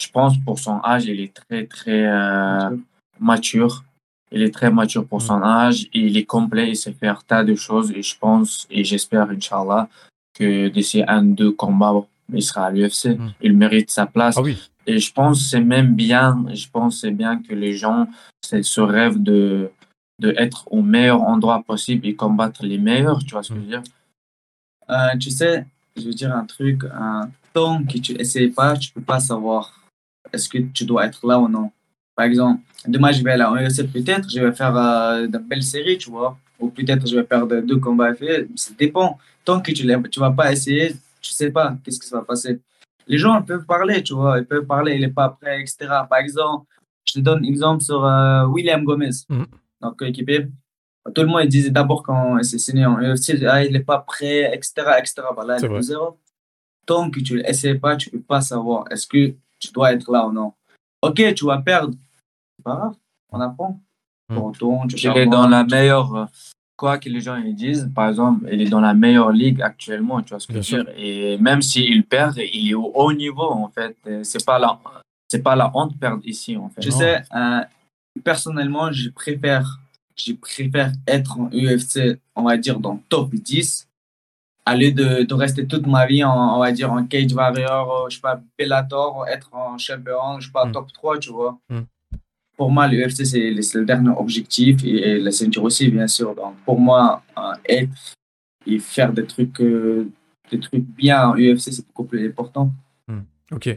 je 0.00 0.08
pense 0.10 0.36
pour 0.38 0.58
son 0.58 0.80
âge, 0.84 1.06
il 1.06 1.20
est 1.20 1.34
très, 1.34 1.66
très 1.66 2.06
euh, 2.06 2.70
mature. 3.18 3.84
Il 4.30 4.42
est 4.42 4.52
très 4.52 4.70
mature 4.70 5.06
pour 5.06 5.18
Mm. 5.18 5.26
son 5.26 5.42
âge 5.42 5.84
et 5.94 6.00
il 6.00 6.16
est 6.16 6.24
complet, 6.24 6.70
il 6.70 6.76
sait 6.76 6.92
faire 6.92 7.24
tas 7.24 7.44
de 7.44 7.54
choses 7.54 7.90
et 7.92 8.02
je 8.02 8.16
pense 8.18 8.66
et 8.70 8.84
j'espère, 8.84 9.30
Inch'Allah, 9.30 9.88
que 10.34 10.68
d'ici 10.68 11.02
un, 11.08 11.22
deux 11.22 11.50
combats, 11.52 11.94
il 12.32 12.42
sera 12.42 12.66
à 12.66 12.70
l'UFC. 12.70 13.16
Mm. 13.18 13.32
Il 13.40 13.56
mérite 13.56 13.90
sa 13.90 14.06
place. 14.06 14.36
Ah 14.36 14.42
oui. 14.42 14.58
Et 14.86 14.98
je 14.98 15.12
pense 15.12 15.48
c'est 15.50 15.60
même 15.60 15.94
bien, 15.94 16.44
je 16.54 16.66
pense 16.70 16.94
que 16.96 17.00
c'est 17.00 17.10
bien 17.10 17.42
que 17.42 17.54
les 17.54 17.74
gens 17.74 18.06
c'est 18.44 18.62
ce 18.62 18.80
rêve 18.80 19.22
de, 19.22 19.70
de 20.20 20.32
être 20.38 20.68
au 20.70 20.80
meilleur 20.82 21.22
endroit 21.22 21.62
possible 21.62 22.06
et 22.06 22.14
combattre 22.14 22.64
les 22.64 22.78
meilleurs, 22.78 23.18
tu 23.24 23.32
vois 23.32 23.42
ce 23.42 23.50
que 23.50 23.56
je 23.56 23.60
veux 23.60 23.66
dire? 23.66 23.82
Euh, 24.88 25.16
tu 25.20 25.30
sais, 25.30 25.66
je 25.96 26.02
veux 26.04 26.14
dire 26.14 26.34
un 26.34 26.44
truc, 26.46 26.84
que 27.88 27.98
tu 27.98 28.12
essayes 28.20 28.50
pas, 28.50 28.76
tu 28.76 28.92
peux 28.92 29.00
pas 29.00 29.20
savoir 29.20 29.78
est-ce 30.32 30.48
que 30.48 30.58
tu 30.58 30.84
dois 30.84 31.06
être 31.06 31.26
là 31.26 31.38
ou 31.38 31.48
non. 31.48 31.70
Par 32.14 32.26
exemple, 32.26 32.60
demain 32.86 33.12
je 33.12 33.22
vais 33.22 33.32
aller 33.32 33.44
en 33.44 33.54
UFC 33.56 33.90
peut-être, 33.92 34.28
je 34.28 34.40
vais 34.40 34.52
faire 34.52 34.76
euh, 34.76 35.26
de 35.26 35.38
belles 35.38 35.62
séries, 35.62 35.98
tu 35.98 36.10
vois, 36.10 36.36
ou 36.58 36.68
peut-être 36.68 37.06
je 37.06 37.14
vais 37.16 37.24
perdre 37.24 37.60
deux 37.60 37.78
combats 37.78 38.14
fait, 38.14 38.48
ça 38.56 38.72
dépend. 38.78 39.18
Tant 39.44 39.60
que 39.60 39.72
tu 39.72 39.86
ne 39.86 39.96
tu 40.08 40.20
vas 40.20 40.30
pas 40.30 40.52
essayer, 40.52 40.94
tu 41.20 41.32
sais 41.32 41.50
pas 41.50 41.76
qu'est-ce 41.82 42.00
qui 42.00 42.10
va 42.10 42.22
passer. 42.22 42.60
Les 43.06 43.18
gens 43.18 43.40
peuvent 43.42 43.64
parler, 43.64 44.02
tu 44.02 44.14
vois, 44.14 44.38
ils 44.38 44.44
peuvent 44.44 44.66
parler, 44.66 44.96
il 44.96 45.00
n'est 45.00 45.16
pas 45.22 45.30
prêt, 45.30 45.60
etc. 45.60 45.76
Par 46.10 46.18
exemple, 46.18 46.66
je 47.06 47.14
te 47.14 47.20
donne 47.20 47.38
un 47.44 47.48
exemple 47.48 47.82
sur 47.82 48.04
euh, 48.04 48.44
William 48.46 48.84
Gomez, 48.84 49.16
mm. 49.28 49.44
donc 49.80 49.98
coéquipier. 49.98 50.46
Tout 51.14 51.22
le 51.22 51.28
monde 51.28 51.46
disait 51.46 51.70
d'abord 51.70 52.02
quand 52.02 52.36
il 52.36 52.44
s'est 52.44 52.58
signé 52.58 52.84
en 52.84 52.98
UFC, 53.00 53.42
ah, 53.46 53.64
il 53.64 53.72
n'est 53.72 53.80
pas 53.80 54.00
prêt, 54.00 54.50
etc. 54.52 54.72
etc. 54.98 55.22
Bah 55.34 55.44
là, 55.46 55.56
il 55.58 55.64
est 55.64 55.68
Tant 56.88 57.10
que 57.10 57.20
tu 57.20 57.34
ne 57.34 57.42
l'essayes 57.42 57.78
pas, 57.78 57.96
tu 57.96 58.08
ne 58.08 58.12
peux 58.18 58.24
pas 58.24 58.40
savoir 58.40 58.86
est-ce 58.90 59.06
que 59.06 59.34
tu 59.58 59.70
dois 59.74 59.92
être 59.92 60.10
là 60.10 60.26
ou 60.26 60.32
non. 60.32 60.54
Ok, 61.02 61.22
tu 61.34 61.44
vas 61.44 61.58
perdre. 61.60 61.92
C'est 62.56 62.64
pas 62.64 62.76
grave, 62.76 62.94
on 63.30 63.40
apprend. 63.40 63.78
Tu 64.30 64.34
Mhm. 64.36 64.42
retournes, 64.42 64.88
tu 64.88 64.96
Il 65.06 65.16
est 65.18 65.26
dans 65.26 65.46
la 65.46 65.64
tu- 65.64 65.70
meilleure, 65.74 66.14
euh, 66.14 66.24
quoi 66.78 66.96
que 66.96 67.10
les 67.10 67.20
gens 67.20 67.36
ils 67.36 67.54
disent, 67.54 67.90
par 67.94 68.08
exemple, 68.08 68.48
il 68.50 68.62
est 68.62 68.70
dans 68.70 68.80
la 68.80 68.94
meilleure 68.94 69.32
ligue 69.32 69.60
actuellement, 69.60 70.22
tu 70.22 70.30
vois 70.30 70.40
ce 70.40 70.46
que 70.46 70.54
Bien 70.54 70.62
je 70.62 70.76
veux 70.76 70.84
dire. 70.84 70.94
Et 70.96 71.36
même 71.38 71.60
s'il 71.60 72.04
perd, 72.06 72.38
il 72.38 72.70
est 72.70 72.74
au 72.74 72.90
haut 72.94 73.12
niveau, 73.12 73.50
en 73.50 73.68
fait. 73.68 73.94
C'est 74.22 74.44
pas 74.46 74.58
la, 74.58 74.78
c'est 75.30 75.42
pas 75.42 75.56
la 75.56 75.70
honte 75.76 75.92
de 75.92 75.98
perdre 75.98 76.22
ici, 76.26 76.56
en 76.56 76.70
fait. 76.70 76.80
Je 76.80 76.88
Non. 76.90 76.98
sais, 76.98 77.22
euh, 77.34 77.60
personnellement, 78.24 78.90
je 78.92 79.10
préfère, 79.10 79.78
je 80.16 80.32
préfère 80.32 80.92
être 81.06 81.38
en 81.38 81.50
UFC, 81.52 82.18
on 82.34 82.44
va 82.44 82.56
dire, 82.56 82.80
dans 82.80 82.94
le 82.94 83.00
top 83.10 83.34
10, 83.34 83.87
à 84.70 84.74
lieu 84.76 84.92
de, 84.92 85.22
de 85.22 85.34
rester 85.34 85.66
toute 85.66 85.86
ma 85.86 86.06
vie, 86.06 86.22
en, 86.24 86.56
on 86.56 86.60
va 86.60 86.72
dire, 86.72 86.92
en 86.92 87.04
Cage 87.06 87.32
Warrior, 87.32 87.84
euh, 88.04 88.08
je 88.10 88.16
sais 88.16 88.20
pas, 88.20 88.40
Bellator, 88.58 89.26
être 89.28 89.48
en 89.52 89.78
champion, 89.78 90.38
je 90.40 90.46
sais 90.46 90.52
pas, 90.52 90.66
Mm. 90.66 90.72
top 90.72 90.92
3, 90.92 91.18
tu 91.18 91.30
vois. 91.30 91.58
Mm. 91.70 91.80
Pour 92.56 92.70
moi, 92.70 92.88
l'UFC, 92.88 93.24
c'est 93.24 93.50
le- 93.50 93.84
dernier 93.84 94.10
objectif 94.16 94.82
et, 94.84 94.88
et 95.10 95.18
la 95.20 95.30
ceinture 95.30 95.62
aussi, 95.64 95.88
bien 95.90 96.08
sûr. 96.08 96.34
Donc, 96.34 96.54
pour 96.64 96.78
moi, 96.80 97.22
euh, 97.38 97.52
être 97.68 98.14
et 98.66 98.78
faire 98.78 99.12
des 99.12 99.24
trucs, 99.26 99.60
euh, 99.60 100.08
des 100.50 100.58
trucs 100.60 100.84
bien 100.84 101.28
en 101.30 101.34
UFC, 101.36 101.70
c'est 101.72 101.86
beaucoup 101.86 102.04
plus 102.04 102.26
important. 102.28 102.70
Ok. 103.50 103.68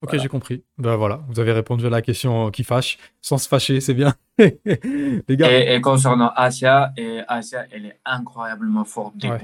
Ok, 0.00 0.10
Voilà. 0.10 0.22
j'ai 0.22 0.28
compris. 0.28 0.62
Ben 0.76 0.94
voilà, 0.94 1.20
vous 1.28 1.40
avez 1.40 1.50
répondu 1.50 1.84
à 1.86 1.90
la 1.90 2.02
question 2.02 2.52
qui 2.52 2.62
fâche, 2.62 2.98
sans 3.20 3.36
se 3.36 3.48
fâcher, 3.48 3.80
c'est 3.80 3.94
bien. 3.94 4.14
Les 4.38 5.36
gars, 5.36 5.50
Et, 5.50 5.74
et 5.74 5.80
concernant 5.80 6.30
Asia, 6.36 6.92
et 6.96 7.18
Asia, 7.26 7.64
elle 7.72 7.86
est 7.86 7.98
incroyablement 8.04 8.84
forte 8.84 9.14
Ouais. 9.24 9.40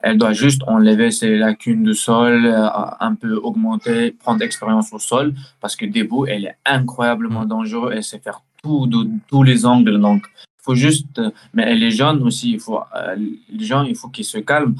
Elle 0.00 0.16
doit 0.18 0.32
juste 0.32 0.62
enlever 0.68 1.10
ses 1.10 1.36
lacunes 1.36 1.82
de 1.82 1.92
sol, 1.92 2.46
euh, 2.46 2.68
un 3.00 3.14
peu 3.14 3.34
augmenter, 3.36 4.12
prendre 4.12 4.42
expérience 4.42 4.92
au 4.92 4.98
sol, 4.98 5.34
parce 5.60 5.74
que 5.74 5.86
debout, 5.86 6.26
elle 6.26 6.44
est 6.46 6.56
incroyablement 6.64 7.44
Mm. 7.44 7.48
dangereuse. 7.48 7.92
Elle 7.96 8.04
sait 8.04 8.20
faire 8.20 8.42
tout 8.62 8.86
de 8.86 9.08
tous 9.28 9.42
les 9.42 9.66
angles. 9.66 9.98
Donc, 10.00 10.22
il 10.44 10.62
faut 10.62 10.74
juste. 10.76 11.18
euh, 11.18 11.30
Mais 11.52 11.64
elle 11.66 11.82
est 11.82 11.90
jeune 11.90 12.22
aussi. 12.22 12.52
Il 12.52 12.60
faut, 12.60 12.80
euh, 12.94 13.16
les 13.48 13.64
gens, 13.64 13.82
il 13.82 13.96
faut 13.96 14.08
qu'ils 14.08 14.24
se 14.24 14.38
calment. 14.38 14.76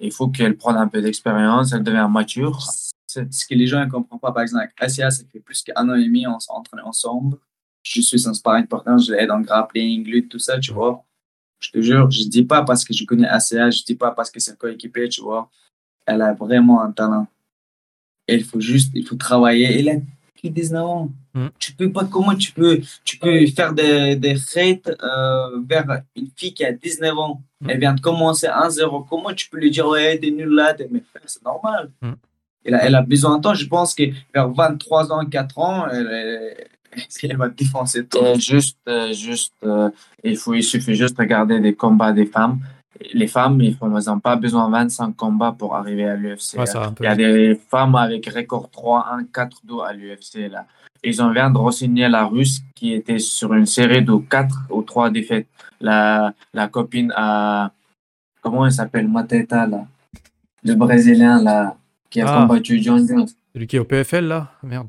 Il 0.00 0.10
faut 0.12 0.28
qu'elle 0.28 0.56
prenne 0.56 0.76
un 0.76 0.88
peu 0.88 1.00
d'expérience. 1.02 1.72
Elle 1.72 1.82
devient 1.84 2.08
mature. 2.10 2.58
c'est 3.10 3.32
ce 3.32 3.46
que 3.46 3.54
les 3.54 3.66
gens 3.66 3.80
ne 3.84 3.90
comprennent 3.90 4.20
pas. 4.20 4.32
Par 4.32 4.42
exemple, 4.42 4.64
avec 4.64 4.74
Asia, 4.80 5.10
ça 5.10 5.22
fait 5.32 5.40
plus 5.40 5.62
qu'un 5.62 5.88
an 5.88 5.94
et 5.94 6.04
demi, 6.04 6.26
on 6.26 6.38
s'entraîne 6.40 6.82
ensemble. 6.84 7.38
Je 7.82 8.02
suis 8.02 8.18
son 8.18 8.34
sparring 8.34 8.66
partner, 8.66 8.96
je 8.98 9.12
l'aide 9.12 9.30
en 9.30 9.40
grappling, 9.40 10.04
lutte, 10.04 10.28
tout 10.28 10.38
ça, 10.38 10.58
tu 10.58 10.72
vois. 10.72 11.02
Je 11.60 11.70
te 11.70 11.80
jure, 11.80 12.10
je 12.10 12.24
dis 12.24 12.44
pas 12.44 12.62
parce 12.62 12.84
que 12.84 12.94
je 12.94 13.04
connais 13.04 13.28
Asia, 13.28 13.70
je 13.70 13.82
dis 13.82 13.94
pas 13.94 14.12
parce 14.12 14.30
que 14.30 14.40
c'est 14.40 14.52
un 14.52 14.56
coéquipier, 14.56 15.08
tu 15.08 15.22
vois. 15.22 15.50
Elle 16.06 16.22
a 16.22 16.32
vraiment 16.32 16.82
un 16.82 16.92
talent. 16.92 17.26
Et 18.26 18.36
il 18.36 18.44
faut 18.44 18.60
juste, 18.60 18.90
il 18.94 19.04
faut 19.06 19.16
travailler. 19.16 19.78
Elle 19.78 19.88
a 19.88 19.94
que 20.40 20.48
19 20.48 20.84
ans. 20.84 21.10
Mm. 21.34 21.46
Tu 21.58 21.72
peux 21.72 21.90
pas, 21.90 22.04
comment 22.04 22.34
tu 22.34 22.52
peux, 22.52 22.80
tu 23.04 23.18
peux 23.18 23.46
faire 23.46 23.72
des, 23.72 24.16
des 24.16 24.36
hates 24.56 24.88
euh, 25.02 25.60
vers 25.68 26.02
une 26.16 26.28
fille 26.36 26.54
qui 26.54 26.64
a 26.64 26.72
19 26.72 27.18
ans. 27.18 27.42
Mm. 27.60 27.70
Elle 27.70 27.80
vient 27.80 27.94
de 27.94 28.00
commencer 28.00 28.46
1-0. 28.46 29.06
Comment 29.08 29.32
tu 29.32 29.48
peux 29.50 29.58
lui 29.58 29.70
dire, 29.70 29.86
ouais, 29.88 30.18
t'es 30.18 30.30
nul 30.30 30.48
là, 30.48 30.74
t'es... 30.74 30.88
mais 30.90 31.02
c'est 31.26 31.44
normal. 31.44 31.90
Mm. 32.02 32.12
Elle 32.64 32.74
a, 32.74 32.84
elle 32.84 32.94
a 32.94 33.02
besoin 33.02 33.38
de 33.38 33.42
temps. 33.42 33.54
Je 33.54 33.66
pense 33.66 33.94
que 33.94 34.04
vers 34.34 34.48
23 34.48 35.12
ans, 35.12 35.24
4 35.24 35.58
ans, 35.58 35.88
elle, 35.88 36.68
elle- 37.22 37.36
va 37.36 37.48
défoncer 37.48 38.06
tout? 38.06 38.18
Et 38.24 38.38
juste, 38.38 38.78
euh, 38.88 39.12
juste, 39.12 39.54
euh, 39.64 39.90
il, 40.24 40.36
faut, 40.36 40.54
il 40.54 40.62
suffit 40.62 40.94
juste 40.94 41.16
de 41.16 41.22
regarder 41.22 41.60
des 41.60 41.74
combats 41.74 42.12
des 42.12 42.26
femmes. 42.26 42.58
Les 43.14 43.28
femmes, 43.28 43.60
ils 43.60 43.76
n'ont 43.80 44.18
pas 44.20 44.34
besoin 44.36 44.66
de 44.66 44.72
25 44.72 45.14
combats 45.16 45.52
pour 45.56 45.76
arriver 45.76 46.04
à 46.08 46.16
l'UFC. 46.16 46.58
ouais. 46.58 46.64
Il 47.00 47.04
y 47.04 47.06
a 47.06 47.14
des 47.14 47.60
femmes 47.70 47.94
avec 47.94 48.26
record 48.26 48.68
3-1, 48.70 49.24
4-2 49.32 49.80
à 49.86 49.92
l'UFC. 49.92 50.48
là. 50.50 50.66
Ils 51.04 51.22
ont 51.22 51.30
vient 51.30 51.48
de 51.50 51.58
re-signer 51.58 52.08
la 52.08 52.24
Russe 52.26 52.60
qui 52.74 52.92
était 52.92 53.20
sur 53.20 53.54
une 53.54 53.66
série 53.66 54.02
de 54.02 54.16
4 54.16 54.62
ou 54.70 54.82
3 54.82 55.10
défaites. 55.10 55.46
La, 55.80 56.34
la 56.52 56.66
copine 56.66 57.12
à. 57.14 57.70
Comment 58.42 58.66
elle 58.66 58.72
s'appelle? 58.72 59.06
Mateta, 59.06 59.66
là 59.66 59.86
Le 60.64 60.74
Brésilien, 60.74 61.40
là, 61.40 61.76
qui 62.10 62.20
a 62.20 62.26
Ah. 62.28 62.40
combattu 62.40 62.82
John 62.82 63.06
Jones. 63.06 63.28
Celui 63.54 63.66
qui 63.68 63.76
est 63.76 63.78
au 63.78 63.84
PFL 63.84 64.24
là? 64.26 64.50
Merde. 64.64 64.88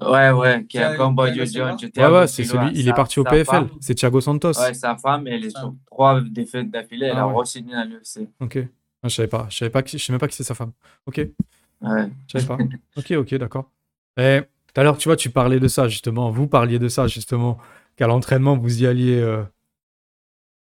Ouais, 0.00 0.30
ouais, 0.30 0.64
qui 0.64 0.78
combattu 0.96 1.46
Silva 1.46 1.76
John 1.78 1.90
Ouais, 2.12 2.18
ouais, 2.20 2.26
c'est 2.26 2.44
celui, 2.44 2.70
il 2.74 2.88
est 2.88 2.92
parti 2.92 3.18
au 3.20 3.24
PFL. 3.24 3.66
C'est 3.80 3.94
Thiago 3.94 4.20
Santos. 4.20 4.52
Ouais, 4.60 4.74
sa 4.74 4.96
femme, 4.96 5.26
elle 5.26 5.44
est 5.44 5.50
sur 5.50 5.74
trois 5.86 6.20
défaites 6.20 6.70
d'affilée. 6.70 7.06
Elle 7.06 7.16
Ah 7.16 7.22
a 7.24 7.32
re-signé 7.32 7.74
à 7.74 7.84
l'UFC. 7.84 8.28
Ok. 8.40 8.58
Ah, 9.02 9.08
je 9.08 9.14
savais 9.14 9.28
pas. 9.28 9.46
Je 9.50 9.56
savais 9.56 9.70
pas. 9.70 9.82
qui- 9.82 9.98
Je 9.98 10.04
sais 10.04 10.12
même 10.12 10.20
pas 10.20 10.28
qui 10.28 10.36
c'est 10.36 10.44
sa 10.44 10.54
femme. 10.54 10.72
Ok. 11.06 11.16
Ouais. 11.80 12.08
Je 12.32 12.38
savais 12.38 12.46
pas. 12.46 12.58
ok, 12.96 13.12
ok, 13.12 13.34
d'accord. 13.36 13.70
Et 14.16 14.40
tout 14.72 14.80
à 14.80 14.84
l'heure, 14.84 14.98
tu 14.98 15.08
vois, 15.08 15.16
tu 15.16 15.30
parlais 15.30 15.60
de 15.60 15.68
ça 15.68 15.88
justement. 15.88 16.30
Vous 16.30 16.46
parliez 16.48 16.78
de 16.78 16.88
ça 16.88 17.06
justement. 17.06 17.58
Qu'à 17.96 18.06
l'entraînement, 18.06 18.56
vous 18.56 18.82
y 18.82 18.86
alliez. 18.86 19.20
euh, 19.20 19.42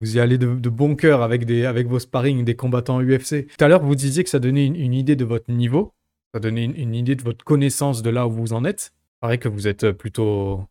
Vous 0.01 0.15
y 0.17 0.19
allez 0.19 0.37
de, 0.37 0.53
de 0.55 0.69
bon 0.69 0.95
cœur 0.95 1.21
avec, 1.23 1.45
des, 1.45 1.65
avec 1.65 1.87
vos 1.87 1.99
sparring 1.99 2.43
des 2.45 2.55
combattants 2.55 3.01
UFC. 3.01 3.47
Tout 3.57 3.65
à 3.65 3.67
l'heure, 3.67 3.81
vous 3.83 3.95
disiez 3.95 4.23
que 4.23 4.29
ça 4.29 4.39
donnait 4.39 4.65
une, 4.67 4.75
une 4.75 4.93
idée 4.93 5.15
de 5.15 5.25
votre 5.25 5.51
niveau, 5.51 5.93
ça 6.33 6.39
donnait 6.39 6.65
une, 6.65 6.75
une 6.75 6.93
idée 6.95 7.15
de 7.15 7.23
votre 7.23 7.43
connaissance 7.43 8.03
de 8.03 8.09
là 8.11 8.27
où 8.27 8.31
vous 8.31 8.53
en 8.53 8.63
êtes. 8.63 8.93
Paraît 9.19 9.37
que 9.37 9.47
vous 9.49 9.67
êtes 9.67 9.91
plutôt 9.91 10.65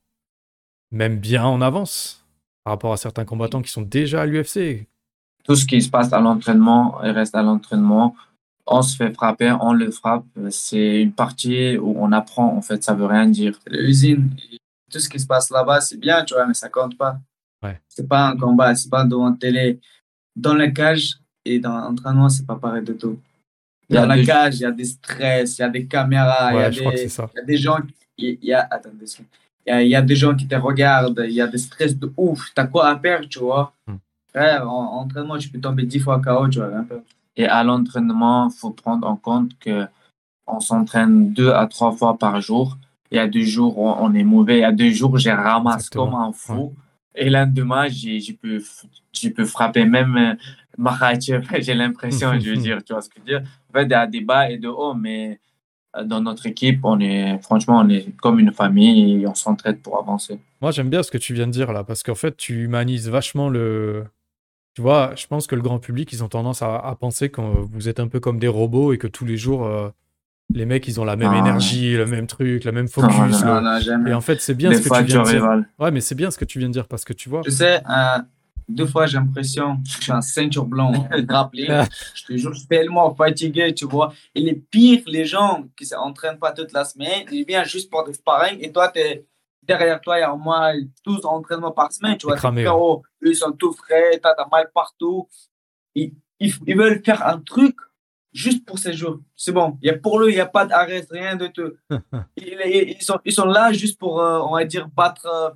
même 0.92 1.18
bien 1.18 1.44
en 1.44 1.60
avance 1.60 2.24
par 2.64 2.74
rapport 2.74 2.92
à 2.92 2.96
certains 2.96 3.24
combattants 3.24 3.62
qui 3.62 3.70
sont 3.70 3.82
déjà 3.82 4.22
à 4.22 4.26
l'UFC. 4.26 4.86
Tout 5.44 5.56
ce 5.56 5.64
qui 5.66 5.80
se 5.82 5.88
passe 5.90 6.12
à 6.12 6.20
l'entraînement, 6.20 6.92
reste 7.00 7.34
à 7.34 7.42
l'entraînement. 7.42 8.16
On 8.66 8.82
se 8.82 8.96
fait 8.96 9.12
frapper, 9.12 9.54
on 9.60 9.72
le 9.72 9.90
frappe. 9.92 10.24
C'est 10.50 11.02
une 11.02 11.12
partie 11.12 11.76
où 11.78 11.94
on 11.98 12.10
apprend, 12.12 12.56
en 12.56 12.62
fait, 12.62 12.82
ça 12.82 12.94
veut 12.94 13.06
rien 13.06 13.26
dire. 13.28 13.58
L'usine. 13.68 14.30
Tout 14.90 14.98
ce 14.98 15.08
qui 15.08 15.18
se 15.20 15.26
passe 15.26 15.50
là-bas, 15.50 15.80
c'est 15.80 15.98
bien, 15.98 16.24
tu 16.24 16.34
vois, 16.34 16.46
mais 16.46 16.54
ça 16.54 16.68
compte 16.68 16.96
pas. 16.96 17.18
Ouais. 17.62 17.80
C'est 17.88 18.08
pas 18.08 18.28
un 18.28 18.36
combat, 18.36 18.74
c'est 18.74 18.90
pas 18.90 19.04
devant 19.04 19.32
télé. 19.32 19.78
Dans 20.34 20.54
la 20.54 20.70
cage 20.70 21.14
et 21.44 21.58
dans 21.60 21.76
l'entraînement, 21.78 22.28
c'est 22.28 22.46
pas 22.46 22.56
pareil 22.56 22.84
du 22.84 22.96
tout. 22.96 23.18
Dans 23.88 24.06
la 24.06 24.16
des- 24.16 24.24
cage, 24.24 24.56
il 24.56 24.62
y 24.62 24.64
a 24.64 24.72
des 24.72 24.84
stress, 24.84 25.58
il 25.58 25.60
y 25.62 25.64
a 25.64 25.68
des 25.68 25.86
caméras, 25.86 26.50
il 26.52 26.54
y 26.54 26.58
Ouais, 26.58 26.70
des- 26.70 27.06
y 27.06 27.38
a 27.40 27.44
des 27.44 27.56
gens 27.56 27.80
qui. 27.80 27.94
Il 28.18 28.38
y 28.42 28.52
a, 28.54 28.68
secondes. 29.04 29.26
il 29.66 29.70
y 29.70 29.72
a, 29.72 29.82
il 29.82 29.88
y 29.88 29.94
a 29.94 30.02
des 30.02 30.16
gens 30.16 30.34
qui 30.34 30.46
te 30.46 30.54
regardent, 30.54 31.24
il 31.26 31.34
y 31.34 31.40
a 31.40 31.46
des 31.46 31.58
stress 31.58 31.96
de 31.98 32.12
ouf. 32.16 32.52
T'as 32.54 32.66
quoi 32.66 32.88
à 32.88 32.96
perdre, 32.96 33.28
tu 33.28 33.40
vois? 33.40 33.72
Hmm. 33.86 33.96
Frère, 34.28 34.70
en, 34.70 34.94
en 34.94 35.00
entraînement, 35.02 35.38
tu 35.38 35.48
peux 35.48 35.60
tomber 35.60 35.84
dix 35.84 36.00
fois 36.00 36.20
KO, 36.20 36.48
tu 36.48 36.60
rien 36.60 36.82
perdre. 36.84 37.04
Et 37.36 37.46
à 37.46 37.62
l'entraînement, 37.62 38.48
il 38.48 38.58
faut 38.58 38.70
prendre 38.70 39.06
en 39.06 39.16
compte 39.16 39.58
que 39.58 39.86
on 40.46 40.60
s'entraîne 40.60 41.32
deux 41.32 41.50
à 41.50 41.66
trois 41.66 41.92
fois 41.92 42.16
par 42.16 42.40
jour. 42.40 42.78
Il 43.10 43.16
y 43.16 43.20
a 43.20 43.26
deux 43.26 43.42
jours 43.42 43.78
où 43.78 43.88
on 43.88 44.14
est 44.14 44.24
mauvais. 44.24 44.58
Il 44.58 44.62
y 44.62 44.64
a 44.64 44.72
deux 44.72 44.90
jours 44.90 45.18
j'ai 45.18 45.32
ramasse 45.32 45.86
Exactement. 45.86 46.10
comme 46.10 46.14
un 46.14 46.32
fou. 46.32 46.74
Et 47.14 47.30
lendemain, 47.30 47.86
pu, 47.88 48.62
j'ai 49.12 49.30
pu 49.30 49.44
frapper 49.46 49.84
même 49.84 50.16
euh, 50.16 50.34
Makhachev. 50.76 51.46
J'ai 51.62 51.74
l'impression, 51.74 52.38
je 52.38 52.50
veux 52.50 52.56
dire, 52.68 52.84
tu 52.84 52.92
vois 52.92 53.00
ce 53.00 53.08
que 53.08 53.14
je 53.16 53.20
veux 53.20 53.38
dire. 53.38 53.48
En 53.70 53.72
fait, 53.72 53.84
il 53.84 53.90
y 53.90 53.94
a 53.94 54.06
des 54.06 54.20
bas 54.20 54.50
et 54.50 54.58
de 54.58 54.68
hauts, 54.68 54.94
mais 54.94 55.40
dans 56.04 56.20
notre 56.20 56.46
équipe, 56.46 56.80
on 56.84 57.00
est, 57.00 57.38
franchement, 57.42 57.78
on 57.82 57.88
est 57.88 58.06
comme 58.20 58.38
une 58.38 58.52
famille 58.52 59.22
et 59.22 59.26
on 59.26 59.34
s'entraide 59.34 59.80
pour 59.80 59.98
avancer. 59.98 60.38
Moi, 60.60 60.70
j'aime 60.70 60.90
bien 60.90 61.02
ce 61.02 61.10
que 61.10 61.18
tu 61.18 61.32
viens 61.34 61.46
de 61.46 61.52
dire 61.52 61.72
là, 61.72 61.84
parce 61.84 62.02
qu'en 62.02 62.14
fait, 62.14 62.36
tu 62.36 62.64
humanises 62.64 63.08
vachement 63.08 63.48
le. 63.48 64.04
Tu 64.74 64.82
vois, 64.82 65.12
je 65.16 65.26
pense 65.26 65.46
que 65.46 65.54
le 65.54 65.62
grand 65.62 65.78
public, 65.78 66.12
ils 66.12 66.22
ont 66.22 66.28
tendance 66.28 66.60
à, 66.60 66.76
à 66.76 66.94
penser 66.96 67.30
que 67.30 67.40
vous 67.40 67.88
êtes 67.88 67.98
un 67.98 68.08
peu 68.08 68.20
comme 68.20 68.38
des 68.38 68.48
robots 68.48 68.92
et 68.92 68.98
que 68.98 69.06
tous 69.06 69.24
les 69.24 69.38
jours, 69.38 69.64
euh, 69.64 69.88
les 70.52 70.66
mecs, 70.66 70.86
ils 70.86 71.00
ont 71.00 71.04
la 71.04 71.16
même 71.16 71.32
Ah. 71.32 71.38
énergie, 71.38 71.96
le 71.96 72.04
même 72.04 72.26
truc, 72.26 72.64
le 72.64 72.72
même 72.72 72.86
focus. 72.88 73.42
Non, 73.42 73.62
non. 73.62 74.06
Et 74.06 74.12
en 74.12 74.20
fait, 74.20 74.40
c'est 74.42 74.54
bien 74.54 74.72
ce 74.74 74.80
que 74.82 74.94
tu 74.94 75.04
viens 75.04 75.22
de 75.22 75.28
dire. 75.28 75.40
rivales. 75.42 75.68
Ouais, 75.78 75.90
mais 75.90 76.02
c'est 76.02 76.14
bien 76.14 76.30
ce 76.30 76.36
que 76.36 76.44
tu 76.44 76.58
viens 76.58 76.68
de 76.68 76.74
dire 76.74 76.88
parce 76.88 77.06
que 77.06 77.14
tu 77.14 77.30
vois. 77.30 77.40
Tu 77.40 77.50
sais, 77.52 77.80
euh, 77.88 78.18
deux 78.68 78.86
fois, 78.86 79.06
j'ai 79.06 79.18
l'impression, 79.18 79.78
je 79.84 80.02
suis 80.02 80.12
un 80.12 80.20
ceinture 80.20 80.64
blanc, 80.64 80.92
rappelé. 81.28 81.66
je 82.14 82.24
te 82.24 82.36
jure, 82.36 82.52
je 82.52 82.58
suis 82.60 82.68
tellement 82.68 83.14
fatigué, 83.14 83.72
tu 83.74 83.86
vois. 83.86 84.12
Et 84.34 84.40
les 84.40 84.54
pires, 84.54 85.02
les 85.06 85.24
gens 85.24 85.64
qui 85.76 85.84
ne 85.84 85.88
s'entraînent 85.88 86.38
pas 86.38 86.52
toute 86.52 86.72
la 86.72 86.84
semaine, 86.84 87.26
ils 87.30 87.44
viennent 87.44 87.64
juste 87.64 87.90
pour 87.90 88.04
des 88.04 88.14
sparring 88.14 88.58
et 88.60 88.72
toi, 88.72 88.90
es, 88.96 89.24
derrière 89.62 90.00
toi, 90.00 90.18
il 90.18 90.22
y 90.22 90.24
a 90.24 90.34
au 90.34 90.38
moins 90.38 90.72
12 91.04 91.24
entraînements 91.24 91.72
par 91.72 91.92
semaine, 91.92 92.16
tu 92.16 92.26
vois. 92.26 92.36
Cramé, 92.36 92.62
frérots, 92.62 93.02
eux, 93.22 93.30
ils 93.30 93.36
sont 93.36 93.52
tout 93.52 93.72
frais, 93.72 94.20
tu 94.20 94.28
as 94.28 94.48
mal 94.50 94.70
partout. 94.74 95.28
Ils, 95.94 96.12
ils, 96.40 96.52
ils 96.66 96.76
veulent 96.76 97.02
faire 97.04 97.26
un 97.26 97.40
truc 97.40 97.76
juste 98.32 98.66
pour 98.66 98.78
ces 98.78 98.92
jours. 98.92 99.20
C'est 99.34 99.52
bon. 99.52 99.78
Il 99.82 99.86
y 99.86 99.90
a 99.90 99.96
pour 99.96 100.20
eux, 100.20 100.28
il 100.28 100.34
n'y 100.34 100.40
a 100.40 100.46
pas 100.46 100.66
d'arrêt, 100.66 101.06
rien 101.10 101.36
de 101.36 101.46
tout. 101.46 101.72
ils, 102.36 102.96
ils, 102.98 103.02
sont, 103.02 103.18
ils 103.24 103.32
sont 103.32 103.46
là 103.46 103.72
juste 103.72 103.98
pour, 103.98 104.20
euh, 104.20 104.40
on 104.40 104.54
va 104.54 104.64
dire, 104.64 104.88
battre 104.88 105.26
euh, 105.26 105.50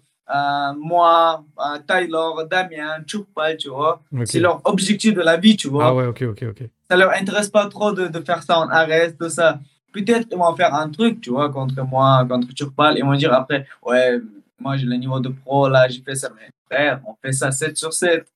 moi, 0.78 1.44
euh, 1.58 1.78
Tyler, 1.86 2.46
Damien, 2.50 3.02
Chupal, 3.06 3.56
tu 3.56 3.68
vois. 3.68 4.02
C'est 4.24 4.40
leur 4.40 4.60
objectif 4.64 5.14
de 5.14 5.20
la 5.22 5.36
vie, 5.36 5.56
tu 5.56 5.68
vois. 5.68 5.86
Ah 5.88 5.94
ouais, 5.94 6.06
ok, 6.06 6.22
ok, 6.30 6.44
ok. 6.50 6.62
Ça 6.90 6.96
leur 6.96 7.10
intéresse 7.12 7.48
pas 7.48 7.66
trop 7.68 7.92
de, 7.92 8.08
de 8.08 8.20
faire 8.20 8.42
ça 8.42 8.58
en 8.58 8.68
arrêt, 8.68 9.12
tout 9.12 9.28
ça. 9.28 9.58
Peut-être 9.92 10.28
ils 10.30 10.36
vont 10.38 10.54
faire 10.54 10.72
un 10.74 10.88
truc, 10.88 11.20
tu 11.20 11.30
vois, 11.30 11.50
contre 11.50 11.82
moi, 11.84 12.24
contre 12.28 12.48
Chupal. 12.56 12.96
Ils 12.98 13.04
vont 13.04 13.14
dire 13.14 13.32
après, 13.32 13.66
ouais, 13.82 14.20
moi 14.58 14.76
j'ai 14.76 14.86
le 14.86 14.96
niveau 14.96 15.18
de 15.20 15.30
pro, 15.30 15.68
là, 15.68 15.88
j'ai 15.88 16.00
fait 16.02 16.14
ça. 16.14 16.30
Mais 16.36 16.48
frère, 16.70 17.00
on 17.06 17.14
fait 17.22 17.32
ça 17.32 17.50
7 17.50 17.76
sur 17.76 17.92
7. 17.92 18.26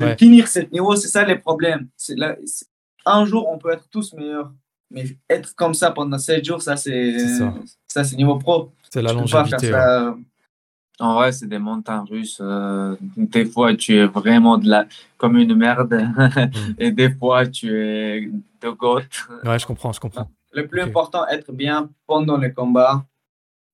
De 0.00 0.06
Ouais. 0.06 0.16
finir 0.18 0.48
ce 0.48 0.58
niveau, 0.72 0.96
c'est 0.96 1.08
ça 1.08 1.24
les 1.24 1.36
problèmes. 1.38 1.86
C'est 1.96 2.16
là, 2.18 2.34
un 3.06 3.24
jour, 3.24 3.48
on 3.48 3.58
peut 3.58 3.70
être 3.72 3.88
tous 3.88 4.12
meilleurs. 4.14 4.52
Mais 4.90 5.04
être 5.30 5.54
comme 5.54 5.72
ça 5.72 5.90
pendant 5.92 6.18
7 6.18 6.44
jours, 6.44 6.60
ça, 6.62 6.76
c'est 6.76 7.18
ça. 7.38 7.54
ça, 7.86 8.04
c'est 8.04 8.16
niveau 8.16 8.36
pro. 8.36 8.72
C'est 8.90 9.00
la 9.02 9.12
peux 9.14 9.20
pas 9.20 9.26
faire 9.26 9.40
longévité. 9.44 9.72
ouais. 9.72 10.12
En 11.00 11.14
vrai, 11.14 11.32
c'est 11.32 11.48
des 11.48 11.58
montagnes 11.58 12.04
russes. 12.08 12.38
euh, 12.40 12.94
des 13.16 13.44
fois, 13.46 13.74
tu 13.74 13.96
es 13.96 14.06
vraiment 14.06 14.58
de 14.58 14.68
la... 14.68 14.86
comme 15.16 15.36
une 15.36 15.54
merde. 15.56 15.92
Et 16.78 16.92
des 16.92 17.12
fois, 17.12 17.46
tu 17.46 17.76
es 17.76 18.30
de 18.62 18.70
goth. 18.70 19.04
Ouais, 19.44 19.58
je 19.58 19.66
comprends, 19.66 19.92
je 19.92 19.98
comprends. 20.00 20.30
Le 20.52 20.66
plus 20.68 20.80
important, 20.82 21.26
être 21.26 21.50
bien 21.52 21.90
pendant 22.06 22.36
les 22.36 22.52
combats, 22.52 23.04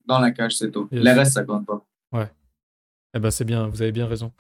dans 0.07 0.19
la 0.19 0.31
cage, 0.31 0.57
c'est 0.57 0.71
tout. 0.71 0.89
Yes. 0.91 1.05
Le 1.05 1.11
reste, 1.13 1.33
ça 1.33 1.45
compte 1.45 1.67
pas. 1.67 1.85
Eh 3.13 3.19
ben, 3.19 3.31
c'est 3.31 3.45
bien, 3.45 3.67
vous 3.67 3.83
avez 3.83 3.91
bien 3.93 4.07
raison. 4.07 4.33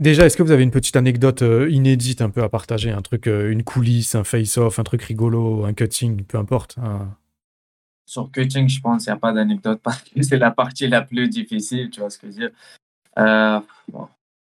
Déjà, 0.00 0.26
est-ce 0.26 0.36
que 0.36 0.42
vous 0.42 0.50
avez 0.50 0.62
une 0.64 0.70
petite 0.72 0.96
anecdote 0.96 1.42
euh, 1.42 1.70
inédite 1.70 2.22
un 2.22 2.30
peu 2.30 2.42
à 2.42 2.48
partager? 2.48 2.90
Un 2.90 3.02
truc, 3.02 3.28
euh, 3.28 3.50
une 3.52 3.62
coulisse, 3.62 4.14
un 4.14 4.24
face-off, 4.24 4.78
un 4.78 4.82
truc 4.82 5.02
rigolo, 5.02 5.64
un 5.64 5.72
cutting, 5.74 6.24
peu 6.24 6.38
importe. 6.38 6.76
un- 6.82 7.14
Sur 8.10 8.28
cutting, 8.32 8.68
je 8.68 8.80
pense 8.80 9.04
qu'il 9.04 9.12
n'y 9.12 9.16
a 9.16 9.20
pas 9.20 9.32
d'anecdote 9.32 9.78
parce 9.84 10.02
que 10.02 10.20
c'est 10.20 10.36
la 10.36 10.50
partie 10.50 10.88
la 10.88 11.00
plus 11.00 11.28
difficile, 11.28 11.90
tu 11.90 12.00
vois 12.00 12.10
ce 12.10 12.18
que 12.18 12.26
je 12.26 12.32
veux 12.32 12.38
dire. 12.40 12.50
Euh, 13.20 13.60
bon, 13.86 14.08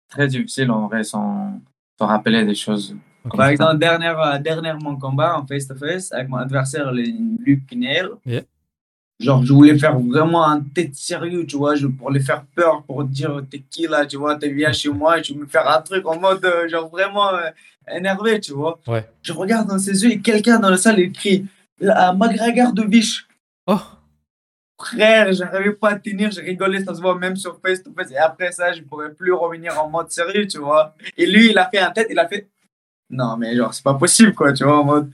très 0.08 0.28
difficile 0.28 0.72
en 0.72 0.88
vrai 0.88 1.04
sans 1.04 1.60
se 2.00 2.04
rappeler 2.06 2.46
des 2.46 2.56
choses. 2.56 2.96
Par 3.36 3.50
exemple, 3.50 3.78
dernière, 3.78 4.18
euh, 4.18 4.40
dernièrement 4.40 4.96
combat 4.96 5.38
en 5.38 5.46
face-to-face 5.46 6.14
avec 6.14 6.30
mon 6.30 6.38
adversaire, 6.38 6.94
le 6.94 7.04
Luc 7.44 7.68
Pinel. 7.68 8.08
Yeah. 8.26 8.44
Genre, 9.20 9.44
je 9.44 9.52
voulais 9.52 9.78
faire 9.78 10.00
vraiment 10.00 10.48
un 10.48 10.62
tête 10.62 10.96
sérieux, 10.96 11.46
tu 11.46 11.58
vois, 11.58 11.76
je, 11.76 11.88
pour 11.88 12.12
les 12.12 12.22
faire 12.22 12.46
peur, 12.56 12.84
pour 12.84 13.04
dire 13.04 13.44
t'es 13.52 13.60
qui 13.60 13.88
là, 13.88 14.06
tu 14.06 14.16
vois, 14.16 14.38
t'es 14.38 14.54
viens 14.54 14.72
chez 14.72 14.88
moi, 14.88 15.20
et 15.20 15.22
tu 15.22 15.34
veux 15.34 15.42
me 15.42 15.48
faire 15.48 15.70
un 15.70 15.82
truc 15.82 16.08
en 16.08 16.18
mode, 16.18 16.46
euh, 16.46 16.70
genre 16.70 16.88
vraiment 16.88 17.34
euh, 17.34 17.50
énervé, 17.94 18.40
tu 18.40 18.54
vois. 18.54 18.80
Ouais. 18.88 19.06
Je 19.22 19.34
regarde 19.34 19.68
dans 19.68 19.80
ses 19.80 20.06
yeux 20.06 20.12
et 20.12 20.22
quelqu'un 20.22 20.60
dans 20.60 20.70
la 20.70 20.78
salle, 20.78 21.00
il 21.02 21.12
crie 21.12 21.46
à 21.86 22.14
McGregor 22.14 22.72
de 22.72 22.84
biche. 22.84 23.26
Oh 23.72 23.80
Frère, 24.82 25.34
j'arrivais 25.34 25.74
pas 25.74 25.90
à 25.90 25.96
tenir, 26.00 26.32
j'ai 26.32 26.42
rigolé, 26.42 26.82
ça 26.84 26.96
se 26.96 27.02
voit 27.02 27.18
même 27.18 27.36
sur 27.36 27.60
face 27.60 27.84
to 27.84 27.92
face. 27.94 28.12
Et 28.12 28.18
après 28.18 28.52
ça, 28.54 28.72
je 28.72 28.82
pourrais 28.82 29.14
plus 29.14 29.34
revenir 29.34 29.78
en 29.84 29.90
mode 29.90 30.10
sérieux, 30.10 30.48
tu 30.48 30.58
vois. 30.60 30.96
Et 31.18 31.26
lui, 31.26 31.50
il 31.50 31.58
a 31.58 31.70
fait 31.70 31.80
un 31.80 31.92
tête, 31.92 32.08
il 32.10 32.18
a 32.18 32.28
fait. 32.28 32.48
Non, 33.10 33.36
mais 33.36 33.56
genre, 33.58 33.74
c'est 33.74 33.84
pas 33.84 33.96
possible, 33.96 34.34
quoi, 34.34 34.54
tu 34.54 34.64
vois, 34.64 34.80
en 34.80 34.86
mode. 34.86 35.12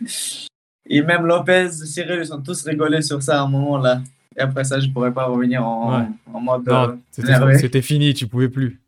Et 0.88 1.02
même 1.02 1.26
Lopez, 1.26 1.70
Cyril, 1.72 2.20
ils 2.20 2.28
sont 2.28 2.42
tous 2.44 2.64
rigolés 2.64 3.02
sur 3.02 3.24
ça 3.24 3.40
à 3.40 3.44
un 3.44 3.48
moment 3.48 3.80
là. 3.80 4.02
Et 4.38 4.42
après 4.42 4.64
ça, 4.66 4.80
je 4.80 4.88
pourrais 4.90 5.12
pas 5.12 5.26
revenir 5.26 5.66
en, 5.66 5.98
Ouais. 6.00 6.06
en 6.32 6.40
mode. 6.42 6.70
euh, 6.70 6.88
Non, 6.88 7.00
c'était 7.10 7.28
énervé. 7.30 7.58
c'était 7.58 7.82
fini, 7.82 8.14
tu 8.14 8.28
pouvais 8.28 8.50
plus. 8.50 8.80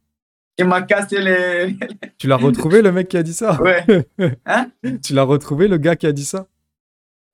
Il 0.59 0.65
m'a 0.65 0.84
cassé 0.84 1.20
les. 1.22 1.76
Tu 2.20 2.28
l'as 2.28 2.36
retrouvé, 2.36 2.82
le 2.84 2.91
mec 2.91 3.07
qui 3.07 3.18
a 3.18 3.24
dit 3.24 3.34
ça? 3.34 3.59
Ouais. 3.61 3.84
Tu 5.03 5.13
l'as 5.13 5.24
retrouvé, 5.24 5.68
le 5.68 5.78
gars 5.78 5.95
qui 5.95 6.05
a 6.05 6.11
dit 6.11 6.26
ça? 6.26 6.45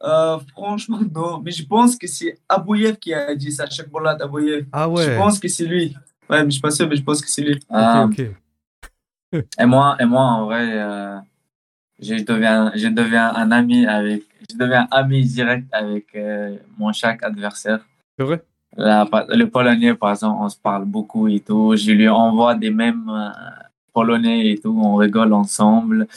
Euh, 0.04 0.38
franchement, 0.52 1.00
non. 1.14 1.40
Mais 1.44 1.52
je 1.52 1.66
pense 1.66 1.96
que 1.96 2.08
c'est 2.08 2.38
Abouyev 2.50 2.98
qui 2.98 3.14
a 3.14 3.34
dit 3.36 3.52
ça, 3.52 3.70
chaque 3.70 3.90
bolat 3.90 4.18
Abouyev. 4.20 4.66
Ah 4.72 4.86
Je 4.86 4.90
ouais. 4.92 5.18
pense 5.18 5.40
que 5.40 5.48
c'est 5.48 5.66
lui. 5.66 5.96
Ouais, 6.30 6.40
mais 6.44 6.46
je 6.50 6.52
suis 6.52 6.62
pas 6.62 6.72
sûr, 6.72 6.88
mais 6.90 6.96
je 6.96 7.04
pense 7.04 7.22
que 7.22 7.30
c'est 7.30 7.42
lui. 7.42 7.60
Ok, 7.70 8.20
ok. 8.20 8.22
Et 9.60 9.66
moi, 9.66 9.96
et 10.00 10.06
moi, 10.06 10.22
en 10.22 10.46
vrai, 10.46 10.68
euh, 10.74 11.18
je 12.00 12.16
deviens, 12.24 12.72
je 12.76 12.88
deviens 12.88 13.34
un 13.34 13.52
ami 13.52 13.88
avec, 13.88 14.22
je 14.52 14.56
deviens 14.56 14.88
ami 14.92 15.24
direct 15.26 15.68
avec 15.72 16.06
euh, 16.16 16.56
mon 16.78 16.94
chaque 16.94 17.24
adversaire. 17.24 17.80
C'est 18.20 18.26
vrai? 18.26 18.44
Le 18.78 19.46
polonais, 19.46 19.96
par 19.96 20.12
exemple, 20.12 20.38
on 20.40 20.50
se 20.50 20.58
parle 20.58 20.86
beaucoup 20.86 21.28
et 21.28 21.40
tout. 21.40 21.76
Je 21.76 21.92
lui 21.94 22.08
envoie 22.10 22.54
des 22.54 22.70
mêmes 22.70 23.10
euh, 23.10 23.30
polonais 23.92 24.52
et 24.52 24.58
tout. 24.60 24.80
On 24.80 24.96
rigole 24.98 25.34
ensemble. 25.34 26.08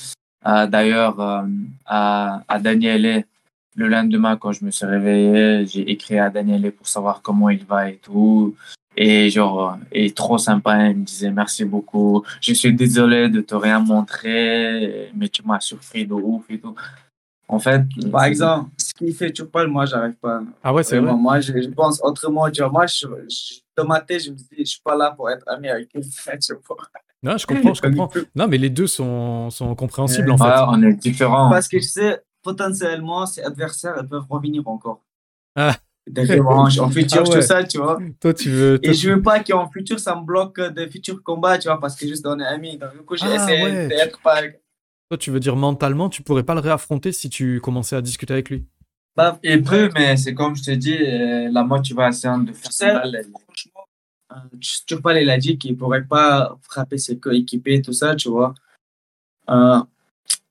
Euh, 0.46 0.66
D'ailleurs, 0.66 1.18
euh, 1.18 1.42
à, 1.86 2.42
à 2.46 2.58
Daniele, 2.58 3.24
le 3.76 3.88
lendemain, 3.88 4.36
quand 4.36 4.52
je 4.52 4.64
me 4.64 4.70
suis 4.70 4.86
réveillé, 4.86 5.66
j'ai 5.66 5.88
écrit 5.90 6.18
à 6.18 6.30
Daniele 6.30 6.72
pour 6.72 6.88
savoir 6.88 7.20
comment 7.22 7.50
il 7.50 7.64
va 7.64 7.90
et 7.90 7.96
tout. 7.96 8.54
Et 8.96 9.28
genre, 9.28 9.72
euh, 9.72 9.76
il 9.92 10.06
est 10.06 10.16
trop 10.16 10.38
sympa. 10.38 10.88
Il 10.88 10.96
me 10.96 11.04
disait 11.04 11.30
merci 11.30 11.64
beaucoup. 11.66 12.24
Je 12.40 12.54
suis 12.54 12.72
désolé 12.72 13.28
de 13.28 13.42
te 13.42 13.54
rien 13.54 13.78
montrer, 13.78 15.10
mais 15.14 15.28
tu 15.28 15.42
m'as 15.46 15.60
surpris 15.60 16.06
de 16.06 16.14
ouf 16.14 16.44
et 16.48 16.58
tout. 16.58 16.74
En 17.48 17.58
fait, 17.60 17.82
Par 18.10 18.24
exemple, 18.24 18.70
ce 18.78 18.92
qu'il 18.94 19.14
fait 19.14 19.32
Chupal, 19.36 19.68
moi, 19.68 19.84
j'arrive 19.86 20.14
pas. 20.14 20.40
Ah 20.64 20.72
ouais, 20.74 20.82
c'est 20.82 20.98
vrai? 20.98 21.12
moi, 21.14 21.38
je, 21.40 21.52
je 21.60 21.68
pense 21.68 22.00
autrement. 22.02 22.50
Tu 22.50 22.60
vois, 22.62 22.70
moi, 22.70 22.86
je, 22.86 23.06
je- 23.28 23.60
dans 23.76 23.84
ma 23.86 24.00
tête, 24.00 24.24
je 24.24 24.30
me 24.30 24.36
dis, 24.36 24.46
je 24.58 24.64
suis 24.64 24.80
pas 24.82 24.96
là 24.96 25.10
pour 25.12 25.30
être 25.30 25.44
ami 25.46 25.68
avec 25.68 25.90
quelqu'un. 25.90 26.08
tu 26.40 26.54
vois. 26.66 26.76
Non, 27.22 27.36
je 27.38 27.46
comprends, 27.46 27.74
je 27.74 27.82
comprends. 27.82 28.10
Non, 28.34 28.48
mais 28.48 28.58
les 28.58 28.70
deux 28.70 28.86
sont, 28.86 29.50
sont 29.50 29.74
compréhensibles, 29.74 30.30
en 30.30 30.38
fait. 30.38 30.54
on 30.68 30.82
est 30.82 30.94
différents. 30.94 31.50
Parce 31.50 31.68
que 31.68 31.78
je 31.78 31.84
sais, 31.86 32.20
potentiellement, 32.50 33.26
ces 33.26 33.42
adversaires, 33.42 33.96
peuvent 34.08 34.26
revenir 34.30 34.66
encore. 34.68 35.02
Ah. 35.56 35.76
Des 36.08 36.22
revanches, 36.38 36.78
en 36.78 36.88
futur, 36.96 37.22
Ah 37.26 37.28
ouais. 37.28 37.40
tout 37.40 37.42
ça, 37.42 37.64
tu 37.64 37.78
vois. 37.78 37.98
Toi, 38.20 38.32
tu 38.32 38.50
veux... 38.50 38.78
toi, 38.78 38.90
Et 38.92 38.94
tu- 38.94 39.00
je 39.00 39.10
veux 39.10 39.22
pas 39.22 39.42
qu'en 39.42 39.68
futur, 39.68 39.98
ça 39.98 40.14
me 40.14 40.24
bloque 40.24 40.60
des 40.60 40.88
futurs 40.88 41.20
combats, 41.22 41.58
tu 41.58 41.66
vois, 41.68 41.80
parce 41.80 41.96
que 41.96 42.06
juste 42.06 42.24
on 42.26 42.38
est 42.38 42.46
amis. 42.46 42.78
Donc, 42.78 42.92
du 42.92 43.02
coup, 43.02 43.16
j'ai 43.16 43.26
Ah, 43.28 43.34
essayé 43.34 43.64
ouais. 43.64 43.88
d'être 43.88 44.20
pas. 44.22 44.40
Toi, 45.10 45.18
tu 45.18 45.30
veux 45.32 45.40
dire 45.40 45.56
mentalement, 45.56 46.08
tu 46.08 46.22
pourrais 46.22 46.44
pas 46.44 46.54
le 46.54 46.60
réaffronter 46.60 47.10
si 47.12 47.28
tu 47.28 47.60
commençais 47.60 47.96
à 47.96 48.02
discuter 48.02 48.32
avec 48.34 48.50
lui? 48.50 48.66
Bah, 49.16 49.38
Il 49.42 49.62
peut, 49.64 49.88
mais 49.94 50.16
c'est 50.16 50.34
comme 50.34 50.54
je 50.54 50.62
te 50.62 50.70
dis, 50.72 50.96
euh, 50.96 51.48
la 51.50 51.64
motivation 51.64 52.38
de 52.38 52.52
faire 52.52 52.72
ça. 52.72 53.02
franchement, 53.02 53.86
euh, 54.32 54.36
Chupal, 54.60 55.22
il 55.22 55.30
a 55.30 55.38
dit 55.38 55.58
qu'il 55.58 55.76
pourrait 55.76 56.04
pas 56.04 56.56
frapper 56.62 56.98
ses 56.98 57.18
coéquipiers, 57.18 57.82
tout 57.82 57.92
ça, 57.92 58.14
tu 58.14 58.28
vois. 58.28 58.52
Euh, 59.48 59.80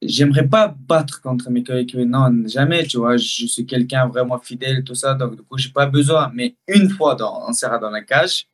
J'aimerais 0.02 0.48
pas 0.48 0.68
battre 0.78 1.22
contre 1.22 1.50
mes 1.50 1.64
coéquipiers, 1.64 2.06
non, 2.06 2.30
jamais, 2.48 2.86
tu 2.86 2.98
vois. 2.98 3.18
Je 3.18 3.46
suis 3.48 3.66
quelqu'un 3.66 4.08
vraiment 4.08 4.38
fidèle, 4.40 4.84
tout 4.84 4.94
ça, 4.96 5.14
donc 5.16 5.36
du 5.38 5.42
coup, 5.44 5.58
j'ai 5.58 5.70
pas 5.70 5.86
besoin. 5.86 6.32
Mais 6.34 6.56
une 6.68 6.90
fois 6.90 7.16
dans, 7.16 7.48
on 7.48 7.54
sera 7.54 7.78
dans 7.80 7.90
la 7.90 8.02
cage, 8.02 8.48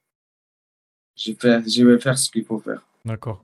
je 1.17 1.31
vais 1.31 1.37
faire, 1.37 1.61
je 1.67 1.83
vais 1.85 1.99
faire 1.99 2.17
ce 2.17 2.29
qu'il 2.29 2.45
faut 2.45 2.59
faire. 2.59 2.81
D'accord. 3.03 3.43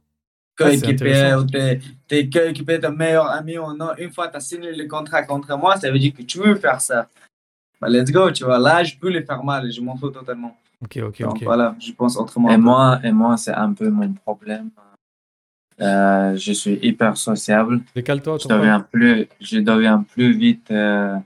Ah, 0.60 0.64
Coéquipier, 0.64 0.94
intéressant. 0.94 1.44
ou 1.44 1.46
tes, 1.46 1.80
tes 2.08 2.30
coéquipiers, 2.30 2.80
ton 2.80 2.92
meilleur 2.92 3.28
ami 3.30 3.58
ou 3.58 3.74
non, 3.74 3.90
une 3.98 4.12
fois 4.12 4.28
tu 4.28 4.38
as 4.38 4.40
signé 4.40 4.72
le 4.74 4.88
contrat 4.88 5.24
contre 5.24 5.56
moi, 5.58 5.76
ça 5.78 5.92
veut 5.92 6.00
dire 6.00 6.14
que 6.16 6.24
tu 6.24 6.40
veux 6.40 6.56
faire 6.56 6.82
ça. 6.82 7.08
Bah, 7.80 7.90
let's 7.90 8.12
go, 8.12 8.32
tu 8.32 8.44
vois. 8.44 8.58
Là, 8.58 8.84
je 8.84 8.96
peux 8.98 9.10
les 9.10 9.24
faire 9.24 9.44
mal, 9.44 9.72
je 9.72 9.82
m'en 9.82 9.96
fous 9.96 10.10
totalement. 10.10 10.58
Ok, 10.84 10.98
ok, 11.04 11.22
Donc 11.22 11.36
ok. 11.38 11.44
voilà, 11.44 11.76
je 11.80 11.92
pense 11.92 12.18
autrement. 12.18 12.50
Et 12.52 12.58
moi, 12.58 13.00
et 13.04 13.12
moi 13.12 13.38
c'est 13.38 13.54
un 13.54 13.74
peu 13.74 13.90
mon 13.90 14.14
problème. 14.14 14.70
Euh, 15.82 16.36
je 16.36 16.52
suis 16.54 16.80
hyper 16.82 17.18
sociable. 17.18 17.82
Décale-toi, 17.96 18.38
Je 18.42 18.48
deviens 18.48 18.80
plus, 18.80 19.28
je 19.40 19.60
deviens 19.60 20.04
plus 20.04 20.34
vite. 20.34 20.72
euh, 20.72 21.18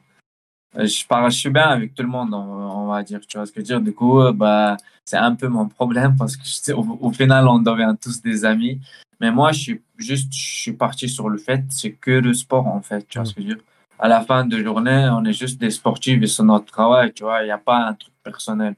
je, 0.78 1.06
parle, 1.06 1.32
je 1.32 1.38
suis 1.38 1.50
bien 1.50 1.64
avec 1.70 1.94
tout 1.96 2.04
le 2.04 2.10
monde, 2.10 2.34
on, 2.34 2.38
on 2.40 2.88
va 2.88 3.04
dire. 3.04 3.20
Tu 3.28 3.38
vois 3.38 3.46
ce 3.46 3.52
que 3.52 3.60
je 3.60 3.62
veux 3.62 3.68
dire? 3.68 3.82
Du 3.82 3.94
coup, 3.94 4.20
euh, 4.22 4.32
bah, 4.34 4.78
c'est 5.06 5.18
un 5.18 5.36
peu 5.36 5.48
mon 5.48 5.68
problème 5.68 6.16
parce 6.18 6.36
que 6.38 6.44
je 6.46 6.52
sais, 6.52 6.74
au, 6.80 6.82
au 7.02 7.12
final, 7.12 7.48
on 7.48 7.60
devient 7.60 7.96
tous 8.02 8.22
des 8.22 8.46
amis. 8.46 8.80
Mais 9.20 9.32
moi, 9.32 9.52
je 9.52 9.60
suis 9.60 9.82
juste, 9.98 10.34
je 10.34 10.62
suis 10.62 10.74
parti 10.74 11.08
sur 11.08 11.30
le 11.30 11.38
fait, 11.38 11.64
c'est 11.70 11.92
que 11.92 12.12
le 12.12 12.34
sport, 12.34 12.68
en 12.68 12.82
fait. 12.82 13.06
Tu 13.08 13.18
vois 13.20 13.26
ce 13.26 13.34
que 13.34 13.42
je 13.42 13.48
veux 13.48 13.54
dire? 13.56 13.64
À 14.00 14.08
la 14.08 14.22
fin 14.22 14.46
de 14.46 14.58
journée, 14.64 15.08
on 15.12 15.24
est 15.26 15.34
juste 15.34 15.62
des 15.62 15.70
sportifs 15.70 16.22
et 16.22 16.28
c'est 16.28 16.42
notre 16.44 16.66
travail, 16.66 17.14
tu 17.14 17.24
vois. 17.24 17.42
Il 17.44 17.46
n'y 17.46 17.52
a 17.52 17.60
pas 17.60 17.86
un 17.88 17.94
truc 17.94 18.14
personnel. 18.24 18.74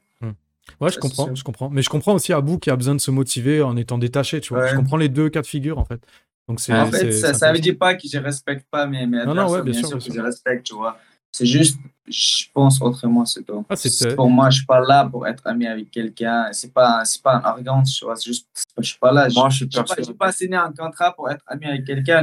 Ouais, 0.80 0.90
je 0.90 0.98
comprends, 0.98 1.34
je 1.34 1.44
comprends. 1.44 1.70
Mais 1.70 1.82
je 1.82 1.90
comprends 1.90 2.14
aussi 2.14 2.32
Abou 2.32 2.58
qui 2.58 2.70
a 2.70 2.76
besoin 2.76 2.94
de 2.94 3.00
se 3.00 3.10
motiver 3.10 3.62
en 3.62 3.76
étant 3.76 3.98
détaché, 3.98 4.40
tu 4.40 4.54
vois. 4.54 4.64
Ouais. 4.64 4.70
Je 4.70 4.76
comprends 4.76 4.96
les 4.96 5.08
deux 5.08 5.28
cas 5.28 5.42
de 5.42 5.46
figure, 5.46 5.78
en 5.78 5.84
fait. 5.84 6.00
Donc 6.48 6.60
c'est. 6.60 6.74
En 6.74 6.90
fait, 6.90 7.12
ça, 7.12 7.34
ça 7.34 7.52
veut 7.52 7.58
dire 7.58 7.76
pas 7.78 7.94
que 7.94 8.08
je 8.08 8.18
respecte 8.18 8.66
pas 8.70 8.86
mes, 8.86 9.06
mes 9.06 9.24
Non, 9.24 9.34
non, 9.34 9.50
ouais, 9.50 9.62
bien 9.62 9.72
bien, 9.72 9.88
sûr, 9.88 9.98
que 9.98 10.12
je 10.12 10.20
respecte, 10.20 10.64
tu 10.64 10.74
vois. 10.74 10.98
C'est 11.32 11.46
juste, 11.46 11.80
je 12.06 12.44
pense 12.52 12.80
autrement, 12.80 13.24
c'est 13.24 13.42
tout. 13.42 13.64
Ah, 13.68 13.74
pour 14.14 14.30
moi, 14.30 14.50
je 14.50 14.58
suis 14.58 14.66
pas 14.66 14.78
là 14.80 15.04
pour 15.04 15.26
être 15.26 15.44
ami 15.46 15.66
avec 15.66 15.90
quelqu'un. 15.90 16.48
C'est 16.52 16.72
pas, 16.72 17.04
c'est 17.04 17.20
pas 17.20 17.36
une 17.36 17.44
arrogance, 17.44 17.94
tu 17.94 18.04
vois. 18.04 18.14
C'est 18.14 18.26
juste, 18.26 18.46
je 18.78 18.86
suis 18.88 18.98
pas 18.98 19.10
là. 19.10 19.26
Moi, 19.34 19.48
je 19.48 19.56
suis 19.56 19.68
Je 19.68 19.78
n'ai 19.78 20.16
pas, 20.16 20.26
pas 20.26 20.32
signé 20.32 20.56
un 20.56 20.72
contrat 20.72 21.12
pour 21.12 21.28
être 21.28 21.42
ami 21.48 21.66
avec 21.66 21.84
quelqu'un. 21.84 22.22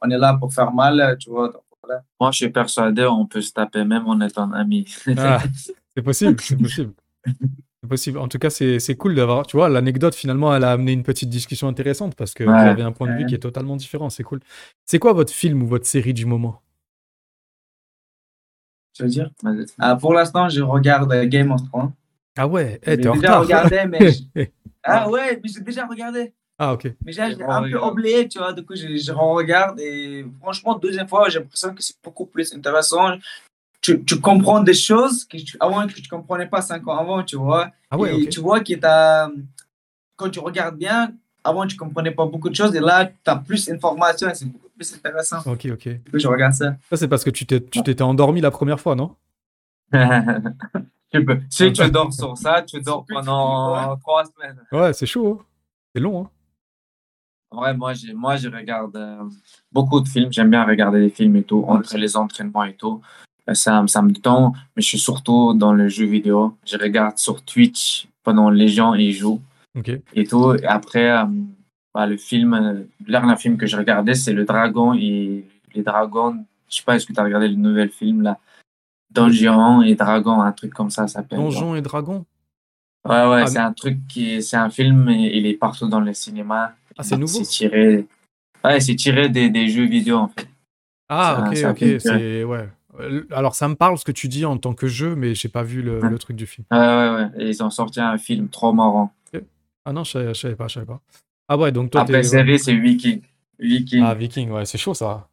On 0.00 0.10
est 0.10 0.16
là 0.16 0.34
pour 0.40 0.54
faire 0.54 0.72
mal, 0.72 1.16
tu 1.20 1.28
vois. 1.28 1.48
donc 1.48 1.62
voilà. 1.82 2.02
Moi, 2.18 2.30
je 2.30 2.36
suis 2.36 2.48
persuadé, 2.48 3.04
on 3.04 3.26
peut 3.26 3.42
se 3.42 3.52
taper 3.52 3.84
même 3.84 4.06
en 4.06 4.18
étant 4.22 4.50
amis. 4.52 4.86
Ah, 5.18 5.42
c'est 5.94 6.02
possible, 6.02 6.40
c'est 6.40 6.56
possible. 6.56 6.94
C'est 7.82 7.88
possible. 7.88 8.18
En 8.18 8.28
tout 8.28 8.38
cas, 8.38 8.50
c'est 8.50 8.78
c'est 8.80 8.96
cool 8.96 9.14
d'avoir. 9.14 9.46
Tu 9.46 9.56
vois, 9.56 9.68
l'anecdote, 9.68 10.14
finalement, 10.14 10.54
elle 10.54 10.64
a 10.64 10.72
amené 10.72 10.92
une 10.92 11.02
petite 11.02 11.28
discussion 11.28 11.68
intéressante 11.68 12.14
parce 12.16 12.32
que 12.34 12.42
vous 12.44 12.50
Ouais. 12.50 12.68
avez 12.68 12.82
un 12.82 12.92
point 12.92 13.06
de 13.06 13.12
vue 13.12 13.26
qui 13.26 13.34
est 13.34 13.38
totalement 13.38 13.76
différent. 13.76 14.08
C'est 14.10 14.22
cool. 14.22 14.40
C'est 14.86 14.98
quoi 14.98 15.12
votre 15.12 15.32
film 15.32 15.62
ou 15.62 15.66
votre 15.66 15.86
série 15.86 16.14
du 16.14 16.26
moment? 16.26 16.62
Tu 18.94 19.02
veux 19.02 19.08
dire? 19.08 19.30
Ah, 19.78 19.96
Pour 19.96 20.14
l'instant, 20.14 20.48
je 20.48 20.62
regarde 20.62 21.12
Game 21.24 21.50
of 21.52 21.60
Thrones. 21.68 21.92
Ah 22.38 22.46
ouais, 22.46 22.78
eh, 22.82 22.90
J'ai 22.92 23.00
t'es 23.02 23.08
en 23.08 23.14
déjà 23.14 23.38
retard. 23.40 23.40
regardé, 23.42 23.84
mais. 23.86 24.10
je- 24.10 24.22
Ah 24.88 25.10
ouais, 25.10 25.40
mais 25.42 25.48
j'ai 25.48 25.60
déjà 25.62 25.84
regardé. 25.86 26.32
ah, 26.58 26.72
ok. 26.74 26.92
Mais 27.04 27.10
j'ai 27.12 27.22
un 27.22 27.62
peu 27.68 27.82
oublié, 27.82 28.28
tu 28.28 28.38
vois. 28.38 28.52
Du 28.52 28.64
coup, 28.64 28.76
je, 28.76 28.96
je 28.96 29.10
regarde 29.12 29.80
et 29.80 30.24
franchement, 30.40 30.78
deuxième 30.78 31.08
fois, 31.08 31.28
j'ai 31.28 31.40
l'impression 31.40 31.74
que 31.74 31.82
c'est 31.82 31.96
beaucoup 32.04 32.24
plus 32.26 32.54
intéressant. 32.54 33.16
Tu, 33.86 34.04
tu 34.04 34.20
comprends 34.20 34.60
des 34.64 34.74
choses 34.74 35.24
que 35.24 35.36
tu, 35.36 35.56
avant 35.60 35.86
que 35.86 35.92
tu 35.92 36.08
comprenais 36.08 36.46
pas 36.48 36.60
cinq 36.60 36.88
ans 36.88 36.96
avant, 36.98 37.22
tu 37.22 37.36
vois. 37.36 37.70
Ah 37.88 37.96
ouais, 37.96 38.20
et 38.20 38.28
tu 38.28 38.40
vois 38.40 38.58
que 38.58 38.74
t'as- 38.74 39.30
quand 40.16 40.28
tu 40.28 40.40
regardes 40.40 40.76
bien, 40.76 41.12
avant 41.44 41.64
tu 41.68 41.76
comprenais 41.76 42.10
pas 42.10 42.26
beaucoup 42.26 42.48
de 42.48 42.54
choses 42.56 42.74
et 42.74 42.80
là, 42.80 43.04
tu 43.06 43.12
as 43.30 43.36
plus 43.36 43.66
d'informations 43.66 44.28
et 44.28 44.34
c'est 44.34 44.46
beaucoup 44.46 44.70
plus 44.76 44.92
intéressant. 44.92 45.38
Ok, 45.46 45.66
ok. 45.72 45.88
Du 45.88 46.10
coup, 46.10 46.18
je 46.18 46.26
regarde 46.26 46.52
ça. 46.54 46.74
Ça, 46.90 46.96
c'est 46.96 47.06
parce 47.06 47.22
que 47.22 47.30
tu 47.30 47.46
t'es- 47.46 47.60
tu 47.60 47.80
t'étais 47.84 48.02
endormi 48.02 48.40
la 48.40 48.50
première 48.50 48.80
fois, 48.80 48.96
non? 48.96 49.14
Tu 51.12 51.24
peux. 51.24 51.38
Si 51.48 51.72
tu 51.72 51.88
dors 51.92 52.12
sur 52.12 52.36
ça, 52.36 52.62
tu 52.62 52.80
dors 52.80 53.04
pendant 53.06 53.96
trois 53.98 54.24
semaines. 54.24 54.60
Ouais, 54.72 54.92
c'est 54.92 55.06
chaud. 55.06 55.38
hein. 55.40 55.44
C'est 55.94 56.00
long, 56.00 56.24
hein. 56.24 56.30
En 57.52 57.58
vrai, 57.58 57.74
moi, 57.74 57.94
j'ai, 57.94 58.12
moi, 58.12 58.36
je 58.36 58.48
regarde 58.48 58.96
euh, 58.96 59.22
beaucoup 59.70 60.00
de 60.00 60.08
films. 60.08 60.32
J'aime 60.32 60.50
bien 60.50 60.64
regarder 60.64 60.98
des 61.00 61.10
films 61.10 61.36
et 61.36 61.44
tout, 61.44 61.64
entre 61.68 61.96
les 61.96 62.16
entraînements 62.16 62.64
et 62.64 62.74
tout. 62.74 63.00
Euh, 63.48 63.54
Ça, 63.54 63.82
me- 63.82 63.86
ça 63.86 64.02
me 64.02 64.10
détend, 64.10 64.52
mais 64.74 64.82
je 64.82 64.88
suis 64.88 64.98
surtout 64.98 65.54
dans 65.54 65.72
le 65.72 65.88
jeu 65.88 66.04
vidéo. 66.06 66.56
Je 66.66 66.76
regarde 66.76 67.16
sur 67.18 67.42
Twitch 67.42 68.08
pendant 68.24 68.50
les 68.50 68.68
gens 68.68 68.94
y 68.94 69.12
jouent 69.12 69.40
et 70.14 70.24
tout. 70.26 70.54
Et 70.62 70.66
après, 70.66 71.10
euh, 71.10 71.24
bah, 71.94 72.06
le 72.06 72.16
film, 72.16 72.54
euh, 72.54 72.82
dernier 73.00 73.36
film 73.36 73.56
que 73.56 73.66
je 73.66 73.76
regardais, 73.76 74.14
c'est 74.14 74.32
Le 74.32 74.44
Dragon 74.44 74.94
et 74.94 75.44
les 75.74 75.82
dragons. 75.82 76.44
Je 76.68 76.76
sais 76.76 76.82
pas, 76.82 76.96
est-ce 76.96 77.06
que 77.06 77.12
tu 77.12 77.20
as 77.20 77.22
regardé 77.24 77.48
le 77.48 77.54
nouvel 77.54 77.90
film 77.90 78.22
là? 78.22 78.38
Donjon 79.10 79.82
et 79.82 79.94
Dragon, 79.94 80.40
un 80.40 80.52
truc 80.52 80.74
comme 80.74 80.90
ça, 80.90 81.06
ça 81.06 81.14
s'appelle. 81.20 81.38
Donjons 81.38 81.74
et 81.76 81.82
Dragons? 81.82 82.24
Ouais, 83.04 83.12
ouais, 83.28 83.42
Ah, 83.42 83.46
c'est 83.46 83.58
un 83.58 83.72
truc 83.72 83.98
qui 84.08 84.32
est, 84.34 84.40
c'est 84.40 84.56
un 84.56 84.68
film 84.68 85.08
et 85.08 85.38
il 85.38 85.46
est 85.46 85.54
partout 85.54 85.86
dans 85.88 86.00
le 86.00 86.12
cinéma. 86.12 86.74
Ah, 86.98 87.04
c'est 87.04 87.16
nouveau? 87.16 87.32
C'est 87.32 87.44
tiré, 87.44 88.06
ouais, 88.64 88.80
c'est 88.80 88.96
tiré 88.96 89.28
des, 89.28 89.48
des 89.48 89.68
jeux 89.68 89.84
vidéo 89.86 90.16
en 90.16 90.28
fait. 90.28 90.48
Ah, 91.08 91.44
ok, 91.48 91.56
ok. 91.70 91.78
C'est 92.00 92.42
ouais. 92.42 92.68
Euh, 93.00 93.26
Alors, 93.30 93.54
ça 93.54 93.68
me 93.68 93.74
parle 93.74 93.98
ce 93.98 94.04
que 94.04 94.12
tu 94.12 94.28
dis 94.28 94.44
en 94.44 94.56
tant 94.58 94.72
que 94.74 94.86
jeu, 94.86 95.14
mais 95.16 95.34
j'ai 95.34 95.48
pas 95.48 95.62
vu 95.62 95.82
le, 95.82 96.00
Ouais. 96.00 96.10
le 96.10 96.18
truc 96.18 96.36
du 96.36 96.46
film. 96.46 96.66
Ouais, 96.70 96.78
ouais, 96.78 97.10
ouais. 97.14 97.28
Et 97.38 97.48
ils 97.50 97.62
ont 97.62 97.70
sorti 97.70 98.00
un 98.00 98.18
film 98.18 98.48
trop 98.48 98.72
marrant. 98.72 99.12
Ah 99.88 99.92
non, 99.92 100.02
je 100.02 100.10
savais, 100.12 100.34
je 100.34 100.40
savais 100.40 100.56
pas, 100.56 100.66
je 100.66 100.74
savais 100.74 100.86
pas. 100.86 101.00
Ah 101.48 101.56
ouais, 101.56 101.70
donc 101.70 101.90
toi, 101.92 102.00
Après, 102.00 102.14
t'es. 102.14 102.22
série, 102.24 102.58
c'est 102.58 102.74
Viking. 102.74 103.22
Viking. 103.58 104.02
Ah, 104.04 104.14
Viking, 104.14 104.50
ouais, 104.50 104.64
c'est 104.64 104.78
chaud 104.78 104.94
ça. 104.94 105.28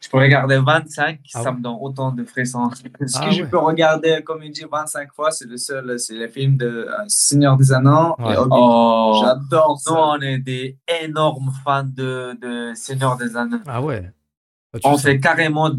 Je 0.00 0.08
peux 0.08 0.16
regarder 0.16 0.56
25, 0.58 1.20
Ah 1.34 1.42
ça 1.42 1.50
ouais. 1.50 1.56
me 1.58 1.62
donne 1.62 1.76
autant 1.78 2.10
de 2.10 2.24
frissons. 2.24 2.70
Ce 3.06 3.18
Ah 3.18 3.26
que 3.26 3.32
je 3.34 3.42
ouais. 3.42 3.48
peux 3.48 3.58
regarder, 3.58 4.22
comme 4.24 4.42
il 4.42 4.50
dit, 4.50 4.64
25 4.70 5.12
fois, 5.12 5.30
c'est 5.30 5.46
le 5.46 5.58
seul, 5.58 5.98
c'est 6.00 6.14
le 6.16 6.26
film 6.28 6.56
de 6.56 6.66
euh, 6.66 6.92
Seigneur 7.06 7.56
des 7.58 7.70
Anneaux 7.72 8.16
Ouais. 8.18 8.34
Oh, 8.50 9.20
J'adore 9.22 9.78
nous, 9.86 9.92
on 9.94 10.20
est 10.22 10.38
des 10.38 10.78
énormes 11.04 11.52
fans 11.62 11.84
de, 11.84 12.34
de 12.40 12.74
Seigneur 12.74 13.16
des 13.18 13.36
Anneaux. 13.36 13.58
Ah 13.66 13.82
ouais. 13.82 14.10
Ah, 14.74 14.78
tu 14.78 14.86
On 14.88 14.96
sais. 14.96 15.12
fait 15.12 15.20
carrément 15.20 15.70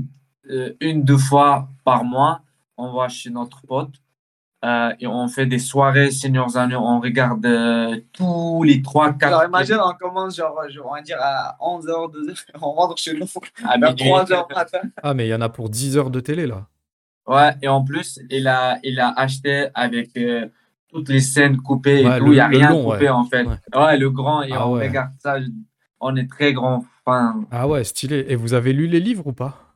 euh, 0.50 0.74
une, 0.80 1.04
deux 1.04 1.18
fois 1.18 1.70
par 1.84 2.04
mois. 2.04 2.42
On 2.78 2.92
va 2.94 3.08
chez 3.08 3.30
notre 3.30 3.62
pote 3.68 3.94
euh, 4.66 4.92
et 5.00 5.06
on 5.08 5.28
fait 5.28 5.46
des 5.46 5.60
soirées 5.60 6.10
des 6.10 6.58
Anneaux. 6.58 6.80
On 6.80 7.00
regarde 7.00 7.46
euh, 7.46 8.00
tous 8.14 8.64
les 8.64 8.82
trois, 8.82 9.14
quatre. 9.14 9.28
Alors 9.34 9.44
imagine, 9.46 9.78
on 9.84 9.94
commence 9.94 10.36
genre, 10.38 10.58
genre, 10.70 10.88
on 10.90 10.96
va 10.96 11.02
dire 11.02 11.18
à 11.22 11.56
11h, 11.62 12.12
12h, 12.14 12.44
on 12.62 12.72
rentre 12.72 12.98
chez 12.98 13.14
nous 13.14 13.26
à 13.66 13.74
à 13.74 13.78
minuit. 13.78 13.94
3h 14.10 14.54
matin. 14.56 14.80
Ah, 15.04 15.14
mais 15.14 15.28
il 15.28 15.30
y 15.30 15.36
en 15.36 15.42
a 15.42 15.50
pour 15.50 15.70
10 15.70 15.98
heures 15.98 16.10
de 16.10 16.20
télé 16.20 16.48
là. 16.48 16.66
Ouais, 17.28 17.52
et 17.62 17.68
en 17.68 17.84
plus, 17.84 18.20
il 18.30 18.48
a, 18.48 18.80
il 18.84 19.00
a 19.00 19.10
acheté 19.18 19.68
avec 19.76 20.10
euh, 20.18 20.48
toutes 20.90 21.08
les 21.10 21.22
scènes 21.22 21.58
coupées 21.58 22.02
et 22.02 22.08
Ouais, 22.08 22.18
tout. 22.20 22.26
le- 22.26 22.32
Il 22.32 22.36
n'y 22.36 22.40
a 22.42 22.48
rien 22.48 22.70
long, 22.72 22.84
coupé 22.84 22.98
ouais. 23.06 23.10
en 23.10 23.24
fait. 23.26 23.44
Ouais. 23.46 23.56
Ouais. 23.76 23.98
le 23.98 24.10
grand, 24.10 24.42
et 24.42 24.50
Ah 24.52 24.68
on 24.68 24.74
ouais. 24.74 24.88
regarde 24.88 25.12
ça. 25.20 25.38
On 26.02 26.16
est 26.18 26.30
très 26.30 26.52
grands 26.54 26.84
fans. 27.06 27.46
Ah 27.52 27.68
ouais, 27.68 27.84
stylé. 27.86 28.26
Et 28.28 28.36
vous 28.36 28.54
avez 28.54 28.74
lu 28.74 28.88
les 28.88 29.00
livres 29.00 29.28
ou 29.28 29.32
pas? 29.34 29.73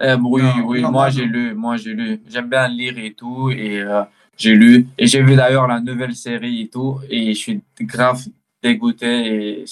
Euh, 0.00 0.16
oui, 0.24 0.42
Non, 0.42 0.66
oui, 0.66 0.82
non, 0.82 0.90
moi 0.90 1.08
j'ai 1.08 1.24
lu, 1.24 1.54
moi 1.54 1.76
j'ai 1.76 1.92
lu. 1.92 2.20
J'aime 2.26 2.48
bien 2.50 2.66
lire 2.68 2.98
et 2.98 3.12
tout, 3.14 3.50
et 3.50 3.80
euh, 3.80 4.02
j'ai 4.36 4.54
lu. 4.54 4.88
Et 4.98 5.06
j'ai 5.06 5.22
vu 5.22 5.36
d'ailleurs 5.36 5.68
la 5.68 5.80
nouvelle 5.80 6.14
série 6.16 6.62
et 6.62 6.68
tout, 6.68 7.00
et 7.08 7.32
je 7.32 7.38
suis 7.38 7.62
grave 7.80 8.20
dégoûté. 8.62 9.60
Et 9.60 9.64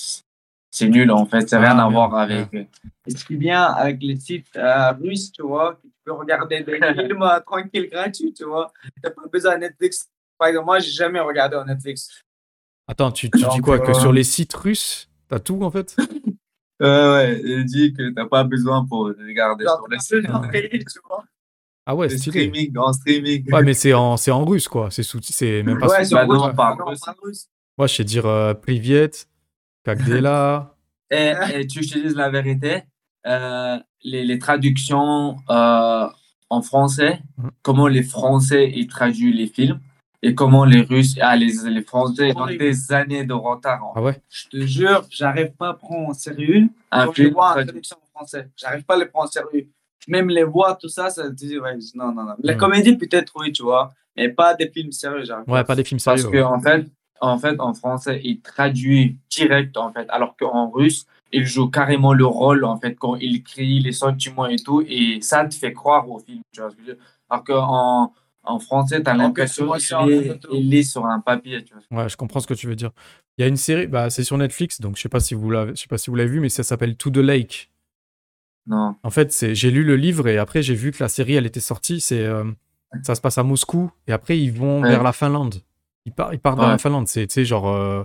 c'est 0.71 0.89
nul 0.89 1.11
en 1.11 1.27
fait, 1.27 1.49
c'est 1.49 1.57
Ah, 1.57 1.61
rien 1.61 1.79
à 1.79 1.89
voir 1.89 2.15
avec. 2.15 2.49
Et 2.55 3.11
ce 3.11 3.25
qui 3.25 3.35
est 3.35 3.37
bien 3.37 3.63
avec 3.65 3.99
les 4.01 4.17
sites 4.17 4.57
euh, 4.57 4.93
russes, 4.93 5.33
tu 5.33 5.43
vois, 5.43 5.75
que 5.75 5.83
tu 5.83 5.93
peux 6.05 6.13
regarder 6.13 6.63
des 6.63 6.79
films 6.95 7.23
euh, 7.23 7.41
tranquilles, 7.41 7.89
gratuits, 7.91 8.33
tu 8.33 8.45
vois. 8.45 8.73
Tu 8.85 8.91
n'as 9.05 9.11
pas 9.11 9.27
besoin 9.31 9.55
de 9.57 9.61
Netflix. 9.61 10.09
Par 10.39 10.49
exemple, 10.49 10.67
moi, 10.67 10.79
j'ai 10.79 10.93
jamais 10.93 11.21
regardé 11.21 11.57
en 11.57 11.65
Netflix. 11.65 12.23
Attends, 12.87 13.13
tu, 13.13 13.31
tu 13.31 13.45
dis 13.53 13.61
quoi 13.61 13.79
Que 13.81 13.91
euh, 13.91 13.95
sur 13.95 14.13
les 14.13 14.25
sites 14.25 14.55
russes, 14.55 15.09
t'as 15.29 15.41
tout 15.41 15.63
en 15.63 15.71
fait? 15.71 15.97
Ouais, 16.83 16.89
ouais, 16.89 17.41
il 17.45 17.65
dit 17.65 17.93
que 17.93 18.11
t'as 18.11 18.27
pas 18.27 18.45
besoin 18.45 18.85
pour 18.85 19.07
regarder 19.07 19.65
sur 19.65 19.87
tu 19.89 20.79
tu 20.85 20.99
vois. 21.09 21.25
Ah 21.87 21.95
ouais, 21.97 22.09
stylé. 22.09 22.49
streaming, 22.51 22.77
en 22.77 22.93
streaming. 22.93 23.53
Ouais, 23.53 23.63
mais 23.63 23.75
c'est 23.75 23.93
en, 23.95 24.17
c'est 24.17 24.31
en 24.31 24.45
russe 24.45 24.69
quoi. 24.69 24.91
C'est 24.91 25.03
sous, 25.03 25.21
c'est 25.23 25.63
même 25.63 25.79
pas. 25.79 25.89
Ouais, 25.89 26.03
sous- 26.05 26.11
sur 26.11 26.17
bah 26.19 26.25
russe, 26.27 26.39
non, 26.41 26.49
tu 26.51 26.55
vois, 26.55 26.77
russe. 27.23 27.49
Moi, 27.79 27.87
je 27.87 27.95
sais 27.95 28.05
dire 28.05 28.27
euh, 28.27 28.55
Privet, 28.55 29.11
Kagdela. 29.85 30.75
Et, 31.11 31.33
et 31.55 31.67
tu 31.67 31.81
te 31.87 31.99
dises 31.99 32.15
la 32.17 32.31
vérité, 32.31 32.83
euh, 33.27 33.79
les, 34.05 34.25
les 34.25 34.39
traductions 34.39 35.37
euh, 35.51 36.07
en 36.51 36.63
français, 36.63 37.21
Mhm. 37.39 37.51
comment 37.63 37.89
les 37.89 38.03
Français 38.03 38.71
ils 38.75 38.87
traduisent 38.87 39.35
les 39.37 39.47
films 39.47 39.81
et 40.23 40.35
comment 40.35 40.65
les 40.65 40.83
Russes, 40.83 41.17
ah, 41.21 41.37
les, 41.37 41.53
les 41.69 41.83
Français 41.83 42.33
ont 42.37 42.47
des 42.47 42.93
années 42.93 43.25
de 43.25 43.33
retard. 43.33 43.85
en 43.85 43.93
Ah 43.97 44.03
ouais? 44.03 44.21
Je 44.31 44.49
te 44.49 44.57
jure, 44.67 45.05
j'arrive 45.11 45.53
pas 45.53 45.71
à 45.71 45.75
prendre 45.75 46.11
en 46.11 46.15
sérieux 46.15 46.69
Un 46.91 47.07
quand 47.07 47.13
je 47.15 47.25
vois 47.25 47.51
traduit. 47.53 47.67
traduction 47.69 47.97
en 48.03 48.19
français. 48.19 48.49
J'arrive 48.57 48.85
pas 48.85 48.95
à 48.95 48.99
les 48.99 49.07
prendre 49.07 49.29
en 49.29 49.31
sérieux. 49.31 49.69
Même 50.09 50.29
les 50.31 50.45
voix, 50.45 50.77
tout 50.81 50.89
ça, 50.89 51.11
ça 51.11 51.25
te 51.29 51.35
dit, 51.35 51.59
ouais, 51.59 51.77
non, 51.95 52.13
non, 52.13 52.25
non. 52.25 52.35
Les 52.43 52.55
Hmm. 52.55 52.59
comédies, 52.59 52.97
peut-être, 52.97 53.33
oui, 53.37 53.53
tu 53.53 53.63
vois, 53.63 53.93
mais 54.17 54.29
pas 54.29 54.55
des 54.55 54.69
films 54.71 54.93
sérieux, 54.93 55.25
j'arrive 55.25 55.49
Ouais, 55.49 55.65
pas 55.65 55.75
des 55.77 55.85
films 55.85 56.01
Parce 56.05 56.21
sérieux. 56.23 56.33
que 56.33 56.43
ouais. 56.43 56.43
en 56.45 56.61
fait, 56.61 56.87
en 57.21 57.39
fait, 57.39 57.61
en 57.61 57.73
français, 57.75 58.21
ils 58.25 58.41
traduisent 58.41 59.15
direct 59.31 59.77
en 59.77 59.93
fait, 59.93 60.07
alors 60.11 60.37
qu'en 60.37 60.71
russe, 60.71 61.07
ils 61.33 61.47
jouent 61.47 61.71
carrément 61.71 62.13
le 62.13 62.27
rôle 62.27 62.65
en 62.65 62.77
fait 62.79 62.95
quand 62.97 63.15
ils 63.17 63.43
crient 63.45 63.81
les 63.81 63.93
sentiments 63.93 64.47
et 64.47 64.57
tout, 64.57 64.83
et 64.87 65.21
ça 65.23 65.45
te 65.47 65.55
fait 65.55 65.73
croire 65.73 66.09
au 66.11 66.19
film. 66.19 66.41
Tu 66.53 66.61
vois 66.61 66.71
Alors 67.31 67.45
qu'en 67.45 68.13
en 68.45 68.59
français, 68.59 69.03
tu 69.03 69.09
as 69.11 69.15
l'impression 69.15 69.71
qu'il 69.73 70.75
est 70.75 70.83
sur 70.83 71.07
un 71.07 71.21
papier. 71.21 71.65
Tu 71.65 71.75
vois. 71.91 72.03
Ouais, 72.03 72.09
je 72.09 72.17
comprends 72.17 72.41
ce 72.41 72.47
que 72.47 72.55
tu 72.55 72.67
veux 72.67 72.77
dire. 72.77 72.91
Il 73.39 73.43
y 73.43 73.45
a 73.45 73.49
une 73.49 73.57
série, 73.57 73.87
bah, 73.87 74.11
c'est 74.11 74.25
sur 74.25 74.37
Netflix, 74.37 74.81
donc 74.81 74.97
je 74.97 75.03
sais 75.03 75.09
pas 75.09 75.21
si 75.21 75.35
vous 75.35 75.51
l'avez, 75.51 75.75
je 75.75 75.81
sais 75.83 75.87
pas 75.89 75.99
si 75.99 76.11
vous 76.11 76.17
l'avez 76.17 76.31
vu, 76.31 76.41
mais 76.41 76.49
ça 76.49 76.63
s'appelle 76.63 76.97
To 76.97 77.11
the 77.11 77.17
Lake. 77.19 77.71
Non. 78.67 78.95
En 79.03 79.11
fait, 79.11 79.33
c'est, 79.33 79.55
j'ai 79.55 79.71
lu 79.71 79.83
le 79.85 79.97
livre 79.97 80.29
et 80.29 80.39
après 80.39 80.63
j'ai 80.63 80.75
vu 80.75 80.93
que 80.93 81.03
la 81.03 81.09
série, 81.09 81.35
elle 81.35 81.47
était 81.47 81.61
sortie. 81.61 82.01
C'est, 82.01 82.25
euh, 82.25 82.45
ça 83.03 83.15
se 83.15 83.21
passe 83.21 83.39
à 83.39 83.43
Moscou 83.43 83.91
et 84.07 84.13
après 84.13 84.39
ils 84.39 84.53
vont 84.53 84.83
Ouais. 84.83 84.91
vers 84.91 85.03
la 85.03 85.13
Finlande. 85.13 85.57
Ils, 86.05 86.13
partent, 86.13 86.35
ils 86.35 86.39
partent 86.39 86.59
vers 86.59 86.69
la 86.69 86.79
Finlande. 86.79 87.09
C'est, 87.09 87.45
genre, 87.45 87.69
euh, 87.75 88.05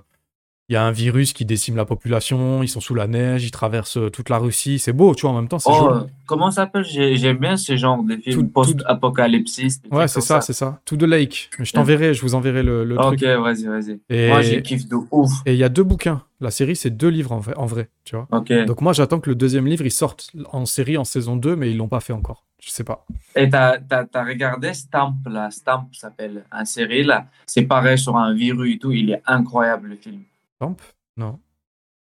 il 0.70 0.74
y 0.74 0.76
a 0.76 0.84
un 0.84 0.92
virus 0.92 1.32
qui 1.32 1.46
décime 1.46 1.78
la 1.78 1.86
population. 1.86 2.62
Ils 2.62 2.68
sont 2.68 2.82
sous 2.82 2.94
la 2.94 3.08
neige, 3.08 3.46
ils 3.46 3.52
traversent 3.52 3.98
euh, 3.98 4.10
toute 4.10 4.28
la 4.30 4.38
Russie. 4.38 4.80
C'est 4.80 4.92
beau, 4.92 5.16
tu 5.16 5.22
vois. 5.22 5.32
En 5.32 5.36
même 5.36 5.48
temps, 5.48 5.60
c'est 5.60 5.70
Oh, 5.72 5.78
joli. 5.94 6.06
comment 6.26 6.52
ça 6.52 6.64
s'appelle? 6.64 6.84
J'ai- 6.84 7.16
J'aime 7.16 7.38
bien 7.38 7.56
ce 7.56 7.78
genre 7.78 8.04
de 8.04 8.18
films 8.18 8.50
post-apocalypsis. 8.50 9.82
Ouais, 9.92 10.08
c'est 10.08 10.22
ça, 10.22 10.42
c'est 10.42 10.54
ça. 10.54 10.80
To 10.86 10.98
the 10.98 11.04
Lake. 11.04 11.50
Mais 11.60 11.66
je 11.66 11.74
t'enverrai, 11.74 12.14
je 12.14 12.22
vous 12.22 12.36
enverrai 12.36 12.64
le, 12.64 12.84
le 12.84 12.96
Ok, 13.00 13.18
truc. 13.18 13.24
vas-y, 13.24 13.64
vas-y. 13.66 14.00
Et 14.10 14.28
Moi, 14.30 14.42
j'ai 14.42 14.62
kiffé 14.62 14.86
de 14.88 14.96
ouf. 15.12 15.32
et 15.46 15.54
il 15.54 15.58
y 15.60 15.64
a 15.64 15.70
deux 15.70 15.84
bouquins. 15.84 16.24
La 16.40 16.52
série, 16.52 16.76
c'est 16.76 16.90
deux 16.92 17.08
livres 17.08 17.32
en 17.32 17.40
vrai, 17.40 17.54
en 17.56 17.66
vrai, 17.66 17.90
tu 18.04 18.16
vois. 18.16 18.28
Ok. 18.32 18.52
Donc 18.66 18.82
moi, 18.82 18.94
j'attends 18.94 19.20
que 19.20 19.30
le 19.30 19.36
deuxième 19.36 19.66
livre, 19.66 19.86
il 19.86 19.92
sorte 19.92 20.32
en 20.52 20.66
série 20.66 20.98
en 20.98 21.04
saison 21.04 21.36
2, 21.36 21.56
mais 21.56 21.72
ils 21.72 21.78
l'ont 21.78 21.88
pas 21.88 22.00
fait 22.02 22.14
encore. 22.14 22.44
Je 22.62 22.70
sais 22.72 22.84
pas. 22.84 23.06
Et 23.36 23.50
t'as 23.50 23.78
as, 23.92 24.24
regardé 24.26 24.74
Stamp, 24.74 25.16
là? 25.30 25.50
Stamp 25.52 25.88
s'appelle 25.94 26.44
un 26.52 26.66
série, 26.66 27.04
là. 27.04 27.28
C'est 27.46 27.64
pareil 27.64 27.98
sur 27.98 28.18
un 28.18 28.34
virus 28.34 28.76
et 28.76 28.80
tout. 28.80 28.92
Il 28.92 29.12
est 29.12 29.22
incroyable, 29.26 29.90
le 29.90 29.96
film. 29.96 30.20
Lamp 30.60 30.78
Non. 31.18 31.40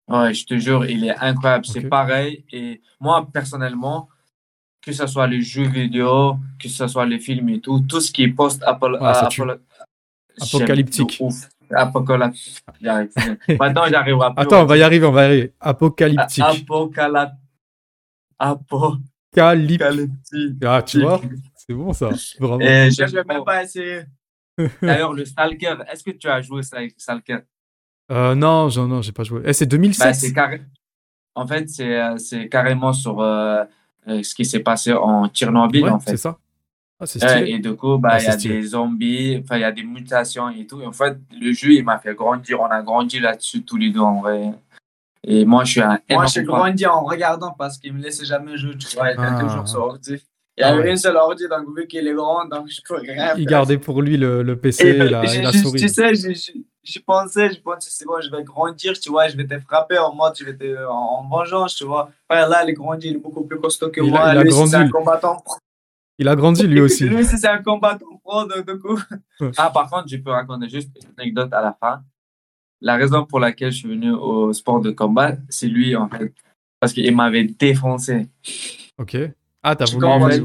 Ouais, 0.08 0.32
je 0.32 0.46
te 0.46 0.56
jure, 0.58 0.86
il 0.86 1.04
est 1.04 1.16
incroyable. 1.16 1.66
C'est 1.66 1.82
pareil. 1.88 2.44
Et 2.52 2.80
moi, 3.00 3.28
personnellement, 3.32 4.08
que 4.80 4.92
ce 4.92 5.06
soit 5.06 5.26
les 5.26 5.42
jeux 5.42 5.68
vidéo, 5.68 6.36
que 6.58 6.68
ce 6.68 6.86
soit 6.86 7.04
les 7.04 7.18
films 7.18 7.48
et 7.50 7.60
tout, 7.60 7.80
tout 7.80 8.00
ce 8.00 8.10
qui 8.10 8.22
est 8.22 8.28
post-apocalyptique. 8.28 9.06
Ouais, 9.06 9.14
ça 9.14 9.26
tue. 9.26 9.42
Apocalyptique. 10.40 11.22
Apocalyptique. 11.70 12.62
J'arrive. 12.80 13.10
Maintenant, 13.60 13.84
j'arriverai 13.88 14.32
plus. 14.34 14.42
Attends, 14.42 14.62
on 14.62 14.66
va 14.66 14.76
y 14.78 14.82
arriver, 14.82 15.06
on 15.06 15.12
va 15.12 15.22
y 15.22 15.26
arriver. 15.26 15.54
Apocalyptique. 15.60 16.44
Apocala... 16.44 17.32
Apocalyptique. 18.38 19.82
Apocalyptique. 19.82 20.64
Ah, 20.64 20.82
tu 20.82 21.02
vois, 21.02 21.20
c'est 21.54 21.74
bon 21.74 21.92
ça. 21.92 22.10
Vraiment. 22.38 22.60
Et 22.60 22.90
Je 22.90 22.96
j'aime 22.96 23.10
vais 23.10 23.24
même 23.24 23.44
pas- 23.44 23.62
essayer. 23.64 24.02
D'ailleurs, 24.82 25.12
le 25.12 25.24
Stalker, 25.24 25.76
est-ce 25.92 26.02
que 26.02 26.12
tu 26.12 26.28
as 26.28 26.40
joué 26.40 26.62
Stal- 26.62 26.92
Stalker? 26.96 27.40
Euh, 28.10 28.34
non, 28.34 28.68
non, 28.68 29.02
j'ai 29.02 29.12
pas 29.12 29.24
joué. 29.24 29.42
Eh, 29.44 29.52
c'est 29.52 29.66
Bah, 29.66 29.70
2007. 29.76 30.14
c'est 30.14 30.32
carré... 30.32 30.62
En 31.34 31.46
fait, 31.46 31.68
c'est 31.68 32.00
euh, 32.00 32.16
c'est 32.16 32.48
carrément 32.48 32.92
sur 32.92 33.20
euh, 33.20 33.62
euh, 34.08 34.22
ce 34.24 34.34
qui 34.34 34.44
s'est 34.44 34.60
passé 34.60 34.92
en 34.92 35.28
Tchernobyl, 35.28 35.84
Ouais, 35.84 35.90
en 35.90 36.00
fait. 36.00 36.12
c'est 36.12 36.16
ça. 36.16 36.38
Ah, 37.00 37.06
c'est 37.06 37.22
Euh, 37.22 37.28
stylé. 37.28 37.50
et 37.52 37.58
du 37.60 37.74
coup, 37.76 37.96
bah, 37.98 38.08
Ah, 38.12 38.18
il 38.20 38.24
y 38.24 38.26
a 38.26 38.32
c'est 38.32 38.38
stylé. 38.40 38.54
des 38.60 38.62
zombies, 38.68 39.40
enfin, 39.44 39.56
il 39.56 39.60
y 39.60 39.64
a 39.64 39.70
des 39.70 39.84
mutations 39.84 40.48
et 40.50 40.66
tout. 40.66 40.80
Et 40.80 40.86
en 40.86 40.92
fait, 40.92 41.16
le 41.40 41.52
jeu, 41.52 41.72
il 41.74 41.84
m'a 41.84 41.98
fait 41.98 42.14
grandir. 42.14 42.60
On 42.60 42.64
a 42.66 42.82
grandi 42.82 43.20
là-dessus 43.20 43.62
tous 43.62 43.76
les 43.76 43.90
deux, 43.90 44.00
en 44.00 44.20
vrai. 44.20 44.50
Et 45.22 45.44
moi, 45.44 45.62
je 45.64 45.70
suis 45.72 45.80
un 45.80 46.00
Moi, 46.10 46.26
j'ai 46.26 46.42
grandi 46.42 46.86
en 46.86 47.04
regardant 47.04 47.52
parce 47.56 47.78
qu'il 47.78 47.92
me 47.92 48.00
laissait 48.02 48.24
jamais 48.24 48.56
jouer. 48.56 48.76
Tu 48.76 48.96
vois, 48.96 49.10
il 49.10 49.12
était 49.12 49.22
Ah. 49.24 49.40
toujours 49.40 49.68
sur 49.68 49.80
ordi. 49.80 50.16
Il 50.56 50.62
y 50.62 50.64
Ah 50.64 50.70
avait 50.70 50.82
ouais. 50.82 50.90
une 50.90 50.96
seule 50.96 51.14
ordi, 51.16 51.44
donc 51.48 51.68
vu 51.76 51.86
qu'il 51.86 52.04
est 52.08 52.14
grand, 52.14 52.44
donc 52.46 52.66
je 52.68 52.80
pouvais 52.84 53.12
rien 53.12 53.34
Il 53.36 53.46
gardait 53.46 53.78
pour 53.78 54.02
lui 54.02 54.16
le, 54.16 54.42
le 54.42 54.56
PC 54.58 54.88
Et, 54.88 54.90
et 54.90 55.08
la, 55.08 55.22
et 55.24 55.52
souris. 55.52 55.78
Tu 55.80 55.88
sais, 55.88 56.12
j'ai- 56.88 56.92
j'ai- 56.92 56.92
j'y 56.92 56.98
pensais, 57.00 57.52
je 57.54 57.60
pensais, 57.60 57.90
c'est 57.90 58.04
bon, 58.06 58.20
je 58.20 58.30
vais 58.30 58.42
grandir, 58.42 58.98
tu 58.98 59.10
vois, 59.10 59.28
je 59.28 59.36
vais 59.36 59.46
te 59.46 59.58
frapper 59.60 59.98
en 59.98 60.14
mode, 60.14 60.34
je 60.38 60.44
vais 60.44 60.56
te, 60.56 60.86
en, 60.86 60.92
en 60.92 61.28
vengeance, 61.28 61.74
tu 61.76 61.84
vois. 61.84 62.10
Ouais, 62.30 62.36
là, 62.48 62.64
il 62.64 62.70
est 62.70 62.74
grandi, 62.74 63.08
il 63.08 63.16
est 63.16 63.18
beaucoup 63.18 63.44
plus 63.44 63.58
costaud 63.60 63.90
que 63.90 64.00
Il 64.00 64.08
a- 64.08 64.10
moi. 64.10 64.32
il 64.34 64.38
a 64.38 64.50
c'est 64.50 64.74
un 64.74 64.84
grandi. 64.86 64.90
combattant 64.90 65.36
pro. 65.36 65.56
Il 66.20 66.26
a 66.28 66.34
grandi 66.34 66.66
lui 66.66 66.80
aussi. 66.80 67.04
Lui, 67.08 67.24
c'est 67.24 67.46
un 67.46 67.62
combattant 67.62 68.16
pro, 68.24 68.44
donc 68.44 68.66
du 68.66 68.78
coup. 68.78 68.98
Ah, 69.56 69.70
par 69.70 69.88
contre, 69.88 70.08
je 70.08 70.16
peux 70.16 70.30
raconter 70.30 70.68
juste 70.68 70.90
une 71.00 71.12
anecdote 71.16 71.52
à 71.52 71.60
la 71.62 71.76
fin. 71.80 72.02
La 72.80 72.96
raison 72.96 73.24
pour 73.24 73.38
laquelle 73.40 73.70
je 73.72 73.78
suis 73.78 73.88
venu 73.88 74.10
au 74.12 74.52
sport 74.52 74.80
de 74.80 74.90
combat, 74.90 75.32
c'est 75.48 75.66
lui, 75.68 75.94
en 75.96 76.08
fait. 76.08 76.32
Parce 76.80 76.92
qu'il 76.92 77.14
m'avait 77.14 77.44
défoncé. 77.44 78.28
Ok. 78.98 79.16
Ah, 79.62 79.74
t'as 79.76 79.84
Je 79.86 79.92
voulu. 79.94 80.06
je. 80.36 80.42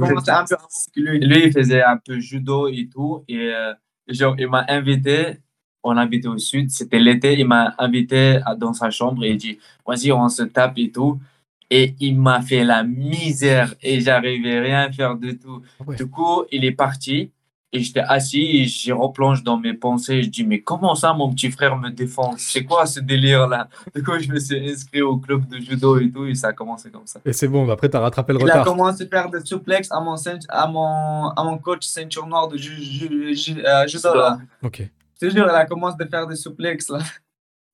Lui, 0.95 1.45
il 1.45 1.51
faisait 1.51 1.83
un 1.83 1.97
peu 1.97 2.19
judo 2.19 2.67
et 2.67 2.89
tout. 2.91 3.23
Et 3.27 3.51
euh, 3.53 3.73
genre, 4.07 4.35
il 4.39 4.47
m'a 4.49 4.65
invité. 4.67 5.37
On 5.83 5.97
habitait 5.97 6.27
au 6.27 6.37
sud. 6.37 6.71
C'était 6.71 6.99
l'été. 6.99 7.33
Il 7.37 7.45
m'a 7.47 7.73
invité 7.77 8.39
dans 8.57 8.73
sa 8.73 8.89
chambre 8.89 9.23
et 9.25 9.31
il 9.31 9.37
dit 9.37 9.59
Vas-y, 9.85 10.11
on 10.11 10.29
se 10.29 10.43
tape 10.43 10.77
et 10.77 10.91
tout. 10.91 11.19
Et 11.69 11.95
il 11.99 12.19
m'a 12.19 12.41
fait 12.41 12.63
la 12.63 12.83
misère 12.83 13.73
et 13.81 13.99
j'arrivais 13.99 14.59
rien 14.59 14.81
à 14.83 14.91
faire 14.91 15.15
du 15.15 15.37
tout. 15.37 15.61
Ah 15.79 15.83
ouais. 15.87 15.95
Du 15.95 16.05
coup, 16.07 16.43
il 16.51 16.63
est 16.65 16.71
parti 16.71 17.31
et 17.75 17.79
j'étais 17.79 18.01
assis 18.01 18.41
et 18.59 18.65
je 18.65 18.93
replonge 18.93 19.41
dans 19.43 19.57
mes 19.57 19.73
pensées. 19.73 20.21
Je 20.21 20.29
dis 20.29 20.43
Mais 20.45 20.61
comment 20.61 20.93
ça, 20.93 21.13
mon 21.13 21.33
petit 21.33 21.49
frère 21.49 21.75
me 21.75 21.89
défend? 21.89 22.35
C'est 22.37 22.63
quoi 22.63 22.85
ce 22.85 22.99
délire-là? 22.99 23.67
Du 23.95 24.03
coup, 24.03 24.11
je 24.19 24.29
me 24.31 24.39
suis 24.39 24.69
inscrit 24.69 25.01
au 25.01 25.17
club 25.17 25.47
de 25.47 25.57
judo 25.57 25.97
et 25.99 26.11
tout 26.11 26.25
et 26.27 26.35
ça 26.35 26.49
a 26.49 26.53
commencé 26.53 26.91
comme 26.91 27.07
ça. 27.07 27.19
Et 27.25 27.33
c'est 27.33 27.47
bon, 27.47 27.67
après 27.69 27.89
t'as 27.89 27.99
rattrapé 28.01 28.33
le 28.33 28.39
Il 28.39 28.49
a 28.51 28.59
retard. 28.59 28.65
commencé 28.65 29.03
à 29.05 29.07
faire 29.07 29.29
des 29.31 29.43
suplexes 29.43 29.91
à 29.91 29.99
mon, 29.99 30.13
à 30.49 30.67
mon, 30.67 31.29
à 31.29 31.43
mon 31.43 31.57
coach 31.57 31.85
ceinture 31.85 32.27
noire 32.27 32.47
de 32.49 32.57
ju, 32.57 32.75
ju- 32.79 33.33
ju- 33.35 33.65
euh, 33.65 33.87
judo. 33.87 34.13
Là. 34.13 34.37
Ok. 34.61 34.87
Te 35.23 35.29
jure, 35.29 35.45
il 35.45 35.55
a 35.55 35.65
commencé 35.65 35.95
à 36.01 36.07
faire 36.07 36.27
des 36.27 36.35
suplexes. 36.35 36.89
Là. 36.89 36.99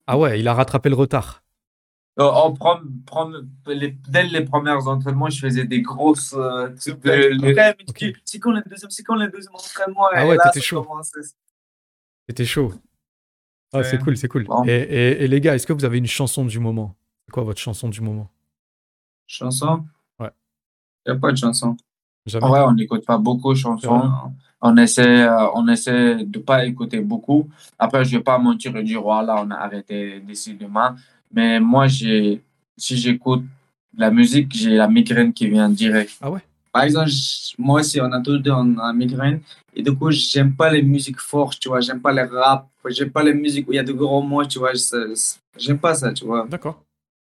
Ah 0.06 0.18
ouais, 0.20 0.39
il 0.39 0.47
a 0.47 0.54
rattrapé 0.54 0.89
le 0.89 0.95
retard. 0.95 1.43
Euh, 2.20 2.24
en 2.24 2.52
prom- 2.54 2.91
prom- 3.06 3.47
les- 3.66 3.97
dès 4.10 4.24
les 4.24 4.43
premiers 4.43 4.72
entraînements, 4.72 5.30
je 5.30 5.39
faisais 5.39 5.64
des 5.66 5.82
grosses. 5.82 6.34
euh, 6.38 6.70
de- 6.70 6.76
C'est 8.26 8.39
quand 8.39 8.52
le 8.52 8.62
deuxième, 8.62 8.89
c'est 8.91 9.04
quand 9.04 9.16
le 9.16 9.28
deuxième 9.30 9.56
entraînement 9.56 10.08
Ah 10.12 10.28
ouais, 10.28 10.38
t'étais 10.43 10.62
chaud. 10.62 10.86
C'était 12.28 12.45
chaud. 12.45 12.74
Ah, 13.74 13.84
c'est 13.84 13.97
cool, 14.00 14.18
c'est 14.18 14.28
cool. 14.28 14.43
Bon. 14.43 14.64
Et, 14.66 14.72
et- 14.72 15.24
et 15.24 15.28
les 15.28 15.41
gars, 15.41 15.56
est-ce 15.56 15.66
que 15.66 15.74
vous 15.74 15.86
avez 15.86 15.97
une 15.97 16.08
chanson 16.08 16.45
du 16.45 16.60
moment? 16.60 16.95
C'est 17.26 17.32
quoi 17.32 17.43
votre 17.43 17.60
chanson 17.62 17.89
du 17.89 18.02
moment? 18.02 18.30
Chanson? 19.28 19.86
Ouais. 20.20 20.32
Il 21.06 21.12
n'y 21.12 21.18
a 21.18 21.20
pas 21.20 21.32
de 21.32 21.38
chanson. 21.38 21.78
Jamais. 22.30 22.47
Vrai, 22.47 22.61
on 22.61 22.73
n'écoute 22.73 23.05
pas 23.05 23.17
beaucoup 23.17 23.53
de 23.53 23.57
chansons. 23.57 24.11
On 24.61 24.75
essaie, 24.77 25.23
euh, 25.23 25.47
on 25.55 25.67
essaie 25.67 26.23
de 26.25 26.39
pas 26.39 26.65
écouter 26.65 26.99
beaucoup. 26.99 27.47
Après, 27.77 28.03
je 28.03 28.17
vais 28.17 28.23
pas 28.23 28.38
mentir 28.38 28.75
et 28.75 28.84
dire, 28.84 29.01
voilà, 29.01 29.41
on 29.41 29.49
a 29.51 29.55
arrêté 29.55 30.19
d'ici 30.19 30.53
demain. 30.53 30.95
Mais 31.34 31.59
moi, 31.59 31.88
j'ai, 31.88 32.43
si 32.75 32.97
j'écoute 32.97 33.43
la 33.97 34.11
musique, 34.11 34.51
j'ai 34.53 34.75
la 34.75 34.88
migraine 34.88 35.32
qui 35.34 35.47
vient 35.47 35.69
direct. 35.69 36.11
Ah 36.21 36.30
ouais? 36.30 36.41
Par 36.71 36.84
exemple, 36.84 37.09
moi 37.57 37.80
aussi, 37.80 37.99
on 38.01 38.11
a 38.11 38.21
tous 38.21 38.38
deux 38.38 38.51
on 38.51 38.77
a 38.77 38.93
migraine. 38.93 39.39
Et 39.73 39.82
du 39.82 39.91
coup, 39.95 40.11
j'aime 40.11 40.53
pas 40.53 40.71
les 40.71 40.84
musiques 40.84 41.19
fortes, 41.19 41.59
tu 41.59 41.69
vois. 41.69 41.80
J'aime 41.82 42.01
pas 42.01 42.11
les 42.11 42.23
rap. 42.23 42.67
J'aime 42.89 43.11
pas 43.11 43.23
les 43.23 43.34
musiques 43.34 43.67
où 43.67 43.73
il 43.73 43.77
y 43.77 43.80
a 43.80 43.84
de 43.84 43.93
gros 43.93 44.21
mots, 44.21 44.45
tu 44.45 44.59
vois. 44.59 44.73
J'aime 45.57 45.80
pas 45.80 45.95
ça, 45.95 46.11
tu 46.13 46.25
vois. 46.25 46.45
D'accord. 46.47 46.84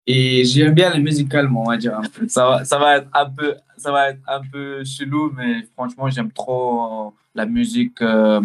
Et 0.07 0.45
j'aime 0.45 0.75
bien 0.75 0.93
les 0.93 1.01
musiques 1.01 1.31
calmes, 1.31 1.57
on 1.57 1.65
va 1.65 1.77
dire. 1.77 1.99
Ça 2.29 2.47
va, 2.47 2.65
ça 2.65 2.79
va 2.79 2.99
être 2.99 3.09
un 3.13 3.31
peu, 3.31 3.55
ça 3.77 3.91
va 3.91 4.11
être 4.11 4.21
un 4.29 4.41
peu 4.53 4.85
chelou, 4.85 5.33
mais 5.37 5.63
franchement, 5.75 6.11
j'aime 6.11 6.31
trop 6.31 7.15
la 7.35 7.47
musique 7.47 8.01
euh, 8.03 8.41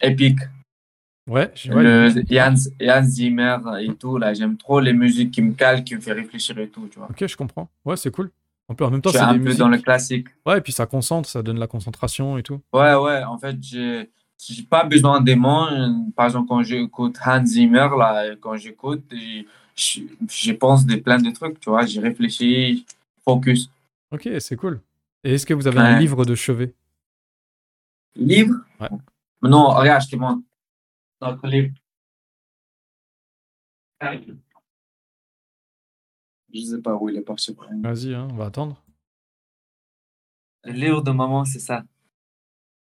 épique. 0.00 0.38
Ouais, 1.28 1.52
le 1.66 2.08
Hans, 2.38 2.54
Hans 2.80 3.02
Zimmer 3.02 3.58
et 3.80 3.92
tout, 3.94 4.16
là, 4.16 4.32
j'aime 4.32 4.56
trop 4.56 4.78
les 4.78 4.92
musiques 4.92 5.32
qui 5.32 5.42
me 5.42 5.54
calent, 5.54 5.82
qui 5.82 5.96
me 5.96 6.00
fait 6.00 6.12
réfléchir 6.12 6.56
et 6.58 6.68
tout, 6.68 6.86
tu 6.88 7.00
vois. 7.00 7.08
Ok, 7.10 7.26
je 7.26 7.36
comprends. 7.36 7.68
Ouais, 7.84 7.96
c'est 7.96 8.12
cool. 8.12 8.30
En 8.68 8.74
plus, 8.74 8.84
en 8.84 8.90
même 8.90 9.00
temps, 9.00 9.10
c'est 9.10 9.18
un 9.18 9.32
des 9.32 9.38
peu 9.40 9.44
musiques. 9.46 9.58
dans 9.58 9.68
le 9.68 9.78
classique. 9.78 10.28
Ouais, 10.44 10.58
et 10.58 10.60
puis 10.60 10.72
ça 10.72 10.86
concentre, 10.86 11.28
ça 11.28 11.42
donne 11.42 11.58
la 11.58 11.66
concentration 11.66 12.38
et 12.38 12.44
tout. 12.44 12.60
Ouais, 12.72 12.94
ouais, 12.94 13.24
en 13.24 13.38
fait, 13.38 13.56
j'ai 13.60 14.08
j'ai 14.38 14.62
pas 14.62 14.84
besoin 14.84 15.20
des 15.20 15.34
mots. 15.34 15.66
Par 16.14 16.26
exemple, 16.26 16.46
quand 16.48 16.62
j'écoute 16.62 17.16
Hans 17.24 17.44
Zimmer, 17.44 17.88
là, 17.98 18.36
quand 18.40 18.56
j'écoute, 18.56 19.12
je, 19.76 20.52
pense 20.52 20.86
des 20.86 20.96
plein 20.98 21.18
de 21.18 21.30
trucs, 21.30 21.60
tu 21.60 21.70
vois, 21.70 21.84
j'ai 21.84 22.00
réfléchi, 22.00 22.86
focus. 23.24 23.70
Ok, 24.10 24.28
c'est 24.40 24.56
cool. 24.56 24.80
Et 25.22 25.34
est-ce 25.34 25.46
que 25.46 25.54
vous 25.54 25.66
avez 25.66 25.78
un 25.78 25.98
livre 25.98 26.24
de 26.24 26.34
chevet? 26.34 26.72
Livre? 28.14 28.54
Ouais. 28.80 28.88
Non, 29.42 29.68
regarde, 29.68 30.02
je 30.02 30.10
te 30.10 30.16
montre. 30.16 30.42
Notre 31.20 31.46
livre. 31.46 31.74
Je 36.52 36.60
sais 36.60 36.80
pas 36.80 36.94
où 36.94 37.08
il 37.08 37.16
est 37.16 37.22
parti. 37.22 37.54
Vas-y, 37.82 38.14
hein, 38.14 38.28
on 38.30 38.36
va 38.36 38.46
attendre. 38.46 38.82
Le 40.64 40.72
livre 40.72 41.02
de 41.02 41.10
maman, 41.10 41.44
c'est 41.44 41.58
ça. 41.58 41.84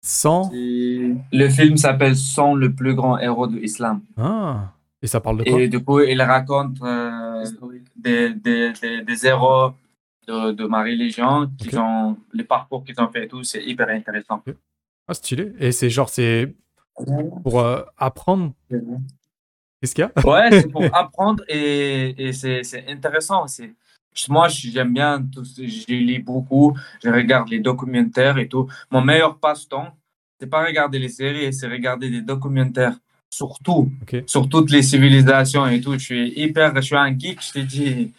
100 0.02 0.52
Et- 0.54 1.16
Le 1.32 1.50
film 1.50 1.78
s'appelle 1.78 2.16
Son 2.16 2.56
le 2.56 2.74
plus 2.74 2.96
grand 2.96 3.18
héros 3.20 3.48
de 3.48 3.58
l'islam. 3.58 4.02
Ah 4.18 4.74
Et 5.02 5.08
ça 5.08 5.20
parle 5.22 5.38
de 5.38 5.44
quoi? 5.50 5.62
Et 5.62 5.68
du 5.68 5.84
coup, 5.84 6.00
il 6.02 6.22
raconte 6.22 6.82
euh, 6.82 7.46
des, 7.96 8.34
des, 8.34 8.74
des, 8.74 9.02
des 9.02 9.26
héros 9.26 9.72
de, 10.28 10.52
de 10.52 10.66
ma 10.66 10.82
religion, 10.84 11.50
qui 11.58 11.76
ont, 11.78 12.18
les 12.34 12.44
parcours 12.44 12.84
qu'ils 12.84 13.00
ont 13.00 13.08
fait 13.10 13.26
et 13.26 13.28
tout, 13.28 13.44
c'est 13.44 13.64
hyper 13.64 13.90
intéressant. 13.90 14.44
Ah, 15.08 15.14
stylé. 15.14 15.54
Et 15.60 15.72
c'est 15.72 15.90
genre, 15.90 16.10
c'est 16.10 16.54
pour 16.94 17.60
euh, 17.60 17.82
apprendre? 17.98 18.54
Qu'est-ce 18.70 19.96
qu'il 19.96 20.04
y 20.04 20.08
a? 20.08 20.28
Ouais, 20.28 20.50
c'est 20.52 20.70
pour 20.70 20.84
apprendre 20.94 21.44
et, 21.48 22.28
et 22.28 22.34
c'est 22.34 22.64
c'est 22.64 22.86
intéressant 22.90 23.46
aussi. 23.46 23.72
Moi, 24.28 24.50
j'aime 24.50 24.94
bien, 24.94 25.22
tout, 25.22 25.46
je 25.46 25.94
lis 25.94 26.20
beaucoup, 26.20 26.78
je 27.02 27.10
regarde 27.10 27.48
les 27.50 27.60
documentaires 27.60 28.38
et 28.38 28.50
tout. 28.50 28.68
Mon 28.92 29.02
meilleur 29.02 29.38
passe-temps, 29.38 29.96
c'est 30.38 30.48
pas 30.48 30.66
regarder 30.66 31.00
les 31.00 31.08
séries, 31.10 31.54
c'est 31.54 31.68
regarder 31.68 32.10
des 32.10 32.22
documentaires 32.22 32.98
sur 33.34 33.60
tout, 33.64 33.92
Ok. 34.04 34.24
sur 34.28 34.50
toutes 34.50 34.72
les 34.72 34.82
civilisations 34.82 35.68
et 35.68 35.82
tout. 35.82 35.94
Je 35.94 36.00
suis 36.00 36.34
hyper, 36.36 36.76
je 36.76 36.82
suis 36.82 36.96
un 36.96 37.18
geek, 37.18 37.42
je 37.42 37.52
te 37.54 37.60
dis. 37.60 38.14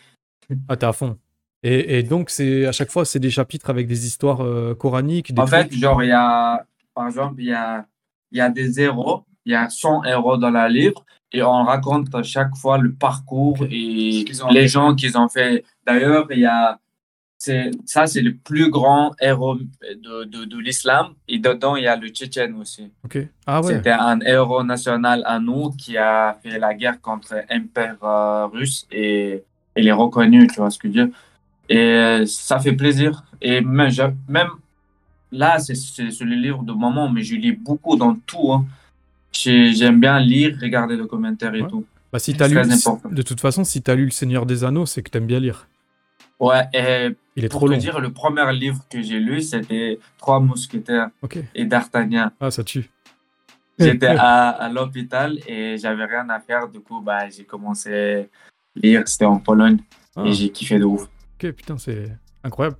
Ah, 0.68 0.76
t'es 0.76 0.86
à 0.86 0.92
fond. 0.92 1.16
Et, 1.62 1.98
et 1.98 2.02
donc, 2.02 2.30
c'est 2.30 2.66
à 2.66 2.72
chaque 2.72 2.90
fois, 2.90 3.04
c'est 3.04 3.18
des 3.18 3.30
chapitres 3.30 3.68
avec 3.70 3.86
des 3.86 4.06
histoires 4.06 4.40
euh, 4.42 4.74
coraniques. 4.74 5.32
Des 5.34 5.40
En 5.42 5.46
fait, 5.46 5.72
genre, 5.74 6.02
il 6.02 6.08
y 6.08 6.12
a, 6.12 6.64
par 6.94 7.06
exemple, 7.06 7.34
il 7.38 7.46
y 7.48 7.52
a, 7.52 7.86
il 8.32 8.38
y 8.38 8.40
a 8.40 8.48
des 8.48 8.80
héros, 8.80 9.24
il 9.44 9.52
y 9.52 9.54
a 9.54 9.68
100 9.68 10.04
héros 10.04 10.36
dans 10.38 10.50
la 10.50 10.68
livre, 10.68 11.04
et 11.32 11.42
on 11.42 11.64
raconte 11.64 12.14
à 12.14 12.22
chaque 12.22 12.56
fois 12.56 12.78
le 12.78 12.92
parcours 12.94 13.58
et 13.70 14.24
les 14.52 14.60
fait. 14.62 14.68
gens 14.68 14.94
qu'ils 14.94 15.18
ont 15.18 15.28
fait. 15.28 15.64
D'ailleurs, 15.86 16.26
il 16.30 16.40
y 16.40 16.46
a, 16.46 16.78
ça, 17.40 18.06
c'est 18.06 18.20
le 18.20 18.34
plus 18.34 18.70
grand 18.70 19.12
héros 19.20 19.56
de, 19.56 20.24
de, 20.24 20.44
de 20.44 20.58
l'islam, 20.58 21.14
et 21.26 21.38
dedans, 21.38 21.74
il 21.76 21.84
y 21.84 21.86
a 21.86 21.96
le 21.96 22.08
Tchétchène 22.08 22.54
aussi. 22.60 22.90
Ok. 23.04 23.18
Ah 23.46 23.62
ouais. 23.62 23.74
C'était 23.76 23.90
un 23.92 24.20
héros 24.20 24.62
national 24.62 25.22
à 25.26 25.38
nous 25.40 25.70
qui 25.70 25.96
a 25.96 26.38
fait 26.42 26.58
la 26.58 26.74
guerre 26.74 27.00
contre 27.00 27.34
l'Empire 27.50 27.96
euh, 28.02 28.46
russe, 28.46 28.86
et 28.92 29.42
il 29.74 29.88
est 29.88 29.92
reconnu, 29.92 30.46
tu 30.48 30.56
vois 30.56 30.70
ce 30.70 30.78
que 30.78 30.88
je 30.88 30.92
veux 30.98 31.06
dire. 31.06 31.14
Et 31.70 31.78
euh, 31.78 32.26
ça 32.26 32.58
fait 32.58 32.72
plaisir. 32.74 33.22
Et 33.40 33.62
même, 33.62 33.90
je- 33.90 34.02
même 34.28 34.48
là, 35.32 35.58
c'est 35.60 35.72
les 36.02 36.36
livres 36.36 36.62
de 36.62 36.72
maman, 36.72 37.08
mais 37.08 37.22
je 37.22 37.36
lis 37.36 37.52
beaucoup 37.52 37.96
dans 37.96 38.14
tout. 38.26 38.52
hein. 38.52 38.66
J'ai- 39.32 39.72
J'aime 39.72 39.98
bien 40.00 40.18
lire, 40.20 40.58
regarder 40.60 40.96
les 40.96 41.06
commentaires 41.06 41.54
et 41.54 41.62
Ouais. 41.62 41.68
tout. 41.68 41.86
Bah, 42.12 42.18
si 42.18 42.34
c'est 42.36 42.48
lu, 42.48 42.56
de 43.12 43.22
toute 43.22 43.40
façon, 43.40 43.62
si 43.64 43.80
t'as 43.80 43.94
lu 43.94 44.04
Le 44.06 44.10
Seigneur 44.10 44.44
des 44.44 44.64
Anneaux, 44.64 44.84
c'est 44.84 45.00
que 45.02 45.10
t'aimes 45.10 45.26
bien 45.26 45.38
lire. 45.38 45.68
Ouais, 46.40 46.64
et 46.74 47.14
Il 47.36 47.44
est 47.44 47.48
Pour 47.48 47.60
trop 47.60 47.68
te 47.68 47.72
long. 47.74 47.78
dire, 47.78 48.00
le 48.00 48.10
premier 48.12 48.52
livre 48.52 48.80
que 48.90 49.00
j'ai 49.02 49.18
lu, 49.20 49.40
c'était 49.40 49.98
Trois 50.18 50.40
mousquetaires 50.40 51.10
et 51.54 51.64
D'Artagnan. 51.64 52.30
Ah, 52.40 52.50
ça 52.50 52.64
tue. 52.64 52.90
J'étais 53.78 54.06
à, 54.18 54.48
à 54.50 54.68
l'hôpital 54.68 55.38
et 55.46 55.76
j'avais 55.78 56.04
rien 56.04 56.28
à 56.28 56.40
faire. 56.40 56.68
Du 56.68 56.80
coup, 56.80 57.00
bah, 57.00 57.28
j'ai 57.30 57.44
commencé 57.44 58.26
à 58.74 58.78
lire. 58.80 59.02
C'était 59.06 59.24
en 59.26 59.38
Pologne 59.38 59.78
Ah, 60.16 60.24
et 60.26 60.32
j'ai 60.32 60.50
kiffé 60.50 60.78
de 60.78 60.84
ouf. 60.84 61.02
ok, 61.02 61.52
putain, 61.52 61.78
c'est 61.78 62.10
incroyable. 62.44 62.76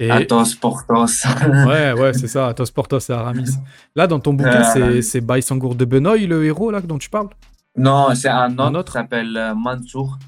Et 0.00 0.10
Athos, 0.12 0.54
Porthos. 0.60 1.24
ouais, 1.66 1.92
ouais, 1.92 2.12
c'est 2.12 2.28
ça. 2.28 2.46
Athos 2.48 2.70
Porthos 2.72 3.00
et 3.08 3.12
Aramis. 3.12 3.50
Là, 3.96 4.06
dans 4.06 4.20
ton 4.20 4.32
bouquin, 4.34 4.62
Euh, 4.76 5.02
c'est 5.02 5.20
Baïsangour 5.20 5.74
de 5.74 5.84
Benoît, 5.84 6.16
le 6.16 6.44
héros 6.44 6.70
là 6.70 6.80
dont 6.80 6.98
tu 6.98 7.10
parles? 7.10 7.28
non, 7.76 8.14
c'est 8.14 8.28
un 8.28 8.52
autre, 8.52 8.62
Un 8.62 8.74
autre 8.76 8.92
qui 8.92 8.98
s'appelle 8.98 9.36
euh, 9.36 9.54
Mansour. 9.54 10.18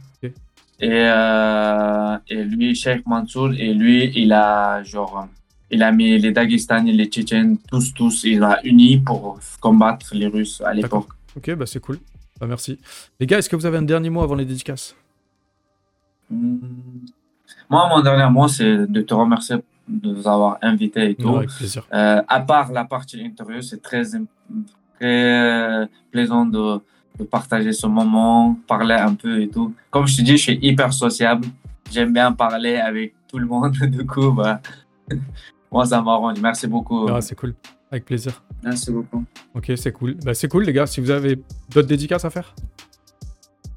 Et, 0.80 0.88
euh, 0.90 2.16
et 2.28 2.42
lui, 2.42 2.74
Cheikh 2.74 3.06
Mansour, 3.06 3.52
et 3.52 3.74
lui, 3.74 4.10
il 4.16 4.32
a 4.32 4.82
genre. 4.82 5.28
Il 5.70 5.82
a 5.82 5.92
mis 5.92 6.18
les 6.18 6.32
Dagestani, 6.32 6.92
les 6.92 7.06
Tchétchènes, 7.06 7.58
tous, 7.70 7.94
tous, 7.94 8.24
il 8.24 8.42
a 8.42 8.58
uni 8.64 8.98
pour 8.98 9.38
combattre 9.60 10.08
les 10.14 10.26
Russes 10.26 10.60
à 10.64 10.74
l'époque. 10.74 11.08
Ok, 11.36 11.54
bah 11.54 11.66
c'est 11.66 11.78
cool. 11.78 11.98
Bah 12.40 12.46
merci. 12.48 12.78
Les 13.20 13.26
gars, 13.26 13.38
est-ce 13.38 13.48
que 13.48 13.54
vous 13.54 13.66
avez 13.66 13.78
un 13.78 13.82
dernier 13.82 14.10
mot 14.10 14.22
avant 14.22 14.34
les 14.34 14.44
dédicaces? 14.44 14.96
Hmm. 16.28 16.58
Moi, 17.68 17.88
mon 17.88 18.00
dernier 18.00 18.28
mot, 18.32 18.48
c'est 18.48 18.90
de 18.90 19.00
te 19.02 19.14
remercier 19.14 19.56
de 19.86 20.12
nous 20.12 20.26
avoir 20.26 20.58
invités 20.62 21.10
et 21.10 21.14
tout. 21.14 21.40
Plaisir. 21.56 21.86
Euh, 21.92 22.22
à 22.26 22.40
part 22.40 22.72
la 22.72 22.84
partie 22.84 23.20
interview, 23.20 23.60
c'est 23.62 23.80
très, 23.80 24.02
très 24.98 25.88
plaisant 26.10 26.46
de, 26.46 26.80
de 27.20 27.24
partager 27.24 27.72
ce 27.72 27.86
moment, 27.86 28.56
parler 28.66 28.94
un 28.94 29.14
peu 29.14 29.42
et 29.42 29.48
tout. 29.48 29.74
Comme 29.90 30.06
je 30.06 30.16
te 30.16 30.22
dis, 30.22 30.36
je 30.36 30.42
suis 30.42 30.58
hyper 30.62 30.92
sociable. 30.92 31.46
J'aime 31.90 32.12
bien 32.12 32.32
parler 32.32 32.76
avec 32.76 33.14
tout 33.28 33.38
le 33.38 33.46
monde. 33.46 33.76
Du 33.86 34.06
coup, 34.06 34.32
bah, 34.32 34.60
moi, 35.72 35.84
ça 35.84 36.00
m'arrange. 36.00 36.38
Merci 36.40 36.66
beaucoup. 36.66 37.06
Ah, 37.08 37.20
c'est 37.20 37.34
cool. 37.34 37.54
Avec 37.90 38.04
plaisir. 38.04 38.42
Merci 38.62 38.90
beaucoup. 38.92 39.24
Ok, 39.54 39.72
c'est 39.76 39.92
cool. 39.92 40.14
Bah 40.24 40.32
c'est 40.32 40.48
cool 40.48 40.64
les 40.64 40.72
gars. 40.72 40.86
Si 40.86 41.00
vous 41.00 41.10
avez 41.10 41.42
d'autres 41.70 41.88
dédicaces 41.88 42.24
à 42.24 42.30
faire? 42.30 42.54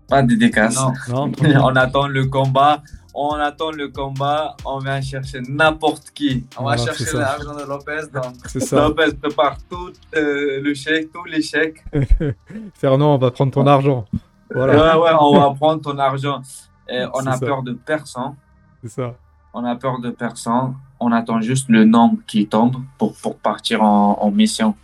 Pas 0.07 0.21
de 0.21 0.27
dédicace. 0.27 0.77
Non. 1.09 1.31
On 1.63 1.75
attend 1.75 2.07
le 2.07 2.25
combat. 2.25 2.83
On 3.13 3.33
attend 3.33 3.71
le 3.71 3.89
combat. 3.89 4.55
On 4.65 4.79
vient 4.79 4.99
chercher 5.01 5.39
n'importe 5.47 6.09
qui. 6.11 6.45
On 6.57 6.63
va 6.65 6.77
chercher 6.77 7.05
l'argent 7.15 7.55
de 7.55 7.63
Lopez. 7.63 8.07
Donc, 8.11 8.35
ça. 8.47 8.87
Lopez 8.87 9.13
prépare 9.21 9.57
tout 9.69 9.91
euh, 10.15 10.61
le 10.61 10.73
chèque, 10.73 11.11
tous 11.11 11.25
les 11.25 11.41
chèques. 11.41 11.83
Fernand, 12.73 13.15
on 13.15 13.17
va 13.17 13.29
prendre 13.31 13.51
ton 13.51 13.67
argent. 13.67 14.05
Voilà, 14.53 14.97
Ouais, 14.97 15.03
ouais, 15.03 15.11
on 15.19 15.39
va 15.39 15.53
prendre 15.53 15.81
ton 15.81 15.97
argent. 15.99 16.41
Et 16.89 17.03
on 17.13 17.25
a 17.27 17.33
ça. 17.37 17.45
peur 17.45 17.61
de 17.63 17.73
personne. 17.73 18.35
c'est 18.81 18.89
ça. 18.89 19.15
On 19.53 19.63
a 19.63 19.75
peur 19.75 19.99
de 19.99 20.09
personne. 20.09 20.73
On 20.99 21.11
attend 21.11 21.39
juste 21.41 21.69
le 21.69 21.85
nombre 21.85 22.17
qui 22.25 22.47
tombe 22.47 22.77
pour, 22.97 23.13
pour 23.15 23.37
partir 23.37 23.83
en, 23.83 24.17
en 24.19 24.31
mission. 24.31 24.75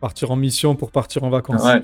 Partir 0.00 0.30
en 0.32 0.36
mission 0.36 0.74
pour 0.74 0.90
partir 0.90 1.22
en 1.22 1.30
vacances. 1.30 1.62
Ouais. 1.64 1.82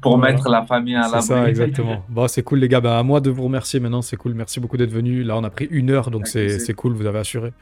Pour 0.00 0.18
Voilà. 0.18 0.32
mettre 0.34 0.48
la 0.48 0.64
famille 0.66 0.96
à 0.96 1.02
C'est 1.04 1.10
l'abri. 1.12 1.26
ça, 1.26 1.48
exactement. 1.48 2.04
Bon, 2.08 2.28
c'est 2.28 2.42
cool, 2.42 2.58
les 2.60 2.68
gars. 2.68 2.80
Bah, 2.80 2.98
à 2.98 3.02
moi 3.02 3.20
de 3.20 3.30
vous 3.30 3.44
remercier 3.44 3.80
maintenant. 3.80 4.02
C'est 4.02 4.16
cool. 4.16 4.34
Merci 4.34 4.60
beaucoup 4.60 4.76
d'être 4.76 4.90
venus. 4.92 5.26
Là, 5.26 5.36
on 5.36 5.44
a 5.44 5.50
pris 5.50 5.66
une 5.70 5.90
heure, 5.90 6.10
donc 6.10 6.26
c'est 6.26 6.58
c'est 6.58 6.74
cool. 6.74 6.92
Vous 6.94 7.06
avez 7.06 7.18
assuré. 7.20 7.52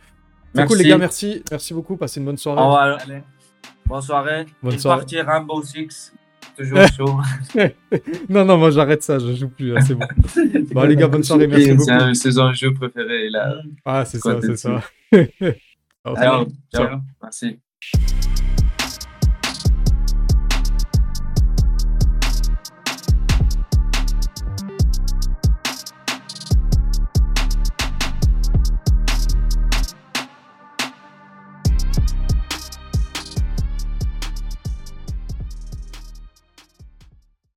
C'est 0.54 0.66
cool, 0.66 0.78
les 0.78 0.88
gars. 0.88 0.98
Merci. 0.98 1.42
Merci 1.50 1.74
beaucoup. 1.74 1.96
Passez 1.96 2.20
une 2.20 2.26
bonne 2.26 2.36
soirée. 2.38 2.60
On 2.62 2.70
va- 2.70 2.96
allez. 3.02 3.22
Bonne 3.86 4.02
soirée. 4.02 4.46
Bonne 4.62 4.72
Une 4.74 4.78
soirée. 4.78 4.98
partie 5.00 5.20
Rainbow 5.20 5.62
Six. 5.62 6.12
Toujours 6.56 6.78
chaud. 6.96 7.20
Non, 8.28 8.44
non, 8.44 8.58
moi, 8.58 8.70
j'arrête 8.70 9.02
ça. 9.02 9.18
Je 9.18 9.32
joue 9.34 9.48
plus. 9.48 9.72
là, 9.72 9.80
C'est 9.80 9.94
bon. 9.94 10.06
Bon, 10.72 10.82
les 10.84 10.96
gars, 10.96 11.06
bonne 11.08 11.22
soirée. 11.22 11.46
Merci 11.46 11.66
C'est 11.66 11.74
beaucoup. 11.74 11.90
un- 11.92 12.14
c'est 12.14 12.32
son 12.32 12.52
jeu 12.52 12.72
préféré. 12.74 13.30
Là. 13.30 13.56
Ah, 13.84 14.04
c'est 14.04 14.18
ça, 14.18 14.38
c'est 14.42 14.56
ça. 14.56 14.80
Ciao. 15.12 16.16
Ciao. 16.16 16.46
Ciao. 16.74 16.98
Merci. 17.22 17.58